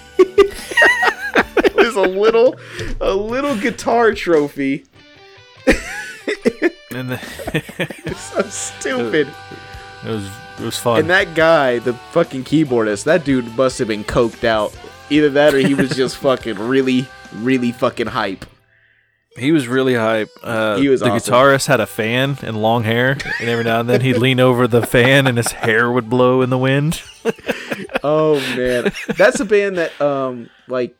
a 1.97 2.01
little, 2.07 2.55
a 3.01 3.13
little 3.13 3.55
guitar 3.57 4.13
trophy. 4.13 4.85
And 6.91 7.09
the, 7.11 8.15
So 8.17 8.41
stupid. 8.43 9.27
it 10.05 10.09
was 10.09 10.25
it 10.59 10.63
was 10.63 10.77
fun. 10.77 11.01
And 11.01 11.09
that 11.09 11.35
guy, 11.35 11.79
the 11.79 11.93
fucking 11.93 12.45
keyboardist, 12.45 13.03
that 13.03 13.25
dude 13.25 13.55
must 13.57 13.77
have 13.79 13.87
been 13.89 14.03
coked 14.05 14.43
out. 14.45 14.75
Either 15.09 15.29
that 15.31 15.53
or 15.53 15.59
he 15.59 15.73
was 15.75 15.89
just 15.95 16.17
fucking 16.23 16.55
really, 16.57 17.05
really 17.35 17.71
fucking 17.73 18.07
hype. 18.07 18.45
he 19.37 19.51
was 19.51 19.67
really 19.67 19.93
hype. 19.95 20.29
Uh, 20.41 20.77
He 20.77 20.87
was 20.87 21.01
the 21.01 21.09
awesome. 21.11 21.33
guitarist 21.33 21.67
had 21.67 21.79
a 21.81 21.85
fan 21.85 22.37
and 22.41 22.59
long 22.61 22.83
hair, 22.83 23.17
and 23.39 23.49
every 23.49 23.65
now 23.65 23.81
and 23.81 23.89
then 23.89 24.01
he'd 24.01 24.17
lean 24.17 24.39
over 24.39 24.65
the 24.67 24.81
fan, 24.87 25.27
and 25.27 25.37
his 25.37 25.51
hair 25.51 25.91
would 25.91 26.09
blow 26.09 26.41
in 26.41 26.49
the 26.49 26.57
wind. 26.57 27.01
Oh 28.03 28.35
man, 28.55 28.91
that's 29.17 29.39
a 29.39 29.45
band 29.45 29.77
that 29.77 29.99
um 30.01 30.49
like 30.67 30.95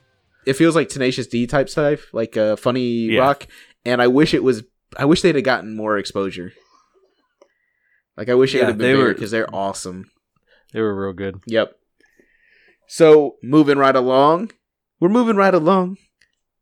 it 0.47 0.55
feels 0.55 0.75
like 0.75 0.89
Tenacious 0.89 1.27
D 1.27 1.45
type 1.47 1.69
stuff, 1.69 2.13
like 2.13 2.37
uh, 2.37 2.55
funny 2.55 3.11
Yeah. 3.11 3.21
rock. 3.21 3.47
And 3.85 4.01
I 4.01 4.07
wish 4.07 4.33
it 4.33 4.43
was. 4.43 4.63
I 4.97 5.05
wish 5.05 5.21
they'd 5.21 5.35
have 5.35 5.43
gotten 5.43 5.75
more 5.75 5.97
exposure. 5.97 6.53
Like 8.15 8.29
I 8.29 8.35
wish 8.35 8.55
it 8.55 8.57
Yeah, 8.57 8.63
would 8.63 8.67
have 8.69 8.77
been 8.77 8.87
they 8.87 8.93
bigger 8.93 9.13
because 9.13 9.31
they're 9.31 9.53
awesome. 9.53 10.09
They 10.73 10.81
were 10.81 10.95
real 10.99 11.13
good. 11.13 11.41
Yep. 11.45 11.73
So 12.87 13.35
moving 13.43 13.77
right 13.77 13.95
along, 13.95 14.51
we're 14.99 15.09
moving 15.09 15.35
right 15.35 15.53
along. 15.53 15.97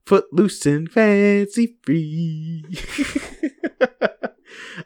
Footloose 0.06 0.66
and 0.66 0.92
fancy 0.92 1.78
free. 1.84 2.66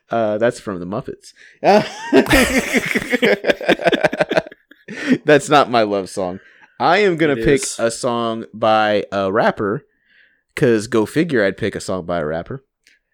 uh, 0.09 0.37
that's 0.37 0.59
from 0.59 0.79
the 0.79 0.85
Muppets. 0.85 1.33
that's 5.25 5.49
not 5.49 5.69
my 5.69 5.83
love 5.83 6.09
song. 6.09 6.39
I 6.79 6.99
am 6.99 7.17
gonna 7.17 7.33
It 7.33 7.43
pick 7.45 7.63
is. 7.63 7.77
a 7.79 7.91
song 7.91 8.45
by 8.53 9.05
a 9.11 9.31
rapper. 9.31 9.85
Cause 10.55 10.87
go 10.87 11.05
figure, 11.05 11.43
I'd 11.43 11.57
pick 11.57 11.75
a 11.75 11.79
song 11.79 12.05
by 12.05 12.19
a 12.19 12.25
rapper. 12.25 12.65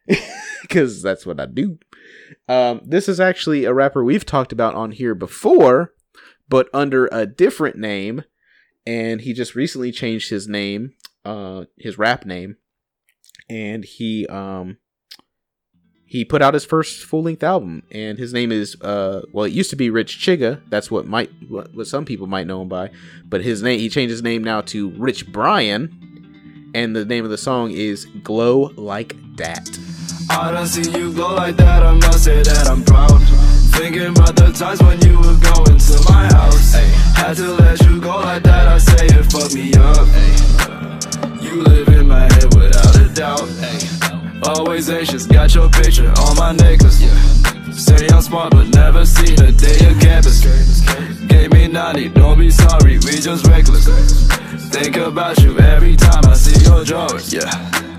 Cause 0.70 1.02
that's 1.02 1.26
what 1.26 1.40
I 1.40 1.46
do. 1.46 1.78
Um, 2.48 2.82
this 2.84 3.08
is 3.10 3.20
actually 3.20 3.66
a 3.66 3.74
rapper 3.74 4.04
we've 4.04 4.26
talked 4.26 4.52
about 4.52 4.76
on 4.76 4.92
here 4.92 5.16
before 5.16 5.92
but 6.48 6.70
under 6.74 7.10
a 7.12 7.26
different 7.26 7.76
name. 7.78 8.24
And 8.86 9.22
he 9.22 9.34
just 9.34 9.56
recently 9.56 9.92
changed 9.92 10.30
his 10.30 10.48
name, 10.48 10.94
uh, 11.24 11.66
his 11.78 11.98
rap 11.98 12.24
name, 12.26 12.58
and 13.50 13.84
he 13.84 14.28
um 14.28 14.78
he 16.06 16.24
put 16.24 16.42
out 16.42 16.54
his 16.54 16.66
first 16.66 17.04
full-length 17.04 17.44
album 17.44 17.84
and 17.92 18.18
his 18.18 18.32
name 18.34 18.52
is 18.52 18.80
uh, 18.82 19.22
well 19.32 19.46
it 19.46 19.52
used 19.52 19.70
to 19.72 19.76
be 19.76 19.90
Rich 19.90 20.20
Chigga 20.20 20.62
that's 20.70 20.92
what 20.92 21.06
might 21.06 21.32
what, 21.50 21.74
what, 21.74 21.88
some 21.88 22.06
people 22.06 22.28
might 22.28 22.48
know 22.48 22.62
him 22.62 22.70
by. 22.70 22.92
But 23.26 23.44
his 23.44 23.62
name 23.64 23.80
he 23.80 23.90
changed 23.90 24.12
his 24.12 24.24
name 24.24 24.44
now 24.44 24.62
to 24.62 24.90
rich 24.92 25.32
brian 25.32 26.72
and 26.76 26.96
the 26.96 27.06
name 27.06 27.24
of 27.24 27.32
the 27.32 27.38
song 27.38 27.72
is 27.72 28.06
glow 28.22 28.72
like 28.76 29.16
that. 29.38 29.80
I 30.30 30.52
don't 30.52 30.68
see 30.68 30.92
you 30.92 31.14
glow 31.14 31.36
like 31.36 31.56
that. 31.56 31.84
I 31.84 31.94
must 31.94 32.24
say 32.24 32.44
that 32.44 32.68
i'm 32.68 32.84
proud. 32.84 33.22
Thinking 33.78 34.08
about 34.08 34.36
the 34.36 34.52
times 34.52 34.82
when 34.84 35.00
you 35.02 35.18
were 35.18 35.38
going 35.40 35.78
to 35.78 36.04
my 36.10 36.26
house. 36.34 36.74
Hey. 36.74 36.90
had 37.16 37.36
to 37.38 37.54
let 37.54 37.82
you 37.82 38.02
go 38.02 38.20
like 38.20 38.44
that. 38.44 38.68
I 38.68 38.78
say 38.78 39.06
it 39.06 39.24
fucked 39.32 39.54
me 39.54 39.74
up. 39.74 40.08
Hey. 40.08 41.46
you 41.46 41.62
live 41.62 41.88
in 41.90 42.08
my 42.08 42.22
head 42.22 42.54
without 42.56 42.96
a 42.96 43.10
doubt. 43.14 43.48
Hey. 43.60 44.25
Always 44.44 44.90
anxious, 44.90 45.26
got 45.26 45.54
your 45.56 45.70
picture 45.70 46.12
on 46.20 46.36
my 46.36 46.52
necklace. 46.52 47.00
Say 47.72 48.08
I'm 48.08 48.22
smart, 48.22 48.52
but 48.52 48.68
never 48.74 49.06
seen 49.06 49.40
a 49.42 49.52
day 49.52 49.88
of 49.88 50.00
campus. 50.00 50.42
Gave 51.28 51.52
me 51.52 51.68
90, 51.68 52.10
don't 52.10 52.40
be 52.40 52.52
sorry, 52.52 52.98
we 53.00 53.20
just 53.20 53.48
reckless. 53.48 53.88
Think 54.70 54.98
about 54.98 55.40
you 55.40 55.58
every 55.60 55.96
time 55.96 56.26
I 56.26 56.34
see 56.34 56.64
your 56.64 56.84
drawers. 56.84 57.34
Yeah. 57.34 57.95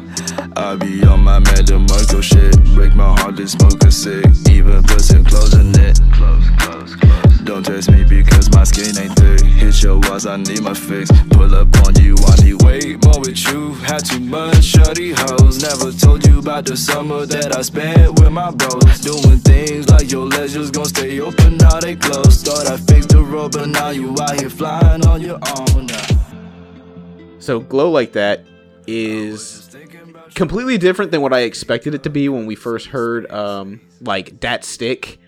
I 0.57 0.77
be 0.77 1.05
on 1.05 1.21
my 1.23 1.39
Madam 1.39 1.87
Marco 1.87 2.21
shit. 2.21 2.55
Break 2.75 2.95
my 2.95 3.19
heart 3.21 3.37
to 3.37 3.47
smoke 3.47 3.83
a 3.85 3.93
cig. 3.93 4.25
Even 4.51 4.87
some 4.99 5.25
clothes 5.25 5.55
it. 5.55 6.01
Close, 6.13 6.49
close, 6.59 6.95
close. 6.97 7.39
Don't 7.45 7.65
test 7.65 7.91
me 7.91 8.05
because 8.05 8.51
my 8.53 8.65
skin 8.65 8.97
ain't 8.99 9.15
thick. 9.17 9.43
Hit 9.45 9.83
your 9.83 9.99
walls, 10.01 10.27
I 10.27 10.37
need 10.37 10.63
my 10.63 10.75
fix. 10.75 11.11
Pull 11.31 11.55
up 11.55 11.69
on 11.87 11.95
you, 12.03 12.17
I 12.27 12.35
need 12.43 12.63
way 12.63 12.97
more 13.05 13.21
with 13.21 13.39
you. 13.47 13.75
Had 13.87 14.05
too 14.05 14.21
much 14.21 14.65
shorty 14.65 15.13
hoes. 15.13 15.63
Never 15.63 15.93
told 15.93 16.27
you 16.27 16.41
about 16.41 16.65
the 16.65 16.77
summer 16.77 17.27
that 17.27 17.57
I 17.57 17.63
spent 17.63 18.19
with 18.19 18.33
my 18.33 18.51
bros. 18.51 19.01
Doing 19.01 19.39
things 19.39 19.89
like 19.89 20.11
your 20.11 20.27
legs 20.27 20.55
just 20.55 20.73
gon' 20.73 20.87
stay 20.87 21.21
open, 21.21 21.59
now 21.59 21.79
they 21.81 21.97
close. 21.97 22.43
Thought 22.43 22.67
I 22.67 22.77
fixed 22.77 23.11
the 23.11 23.23
road, 23.23 23.53
but 23.53 23.69
now 23.69 23.91
you 23.91 24.17
out 24.21 24.41
here 24.41 24.51
flying 24.51 25.07
on 25.07 25.21
your 25.21 25.39
own 25.57 25.87
now. 25.87 26.07
So 27.39 27.61
glow 27.61 27.91
like 27.91 28.13
that 28.13 28.45
is 28.89 29.67
completely 30.35 30.79
different 30.79 31.11
than 31.11 31.21
what 31.21 31.33
I 31.33 31.41
expected 31.41 31.95
it 31.95 32.03
to 32.05 32.11
be 32.11 32.29
when 32.29 32.47
we 32.47 32.55
first 32.55 32.89
heard 32.89 33.31
um 33.31 33.81
like 34.01 34.41
Dat 34.41 34.65
Stick 34.65 35.19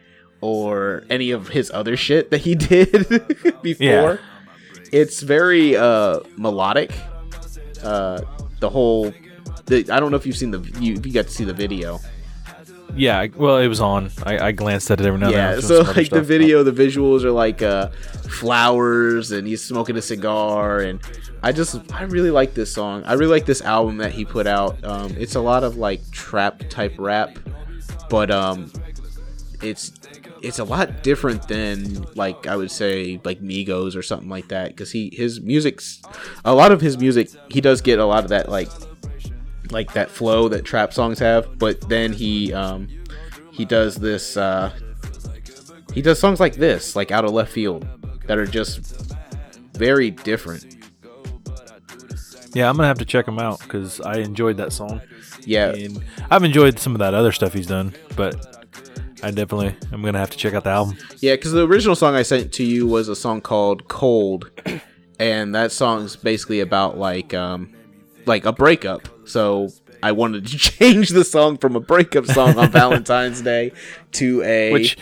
or 0.40 1.04
any 1.10 1.30
of 1.30 1.48
his 1.48 1.70
other 1.72 1.96
shit 1.96 2.30
that 2.30 2.38
he 2.38 2.54
did 2.70 3.08
before. 3.62 3.84
Yeah. 3.84 4.16
It's 4.92 5.20
very 5.20 5.76
uh 5.76 6.20
melodic. 6.36 6.92
Uh 7.82 8.22
the 8.60 8.70
whole 8.70 9.12
the, 9.66 9.90
I 9.90 10.00
don't 10.00 10.10
know 10.10 10.16
if 10.16 10.26
you've 10.26 10.36
seen 10.36 10.50
the 10.50 10.60
you, 10.80 10.94
you 10.94 11.12
got 11.12 11.26
to 11.26 11.30
see 11.32 11.44
the 11.44 11.52
video. 11.52 12.00
Yeah, 12.94 13.26
well, 13.36 13.58
it 13.58 13.68
was 13.68 13.82
on. 13.82 14.10
I, 14.24 14.38
I 14.46 14.52
glanced 14.52 14.90
at 14.90 14.98
it 15.00 15.06
every 15.06 15.20
now 15.20 15.26
and 15.26 15.36
then. 15.36 15.54
Yeah, 15.56 15.60
so 15.60 15.68
doing 15.68 15.84
some 15.84 15.86
like 15.94 16.10
the 16.10 16.16
stuff. 16.16 16.24
video, 16.24 16.62
the 16.62 16.72
visuals 16.72 17.22
are 17.22 17.30
like 17.30 17.60
uh 17.62 17.90
flowers 18.28 19.30
and 19.30 19.46
he's 19.46 19.62
smoking 19.62 19.96
a 19.96 20.02
cigar 20.02 20.80
and 20.80 21.00
I 21.42 21.52
just 21.52 21.92
I 21.92 22.02
really 22.02 22.30
like 22.30 22.54
this 22.54 22.72
song. 22.72 23.04
I 23.04 23.14
really 23.14 23.32
like 23.32 23.46
this 23.46 23.62
album 23.62 23.98
that 23.98 24.12
he 24.12 24.24
put 24.24 24.46
out. 24.46 24.82
Um 24.84 25.14
it's 25.18 25.34
a 25.34 25.40
lot 25.40 25.64
of 25.64 25.76
like 25.76 26.08
trap 26.10 26.62
type 26.68 26.94
rap, 26.98 27.38
but 28.10 28.30
um 28.30 28.72
it's 29.62 29.92
it's 30.42 30.58
a 30.58 30.64
lot 30.64 31.02
different 31.02 31.48
than 31.48 32.04
like 32.14 32.46
I 32.46 32.56
would 32.56 32.70
say 32.70 33.20
like 33.24 33.40
Migos 33.40 33.96
or 33.96 34.02
something 34.02 34.28
like 34.28 34.48
that 34.48 34.76
cuz 34.76 34.90
he 34.90 35.10
his 35.12 35.40
music's 35.40 36.00
a 36.44 36.54
lot 36.54 36.72
of 36.72 36.80
his 36.80 36.96
music 36.98 37.30
he 37.48 37.60
does 37.60 37.80
get 37.80 37.98
a 37.98 38.04
lot 38.04 38.24
of 38.24 38.30
that 38.30 38.48
like 38.48 38.68
like 39.70 39.92
that 39.92 40.10
flow 40.10 40.48
that 40.48 40.64
trap 40.64 40.92
songs 40.92 41.18
have, 41.18 41.58
but 41.58 41.88
then 41.88 42.12
he 42.12 42.52
um 42.52 42.88
he 43.50 43.64
does 43.64 43.96
this 43.96 44.36
uh 44.36 44.72
he 45.92 46.02
does 46.02 46.18
songs 46.18 46.38
like 46.38 46.54
this, 46.56 46.94
like 46.94 47.10
out 47.10 47.24
of 47.24 47.32
left 47.32 47.50
field, 47.50 47.86
that 48.26 48.38
are 48.38 48.46
just 48.46 49.10
very 49.74 50.10
different. 50.10 50.77
Yeah, 52.54 52.68
I'm 52.68 52.76
gonna 52.76 52.88
have 52.88 52.98
to 52.98 53.04
check 53.04 53.26
him 53.28 53.38
out 53.38 53.60
because 53.60 54.00
I 54.00 54.18
enjoyed 54.18 54.56
that 54.58 54.72
song. 54.72 55.00
Yeah, 55.44 55.70
And 55.72 56.02
I've 56.30 56.44
enjoyed 56.44 56.78
some 56.78 56.94
of 56.94 56.98
that 57.00 57.14
other 57.14 57.32
stuff 57.32 57.52
he's 57.52 57.66
done, 57.66 57.94
but 58.16 58.34
I 59.22 59.30
definitely 59.30 59.74
I'm 59.92 60.02
gonna 60.02 60.18
have 60.18 60.30
to 60.30 60.36
check 60.38 60.54
out 60.54 60.64
the 60.64 60.70
album. 60.70 60.96
yeah, 61.18 61.34
because 61.34 61.52
the 61.52 61.66
original 61.66 61.94
song 61.96 62.14
I 62.14 62.22
sent 62.22 62.52
to 62.54 62.64
you 62.64 62.86
was 62.86 63.08
a 63.08 63.16
song 63.16 63.40
called 63.40 63.88
"Cold," 63.88 64.50
and 65.18 65.54
that 65.54 65.72
song's 65.72 66.16
basically 66.16 66.60
about 66.60 66.98
like 66.98 67.34
um 67.34 67.72
like 68.26 68.44
a 68.46 68.52
breakup. 68.52 69.08
So 69.28 69.68
I 70.02 70.12
wanted 70.12 70.46
to 70.46 70.58
change 70.58 71.10
the 71.10 71.24
song 71.24 71.58
from 71.58 71.76
a 71.76 71.80
breakup 71.80 72.26
song 72.26 72.58
on 72.58 72.70
Valentine's 72.72 73.42
Day 73.42 73.72
to 74.12 74.42
a 74.42 74.72
Which 74.72 74.96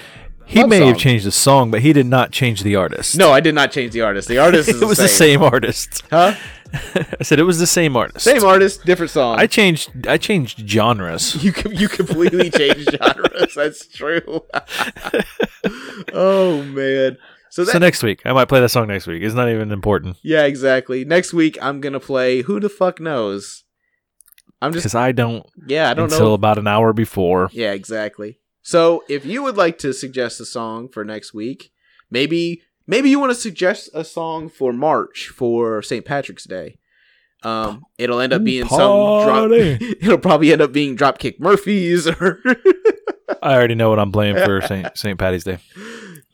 he 0.48 0.62
may 0.64 0.86
have 0.86 0.96
changed 0.96 1.26
the 1.26 1.32
song, 1.32 1.72
but 1.72 1.80
he 1.82 1.92
did 1.92 2.06
not 2.06 2.30
change 2.30 2.62
the 2.62 2.76
artist. 2.76 3.16
no, 3.16 3.32
I 3.32 3.40
did 3.40 3.54
not 3.54 3.72
change 3.72 3.92
the 3.92 4.02
artist. 4.02 4.28
The 4.28 4.38
artist 4.38 4.68
is 4.70 4.80
it 4.80 4.86
was 4.86 4.98
the 4.98 5.08
same 5.08 5.42
artist. 5.42 6.02
huh? 6.10 6.34
I 7.20 7.22
said 7.22 7.38
it 7.38 7.44
was 7.44 7.58
the 7.58 7.66
same 7.66 7.96
artist. 7.96 8.24
Same 8.24 8.44
artist, 8.44 8.84
different 8.84 9.10
song. 9.10 9.38
I 9.38 9.46
changed. 9.46 10.06
I 10.06 10.18
changed 10.18 10.68
genres. 10.68 11.42
You 11.42 11.52
you 11.70 11.88
completely 11.88 12.50
changed 12.50 12.90
genres. 13.02 13.54
That's 13.54 13.86
true. 13.86 14.44
oh 16.12 16.62
man. 16.64 17.18
So 17.50 17.64
that 17.64 17.72
So 17.72 17.78
next 17.78 18.02
week, 18.02 18.22
I 18.24 18.32
might 18.32 18.48
play 18.48 18.60
that 18.60 18.68
song 18.68 18.88
next 18.88 19.06
week. 19.06 19.22
It's 19.22 19.34
not 19.34 19.48
even 19.48 19.72
important 19.72 20.18
yeah, 20.22 20.44
exactly. 20.44 21.04
Next 21.04 21.32
week 21.32 21.58
I'm 21.62 21.80
gonna 21.80 22.00
play 22.00 22.42
Who 22.42 22.60
the 22.60 22.68
fuck 22.68 23.00
knows. 23.00 23.64
I'm 24.60 24.72
just 24.72 24.84
because 24.84 24.94
I 24.94 25.12
don't 25.12 25.46
yeah 25.66 25.90
I 25.90 25.94
don't 25.94 26.10
know. 26.10 26.16
until 26.16 26.28
know. 26.28 26.34
about 26.34 26.58
an 26.58 26.66
hour 26.66 26.92
before. 26.92 27.48
Yeah, 27.52 27.72
exactly. 27.72 28.40
So 28.62 29.04
if 29.08 29.24
you 29.24 29.42
would 29.42 29.56
like 29.56 29.78
to 29.78 29.92
suggest 29.92 30.40
a 30.40 30.44
song 30.44 30.88
for 30.88 31.04
next 31.04 31.32
week, 31.32 31.70
maybe 32.10 32.62
maybe 32.86 33.10
you 33.10 33.18
want 33.18 33.30
to 33.30 33.38
suggest 33.38 33.90
a 33.94 34.04
song 34.04 34.48
for 34.48 34.72
March 34.72 35.28
for 35.28 35.82
St. 35.82 36.04
Patrick's 36.04 36.44
Day. 36.44 36.78
Um, 37.42 37.84
it'll 37.98 38.20
end 38.20 38.32
up 38.32 38.42
being 38.42 38.66
some 38.66 38.78
drop. 38.78 39.50
It'll 39.52 40.18
probably 40.18 40.52
end 40.52 40.62
up 40.62 40.72
being 40.72 40.96
Dropkick 40.96 41.38
Murphys 41.38 42.08
or. 42.08 42.40
I 43.42 43.54
already 43.54 43.74
know 43.74 43.90
what 43.90 43.98
I'm 43.98 44.10
playing 44.10 44.36
for 44.36 44.60
Saint 44.66 44.96
Saint 44.96 45.18
Patty's 45.18 45.44
Day. 45.44 45.58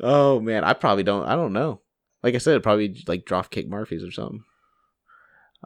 Oh 0.01 0.41
man, 0.41 0.65
I 0.65 0.73
probably 0.73 1.03
don't. 1.03 1.27
I 1.27 1.35
don't 1.35 1.53
know. 1.53 1.81
Like 2.23 2.35
I 2.35 2.39
said, 2.39 2.63
probably 2.63 3.03
like 3.07 3.25
Dropkick 3.25 3.69
Murphys 3.69 4.05
or 4.05 4.11
something. 4.11 4.45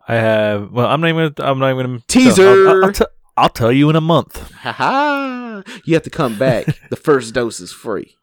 I 0.09 0.15
have. 0.15 0.73
Well, 0.73 0.87
I'm 0.87 1.01
not 1.01 1.09
even. 1.11 1.33
Gonna, 1.33 1.51
I'm 1.51 1.59
not 1.59 1.71
even. 1.71 1.87
Gonna 1.87 2.03
Teaser! 2.09 2.49
I'll, 2.49 2.69
I'll, 2.69 2.85
I'll, 2.87 2.93
t- 2.93 3.05
I'll 3.37 3.49
tell 3.49 3.73
you 3.73 3.91
in 3.91 3.97
a 3.97 4.01
month. 4.01 4.51
Ha 4.53 4.73
ha! 4.73 5.63
You 5.85 5.95
have 5.95 6.03
to 6.05 6.11
come 6.11 6.39
back. 6.39 6.67
the 6.91 6.97
first 6.97 7.35
dose 7.35 7.61
is 7.61 7.73
free. 7.73 8.17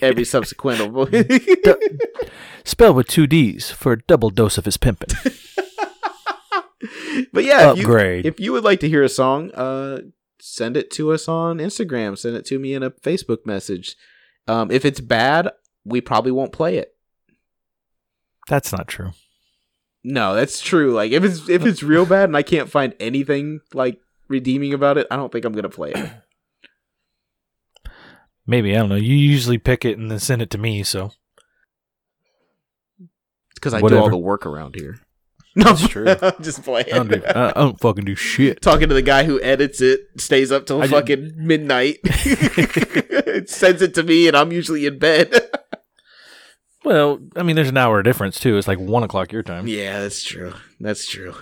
Every 0.00 0.24
subsequent. 0.24 0.80
Spell 2.64 2.94
with 2.94 3.08
two 3.08 3.26
D's 3.26 3.70
for 3.70 3.92
a 3.92 4.02
double 4.02 4.30
dose 4.30 4.58
of 4.58 4.64
his 4.64 4.76
pimping. 4.76 5.16
but 7.32 7.44
yeah, 7.44 7.70
if 7.70 7.78
you, 7.78 7.82
Upgrade. 7.82 8.26
if 8.26 8.38
you 8.38 8.52
would 8.52 8.64
like 8.64 8.80
to 8.80 8.88
hear 8.88 9.02
a 9.02 9.08
song, 9.08 9.50
uh, 9.52 10.00
send 10.38 10.76
it 10.76 10.90
to 10.92 11.12
us 11.12 11.28
on 11.28 11.58
Instagram. 11.58 12.18
Send 12.18 12.36
it 12.36 12.44
to 12.46 12.58
me 12.58 12.74
in 12.74 12.82
a 12.82 12.90
Facebook 12.90 13.46
message. 13.46 13.96
Um, 14.46 14.70
if 14.70 14.84
it's 14.84 15.00
bad, 15.00 15.50
we 15.84 16.00
probably 16.00 16.32
won't 16.32 16.52
play 16.52 16.76
it. 16.76 16.94
That's 18.48 18.72
not 18.72 18.88
true. 18.88 19.12
No, 20.04 20.34
that's 20.34 20.60
true. 20.60 20.92
Like 20.92 21.12
if 21.12 21.22
it's 21.24 21.48
if 21.48 21.64
it's 21.64 21.82
real 21.82 22.04
bad 22.04 22.28
and 22.28 22.36
I 22.36 22.42
can't 22.42 22.68
find 22.68 22.94
anything 22.98 23.60
like 23.72 24.00
redeeming 24.28 24.74
about 24.74 24.98
it, 24.98 25.06
I 25.10 25.16
don't 25.16 25.30
think 25.30 25.44
I'm 25.44 25.52
gonna 25.52 25.68
play 25.68 25.92
it. 25.92 26.10
Maybe 28.46 28.74
I 28.74 28.78
don't 28.80 28.88
know. 28.88 28.96
You 28.96 29.14
usually 29.14 29.58
pick 29.58 29.84
it 29.84 29.98
and 29.98 30.10
then 30.10 30.18
send 30.18 30.42
it 30.42 30.50
to 30.50 30.58
me. 30.58 30.82
So 30.82 31.12
it's 32.98 33.08
because 33.54 33.74
I 33.74 33.80
do 33.80 33.98
all 33.98 34.10
the 34.10 34.16
work 34.16 34.46
around 34.46 34.74
here. 34.76 34.98
No, 35.54 35.64
That's 35.64 35.86
true. 35.86 36.06
I'm 36.22 36.42
just 36.42 36.62
playing. 36.62 36.86
I 36.90 36.96
don't, 36.96 37.08
do, 37.08 37.22
I, 37.26 37.50
I 37.50 37.52
don't 37.52 37.78
fucking 37.78 38.06
do 38.06 38.14
shit. 38.14 38.62
Talking 38.62 38.88
to 38.88 38.94
the 38.94 39.02
guy 39.02 39.24
who 39.24 39.38
edits 39.42 39.82
it, 39.82 40.00
stays 40.16 40.50
up 40.50 40.64
till 40.64 40.80
I 40.80 40.86
ju- 40.86 40.92
fucking 40.92 41.32
midnight, 41.36 41.98
sends 43.50 43.82
it 43.82 43.92
to 43.96 44.02
me, 44.02 44.28
and 44.28 44.34
I'm 44.34 44.50
usually 44.50 44.86
in 44.86 44.98
bed. 44.98 45.50
Well, 46.86 47.18
I 47.36 47.42
mean, 47.42 47.54
there's 47.54 47.68
an 47.68 47.76
hour 47.76 48.02
difference 48.02 48.40
too. 48.40 48.56
It's 48.56 48.66
like 48.66 48.78
one 48.80 49.02
o'clock 49.02 49.30
your 49.30 49.42
time. 49.42 49.66
yeah, 49.66 50.00
that's 50.00 50.22
true. 50.24 50.54
That's 50.80 51.06
true. 51.06 51.34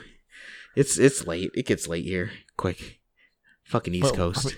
It's 0.75 0.99
it's 0.99 1.25
late. 1.29 1.53
It 1.55 1.67
gets 1.67 1.87
late 1.87 2.05
here. 2.05 2.33
Quick, 2.57 2.99
fucking 3.63 3.95
East 3.95 4.07
Well, 4.07 4.33
Coast. 4.33 4.57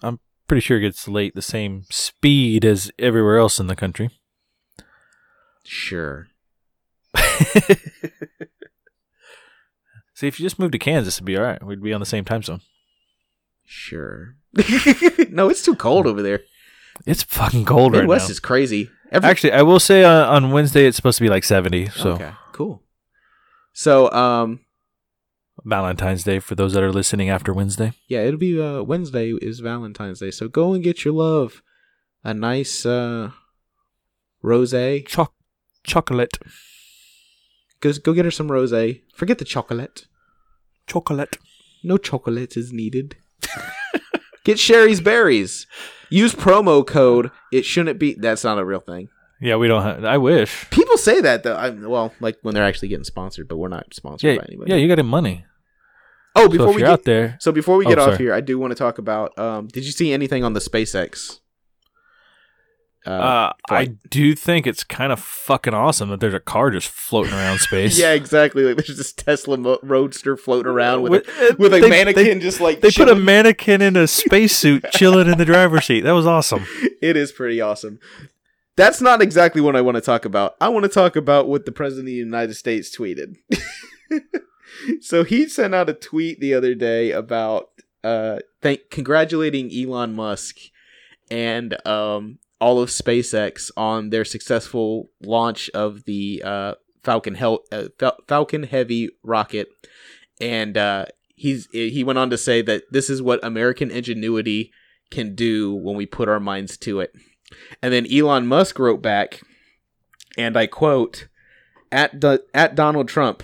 I'm 0.00 0.20
pretty 0.48 0.60
sure 0.60 0.78
it 0.78 0.82
gets 0.82 1.06
late 1.08 1.34
the 1.34 1.42
same 1.42 1.84
speed 1.90 2.64
as 2.64 2.90
everywhere 2.98 3.38
else 3.38 3.58
in 3.58 3.66
the 3.66 3.76
country. 3.76 4.10
Sure. 5.64 6.28
See, 10.14 10.26
if 10.26 10.40
you 10.40 10.46
just 10.46 10.58
moved 10.58 10.72
to 10.72 10.78
Kansas, 10.78 11.16
it'd 11.16 11.26
be 11.26 11.36
all 11.36 11.42
right. 11.42 11.62
We'd 11.62 11.82
be 11.82 11.92
on 11.92 12.00
the 12.00 12.06
same 12.06 12.24
time 12.24 12.42
zone. 12.42 12.60
Sure. 13.66 14.36
no, 15.28 15.50
it's 15.50 15.62
too 15.62 15.74
cold 15.74 16.06
over 16.06 16.22
there. 16.22 16.40
It's 17.04 17.22
fucking 17.22 17.66
cold 17.66 17.92
right 17.92 17.98
now. 17.98 18.02
Midwest 18.04 18.30
is 18.30 18.40
crazy. 18.40 18.90
Every- 19.12 19.28
Actually, 19.28 19.52
I 19.52 19.62
will 19.62 19.80
say 19.80 20.04
uh, 20.04 20.26
on 20.32 20.52
Wednesday 20.52 20.86
it's 20.86 20.96
supposed 20.96 21.18
to 21.18 21.24
be 21.24 21.28
like 21.28 21.44
70. 21.44 21.90
So 21.90 22.12
okay, 22.12 22.30
cool. 22.52 22.82
So, 23.74 24.10
um, 24.12 24.60
Valentine's 25.64 26.22
Day 26.24 26.38
for 26.38 26.54
those 26.54 26.72
that 26.74 26.82
are 26.82 26.92
listening 26.92 27.28
after 27.30 27.52
Wednesday. 27.52 27.92
yeah, 28.08 28.20
it'll 28.22 28.38
be 28.38 28.60
uh 28.60 28.82
Wednesday 28.82 29.32
is 29.40 29.60
Valentine's 29.60 30.20
Day. 30.20 30.30
So 30.30 30.48
go 30.48 30.74
and 30.74 30.84
get 30.84 31.04
your 31.04 31.14
love 31.14 31.62
a 32.24 32.34
nice 32.34 32.84
uh 32.86 33.30
rosé. 34.44 35.06
Choc- 35.06 35.34
chocolate. 35.84 36.38
Go 37.80 37.92
go 38.02 38.12
get 38.12 38.24
her 38.24 38.30
some 38.30 38.48
rosé. 38.48 39.02
Forget 39.14 39.38
the 39.38 39.44
chocolate. 39.44 40.06
Chocolate. 40.86 41.38
No 41.82 41.96
chocolate 41.98 42.56
is 42.56 42.72
needed. 42.72 43.16
get 44.44 44.58
Shari's 44.58 45.00
berries. 45.00 45.66
Use 46.10 46.34
promo 46.34 46.86
code. 46.86 47.30
It 47.52 47.64
shouldn't 47.64 47.98
be. 47.98 48.14
That's 48.14 48.44
not 48.44 48.58
a 48.58 48.64
real 48.64 48.80
thing. 48.80 49.08
Yeah, 49.40 49.56
we 49.56 49.66
don't 49.68 49.82
have. 49.82 50.04
I 50.04 50.16
wish. 50.18 50.68
People 50.70 50.85
say 50.96 51.20
that 51.20 51.42
though. 51.42 51.54
I, 51.56 51.70
well, 51.70 52.12
like 52.20 52.38
when 52.42 52.54
they're 52.54 52.64
actually 52.64 52.88
getting 52.88 53.04
sponsored, 53.04 53.48
but 53.48 53.56
we're 53.56 53.68
not 53.68 53.92
sponsored 53.94 54.28
Yeah, 54.30 54.38
by 54.38 54.44
anybody. 54.48 54.70
yeah, 54.72 54.76
you 54.78 54.88
got 54.88 54.98
him 54.98 55.06
money. 55.08 55.44
Oh, 56.34 56.48
before 56.48 56.68
if 56.70 56.74
we 56.76 56.82
get 56.82 56.90
out 56.90 57.04
there, 57.04 57.36
so 57.40 57.50
before 57.52 57.76
we 57.78 57.86
Oh, 57.86 57.88
get 57.88 57.98
off 57.98 58.06
sorry. 58.08 58.18
here, 58.18 58.34
I 58.34 58.40
do 58.42 58.58
want 58.58 58.70
to 58.72 58.74
talk 58.74 58.98
about. 58.98 59.38
Um, 59.38 59.68
did 59.68 59.84
you 59.86 59.92
see 59.92 60.12
anything 60.12 60.44
on 60.44 60.52
the 60.52 60.60
SpaceX? 60.60 61.40
Uh, 63.06 63.10
uh, 63.10 63.52
I 63.70 63.84
do 64.10 64.34
think 64.34 64.66
it's 64.66 64.82
kind 64.82 65.12
of 65.12 65.20
fucking 65.20 65.72
awesome 65.72 66.08
that 66.08 66.18
there's 66.18 66.34
a 66.34 66.40
car 66.40 66.72
just 66.72 66.88
floating 66.88 67.32
around 67.32 67.58
space. 67.60 67.96
yeah, 67.96 68.12
exactly. 68.12 68.64
Like 68.64 68.76
there's 68.84 68.96
this 68.98 69.12
Tesla 69.12 69.56
mo- 69.56 69.78
Roadster 69.82 70.36
floating 70.36 70.66
around 70.70 71.02
with 71.02 71.12
With- 71.12 71.28
a, 71.28 71.56
with 71.56 71.72
a 71.74 71.80
they- 71.80 71.88
mannequin 71.88 72.24
they- 72.24 72.38
just 72.40 72.60
like 72.60 72.80
They 72.80 72.90
put 72.90 73.08
a 73.08 73.14
mannequin 73.14 73.80
in 73.80 73.94
a 73.96 74.08
spacesuit 74.08 74.84
chilling 74.90 75.28
in 75.30 75.38
the 75.38 75.44
driver's 75.44 75.84
seat. 75.86 76.00
That 76.00 76.12
was 76.12 76.26
awesome. 76.26 76.66
it 77.00 77.16
is 77.16 77.30
pretty 77.30 77.60
awesome. 77.60 78.00
That's 78.76 79.00
not 79.00 79.22
exactly 79.22 79.62
what 79.62 79.74
I 79.74 79.80
want 79.80 79.96
to 79.96 80.02
talk 80.02 80.24
about. 80.24 80.54
I 80.60 80.68
want 80.68 80.84
to 80.84 80.90
talk 80.90 81.16
about 81.16 81.48
what 81.48 81.64
the 81.64 81.72
president 81.72 82.04
of 82.04 82.12
the 82.12 82.12
United 82.12 82.54
States 82.54 82.94
tweeted. 82.94 83.36
so 85.00 85.24
he 85.24 85.48
sent 85.48 85.74
out 85.74 85.88
a 85.88 85.94
tweet 85.94 86.40
the 86.40 86.54
other 86.54 86.74
day 86.74 87.10
about 87.10 87.70
uh 88.04 88.38
thank 88.60 88.90
congratulating 88.90 89.70
Elon 89.72 90.14
Musk 90.14 90.56
and 91.30 91.76
um 91.86 92.38
all 92.60 92.80
of 92.80 92.90
SpaceX 92.90 93.70
on 93.76 94.10
their 94.10 94.24
successful 94.24 95.10
launch 95.22 95.70
of 95.70 96.04
the 96.04 96.42
uh 96.44 96.74
Falcon 97.02 97.34
Hel- 97.34 97.64
uh, 97.72 97.88
Fal- 97.98 98.18
Falcon 98.28 98.64
Heavy 98.64 99.08
rocket 99.22 99.68
and 100.40 100.76
uh 100.76 101.06
he's 101.34 101.68
he 101.72 102.04
went 102.04 102.18
on 102.18 102.30
to 102.30 102.38
say 102.38 102.62
that 102.62 102.82
this 102.90 103.08
is 103.08 103.22
what 103.22 103.42
American 103.42 103.90
ingenuity 103.90 104.70
can 105.10 105.34
do 105.34 105.74
when 105.74 105.96
we 105.96 106.04
put 106.04 106.28
our 106.28 106.40
minds 106.40 106.76
to 106.78 107.00
it. 107.00 107.12
And 107.82 107.92
then 107.92 108.06
Elon 108.12 108.46
Musk 108.46 108.78
wrote 108.78 109.02
back, 109.02 109.42
and 110.36 110.56
I 110.56 110.66
quote, 110.66 111.28
at, 111.92 112.18
Do- 112.20 112.40
at 112.54 112.74
Donald 112.74 113.08
Trump, 113.08 113.42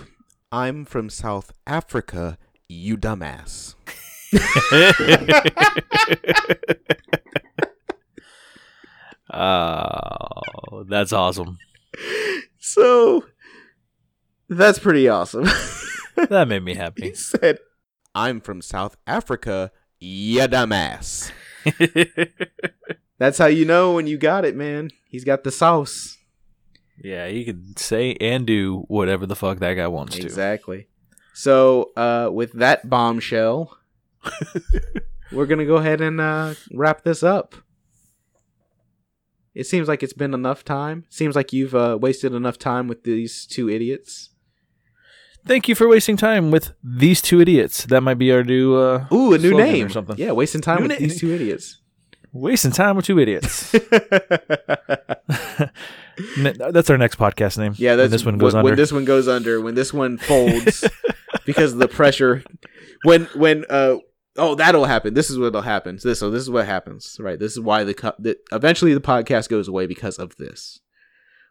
I'm 0.51 0.85
from 0.85 1.09
South 1.09 1.51
Africa, 1.65 2.37
you 2.67 2.97
dumbass. 2.97 3.75
Oh, 9.33 10.85
that's 10.87 11.11
awesome. 11.11 11.57
So 12.59 13.25
that's 14.47 14.77
pretty 14.79 15.09
awesome. 15.09 15.47
That 16.15 16.47
made 16.47 16.63
me 16.63 16.75
happy. 16.75 17.01
he 17.09 17.15
said, 17.15 17.57
I'm 18.13 18.39
from 18.39 18.61
South 18.61 18.95
Africa, 19.07 19.71
you 19.99 20.41
dumbass. 20.41 21.31
That's 23.19 23.37
how 23.37 23.45
you 23.45 23.65
know 23.65 23.93
when 23.93 24.07
you 24.07 24.17
got 24.17 24.45
it, 24.45 24.55
man. 24.55 24.89
He's 25.07 25.23
got 25.23 25.43
the 25.43 25.51
sauce. 25.51 26.17
yeah, 27.03 27.27
he 27.27 27.45
could 27.45 27.77
say 27.79 28.15
and 28.19 28.45
do 28.45 28.85
whatever 28.87 29.25
the 29.25 29.35
fuck 29.35 29.59
that 29.59 29.75
guy 29.75 29.87
wants 29.87 30.15
to. 30.17 30.23
Exactly. 30.23 30.87
So, 31.33 31.91
uh, 31.95 32.29
with 32.31 32.53
that 32.53 32.89
bombshell, 32.89 33.77
we're 35.31 35.45
gonna 35.47 35.65
go 35.65 35.77
ahead 35.77 36.01
and 36.01 36.19
uh, 36.21 36.53
wrap 36.73 37.03
this 37.03 37.23
up. 37.23 37.55
It 39.55 39.67
seems 39.67 39.87
like 39.87 40.01
it's 40.01 40.13
been 40.13 40.33
enough 40.33 40.63
time. 40.65 41.05
Seems 41.09 41.35
like 41.35 41.53
you've 41.53 41.75
uh, 41.75 41.97
wasted 42.01 42.33
enough 42.33 42.57
time 42.57 42.87
with 42.87 43.03
these 43.03 43.45
two 43.45 43.69
idiots. 43.69 44.29
Thank 45.45 45.67
you 45.67 45.75
for 45.75 45.87
wasting 45.87 46.17
time 46.17 46.49
with 46.51 46.73
these 46.83 47.21
two 47.21 47.41
idiots. 47.41 47.85
That 47.85 48.01
might 48.01 48.17
be 48.17 48.31
our 48.31 48.43
new 48.43 48.75
uh 48.75 49.05
Ooh, 49.11 49.33
a 49.33 49.37
new 49.37 49.55
name 49.55 49.87
or 49.87 49.89
something. 49.89 50.17
Yeah, 50.17 50.31
wasting 50.31 50.61
time 50.61 50.77
New 50.77 50.87
with 50.87 50.91
na- 50.91 50.97
these 51.07 51.19
two 51.19 51.31
idiots. 51.33 51.79
Wasting 52.33 52.71
time 52.71 52.95
with 52.95 53.05
two 53.05 53.19
idiots. 53.19 53.71
That's 56.37 56.89
our 56.89 56.97
next 56.97 57.17
podcast 57.17 57.59
name. 57.59 57.75
yeah, 57.77 57.95
when 57.95 58.09
this 58.09 58.25
one 58.25 58.39
goes 58.39 58.53
when, 58.53 58.59
under. 58.59 58.69
when 58.71 58.77
this 58.77 58.91
one 58.91 59.05
goes 59.05 59.27
under. 59.27 59.61
When 59.61 59.75
this 59.75 59.93
one 59.93 60.17
folds 60.17 60.83
because 61.45 61.73
of 61.73 61.79
the 61.79 61.87
pressure. 61.87 62.43
When 63.03 63.25
when 63.35 63.65
uh 63.69 63.97
oh 64.37 64.55
that'll 64.55 64.85
happen. 64.85 65.13
This 65.13 65.29
is 65.29 65.37
what'll 65.37 65.61
happen. 65.61 65.99
This 66.03 66.19
so 66.19 66.31
this 66.31 66.41
is 66.41 66.49
what 66.49 66.65
happens. 66.65 67.17
Right. 67.19 67.37
This 67.37 67.51
is 67.51 67.59
why 67.59 67.83
the, 67.83 67.93
co- 67.93 68.15
the 68.17 68.35
eventually 68.51 68.95
the 68.95 69.01
podcast 69.01 69.47
goes 69.49 69.67
away 69.67 69.85
because 69.85 70.17
of 70.17 70.35
this. 70.37 70.79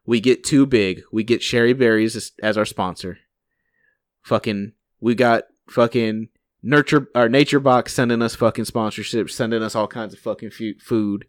We 0.05 0.21
get 0.21 0.43
too 0.43 0.67
big. 0.67 1.03
We 1.13 1.23
get 1.23 1.45
Shari 1.45 1.75
Berries 1.75 2.17
as, 2.17 2.33
as 2.43 2.59
our 2.59 2.65
sponsor. 2.65 3.19
Fucking 4.23 4.73
we 5.01 5.15
got 5.15 5.45
fucking 5.69 6.29
nurture 6.63 7.09
our 7.15 7.29
nature 7.29 7.61
box 7.61 7.93
sending 7.93 8.23
us 8.23 8.35
fucking 8.35 8.65
sponsorships, 8.65 9.31
sending 9.31 9.63
us 9.63 9.75
all 9.75 9.89
kinds 9.89 10.15
of 10.15 10.21
fucking 10.21 10.51
fu- 10.51 10.79
food. 10.79 11.27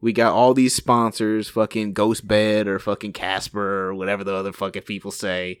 We 0.00 0.12
got 0.12 0.32
all 0.32 0.54
these 0.54 0.74
sponsors, 0.74 1.48
fucking 1.48 1.92
Ghost 1.92 2.26
Bed 2.26 2.66
or 2.66 2.78
fucking 2.78 3.12
Casper 3.12 3.88
or 3.88 3.94
whatever 3.94 4.24
the 4.24 4.34
other 4.34 4.52
fucking 4.52 4.82
people 4.82 5.10
say. 5.10 5.60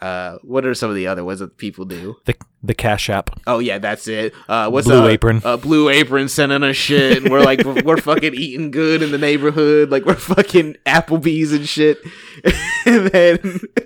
Uh, 0.00 0.38
what 0.42 0.66
are 0.66 0.74
some 0.74 0.90
of 0.90 0.96
the 0.96 1.06
other 1.06 1.24
ones 1.24 1.40
that 1.40 1.56
people 1.56 1.84
do? 1.84 2.16
the 2.24 2.34
the 2.62 2.74
Cash 2.74 3.08
App. 3.08 3.30
Oh 3.46 3.60
yeah, 3.60 3.78
that's 3.78 4.08
it. 4.08 4.34
Uh, 4.48 4.68
what's 4.68 4.86
Blue 4.86 5.04
uh, 5.04 5.08
Apron. 5.08 5.40
Uh, 5.44 5.56
Blue 5.56 5.88
Apron 5.88 6.28
sending 6.28 6.62
us 6.62 6.76
shit, 6.76 7.22
and 7.22 7.30
we're 7.30 7.42
like 7.42 7.62
we're, 7.64 7.82
we're 7.82 7.96
fucking 7.96 8.34
eating 8.34 8.70
good 8.70 9.02
in 9.02 9.12
the 9.12 9.18
neighborhood, 9.18 9.90
like 9.90 10.04
we're 10.04 10.14
fucking 10.14 10.76
Applebee's 10.84 11.52
and 11.52 11.68
shit. 11.68 11.98
and 12.86 13.06
then 13.06 13.38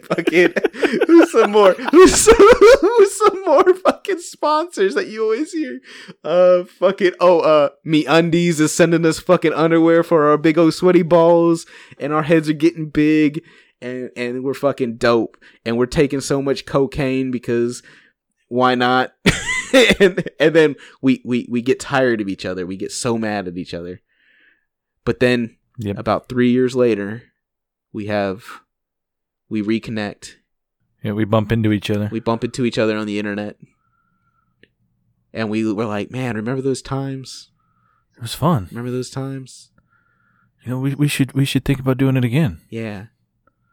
fucking 0.04 0.54
who's 1.06 1.32
some 1.32 1.52
more? 1.52 1.74
Who's 1.74 2.14
some, 2.14 2.36
who's 2.80 3.18
some 3.18 3.44
more 3.44 3.74
fucking 3.74 4.18
sponsors 4.18 4.94
that 4.94 5.08
you 5.08 5.22
always 5.24 5.52
hear? 5.52 5.80
Uh, 6.24 6.64
fucking 6.64 7.12
oh, 7.20 7.40
uh, 7.40 7.68
Me 7.84 8.06
Undies 8.06 8.60
is 8.60 8.74
sending 8.74 9.04
us 9.04 9.18
fucking 9.18 9.52
underwear 9.52 10.02
for 10.02 10.30
our 10.30 10.38
big 10.38 10.58
old 10.58 10.74
sweaty 10.74 11.02
balls, 11.02 11.66
and 11.98 12.12
our 12.12 12.22
heads 12.22 12.48
are 12.48 12.54
getting 12.54 12.88
big. 12.88 13.42
And, 13.82 14.10
and 14.16 14.44
we're 14.44 14.54
fucking 14.54 14.96
dope, 14.96 15.36
and 15.64 15.78
we're 15.78 15.86
taking 15.86 16.20
so 16.20 16.42
much 16.42 16.66
cocaine 16.66 17.30
because 17.30 17.82
why 18.48 18.74
not? 18.74 19.14
and, 20.00 20.28
and 20.38 20.54
then 20.54 20.76
we, 21.00 21.22
we, 21.24 21.46
we 21.50 21.62
get 21.62 21.80
tired 21.80 22.20
of 22.20 22.28
each 22.28 22.44
other. 22.44 22.66
We 22.66 22.76
get 22.76 22.92
so 22.92 23.16
mad 23.16 23.48
at 23.48 23.56
each 23.56 23.72
other. 23.72 24.00
But 25.04 25.20
then 25.20 25.56
Yep. 25.78 25.96
about 25.98 26.28
three 26.28 26.50
years 26.50 26.76
later, 26.76 27.22
we 27.92 28.06
have, 28.08 28.44
we 29.48 29.62
reconnect. 29.62 30.34
Yeah, 31.02 31.12
we 31.12 31.24
bump 31.24 31.50
into 31.50 31.72
each 31.72 31.88
other. 31.90 32.10
We 32.12 32.20
bump 32.20 32.44
into 32.44 32.66
each 32.66 32.76
other 32.76 32.98
on 32.98 33.06
the 33.06 33.18
internet. 33.18 33.56
And 35.32 35.48
we 35.48 35.72
were 35.72 35.86
like, 35.86 36.10
man, 36.10 36.36
remember 36.36 36.60
those 36.60 36.82
times? 36.82 37.50
It 38.16 38.20
was 38.20 38.34
fun. 38.34 38.66
Remember 38.70 38.90
those 38.90 39.08
times? 39.08 39.70
You 40.64 40.72
know, 40.72 40.80
we, 40.80 40.94
we 40.94 41.08
should 41.08 41.32
we 41.32 41.46
should 41.46 41.64
think 41.64 41.80
about 41.80 41.96
doing 41.96 42.16
it 42.18 42.24
again. 42.24 42.60
Yeah. 42.68 43.06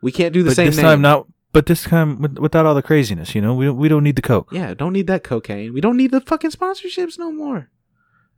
We 0.02 0.12
can't 0.12 0.34
do 0.34 0.44
the 0.44 0.50
but 0.52 0.56
same 0.56 0.68
this 0.68 0.78
name. 0.78 0.86
time 0.86 1.02
not. 1.02 1.28
But 1.54 1.66
this 1.66 1.84
time 1.84 2.22
with, 2.22 2.38
without 2.38 2.66
all 2.66 2.76
the 2.76 2.84
craziness. 2.84 3.34
You 3.34 3.42
know, 3.42 3.56
we 3.56 3.66
don't, 3.66 3.78
we 3.78 3.88
don't 3.88 4.04
need 4.04 4.16
the 4.16 4.22
coke. 4.22 4.50
Yeah, 4.52 4.74
don't 4.74 4.94
need 4.94 5.08
that 5.08 5.24
cocaine. 5.24 5.74
We 5.74 5.82
don't 5.82 5.98
need 5.98 6.12
the 6.12 6.22
fucking 6.22 6.52
sponsorships 6.52 7.18
no 7.18 7.32
more. 7.32 7.70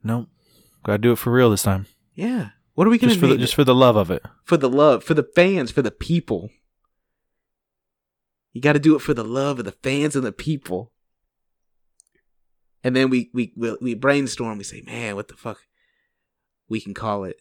No, 0.03 0.28
gotta 0.84 0.99
do 0.99 1.12
it 1.12 1.18
for 1.18 1.32
real 1.32 1.49
this 1.49 1.64
time. 1.64 1.86
Yeah. 2.16 2.49
What 2.76 2.88
are 2.88 2.89
we 2.89 2.97
gonna 2.97 3.12
Just 3.12 3.20
for 3.20 3.28
the, 3.28 3.38
just 3.38 3.55
for 3.55 3.66
the 3.66 3.76
love 3.76 3.97
of 3.97 4.10
it. 4.10 4.24
for 4.45 4.55
the 4.55 4.70
love, 4.70 5.03
for 5.03 5.14
the 5.14 5.28
fans, 5.36 5.70
for 5.72 5.82
the 5.82 5.91
people. 5.91 6.49
You 8.53 8.62
got 8.62 8.74
to 8.74 8.80
do 8.80 8.95
it 8.95 8.99
for 9.01 9.14
the 9.14 9.24
love 9.24 9.60
of 9.60 9.66
the 9.66 9.74
fans 9.74 10.16
and 10.16 10.26
the 10.26 10.32
people. 10.32 10.91
And 12.84 12.95
then 12.95 13.10
we 13.10 13.30
we, 13.34 13.53
we 13.55 13.93
brainstorm. 13.93 14.57
We 14.57 14.64
say, 14.64 14.82
"Man, 14.82 15.16
what 15.16 15.28
the 15.28 15.36
fuck? 15.36 15.60
We 16.68 16.80
can 16.82 16.93
call 16.93 17.26
it. 17.26 17.38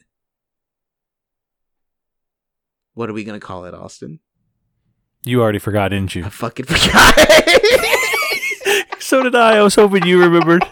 What 2.98 3.08
are 3.08 3.12
we 3.12 3.22
gonna 3.22 3.38
call 3.38 3.64
it, 3.64 3.74
Austin? 3.74 4.18
You 5.24 5.40
already 5.40 5.60
forgot, 5.60 5.90
didn't 5.90 6.16
you? 6.16 6.24
I 6.24 6.30
fucking 6.30 6.66
forgot. 6.68 7.14
so 8.98 9.22
did 9.22 9.36
I. 9.36 9.58
I 9.58 9.62
was 9.62 9.76
hoping 9.76 10.04
you 10.04 10.20
remembered. 10.20 10.64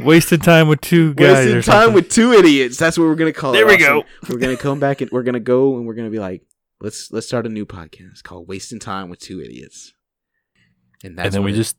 Wasting 0.00 0.40
time 0.40 0.68
with 0.68 0.82
two 0.82 1.14
guys. 1.14 1.36
Wasting 1.46 1.56
or 1.56 1.62
time 1.62 1.74
something. 1.84 1.94
with 1.94 2.10
two 2.10 2.32
idiots. 2.34 2.76
That's 2.76 2.98
what 2.98 3.04
we're 3.04 3.14
gonna 3.14 3.32
call 3.32 3.52
There 3.52 3.62
it. 3.64 3.78
There 3.78 3.94
we 3.94 3.98
Austin. 3.98 4.12
go. 4.28 4.34
We're 4.34 4.40
gonna 4.40 4.58
come 4.58 4.78
back 4.78 5.00
and 5.00 5.10
we're 5.10 5.22
gonna 5.22 5.40
go 5.40 5.78
and 5.78 5.86
we're 5.86 5.94
gonna 5.94 6.10
be 6.10 6.18
like, 6.18 6.42
let's 6.82 7.10
let's 7.10 7.26
start 7.26 7.46
a 7.46 7.48
new 7.48 7.64
podcast 7.64 8.22
called 8.24 8.46
"Wasting 8.46 8.78
Time 8.78 9.08
with 9.08 9.18
Two 9.18 9.40
Idiots." 9.40 9.94
And 11.02 11.16
that's 11.16 11.28
and 11.28 11.34
then 11.36 11.42
we 11.44 11.52
it- 11.54 11.56
just 11.56 11.78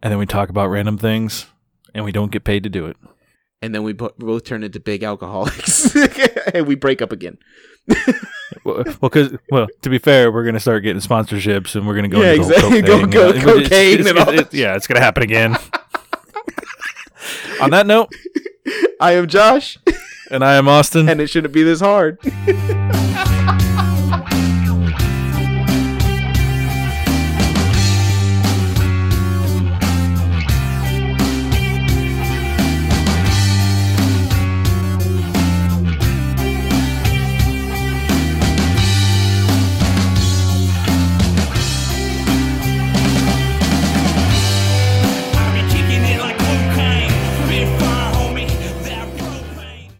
and 0.00 0.12
then 0.12 0.20
we 0.20 0.26
talk 0.26 0.48
about 0.48 0.68
random 0.68 0.96
things, 0.96 1.46
and 1.92 2.04
we 2.04 2.12
don't 2.12 2.30
get 2.30 2.44
paid 2.44 2.62
to 2.62 2.68
do 2.68 2.86
it. 2.86 2.96
and 3.62 3.74
then 3.74 3.82
we 3.82 3.94
bo- 3.94 4.14
both 4.16 4.44
turn 4.44 4.62
into 4.62 4.78
big 4.78 5.02
alcoholics 5.02 5.92
and 6.54 6.68
we 6.68 6.76
break 6.76 7.02
up 7.02 7.10
again. 7.10 7.36
Well, 8.64 8.84
because 9.00 9.36
well, 9.50 9.66
to 9.82 9.90
be 9.90 9.98
fair, 9.98 10.32
we're 10.32 10.44
gonna 10.44 10.60
start 10.60 10.82
getting 10.82 11.02
sponsorships, 11.02 11.74
and 11.76 11.86
we're 11.86 11.94
gonna 11.94 12.08
go 12.08 12.20
Yeah, 12.22 12.32
into 12.32 12.48
exactly. 12.48 12.82
Go- 12.82 13.06
go- 13.06 13.32
thing, 13.32 13.40
it's- 13.42 13.44
cocaine 13.44 13.94
it's- 14.00 14.06
and 14.08 14.18
all 14.18 14.28
it's- 14.30 14.54
yeah, 14.54 14.74
it's 14.74 14.86
gonna 14.86 15.00
happen 15.00 15.22
again. 15.22 15.56
On 17.60 17.70
that 17.70 17.86
note, 17.86 18.08
I 19.00 19.12
am 19.12 19.26
Josh, 19.26 19.78
and 20.30 20.44
I 20.44 20.54
am 20.54 20.66
Austin. 20.68 21.08
and 21.08 21.20
it 21.20 21.28
shouldn't 21.28 21.52
be 21.52 21.62
this 21.62 21.80
hard. 21.80 22.18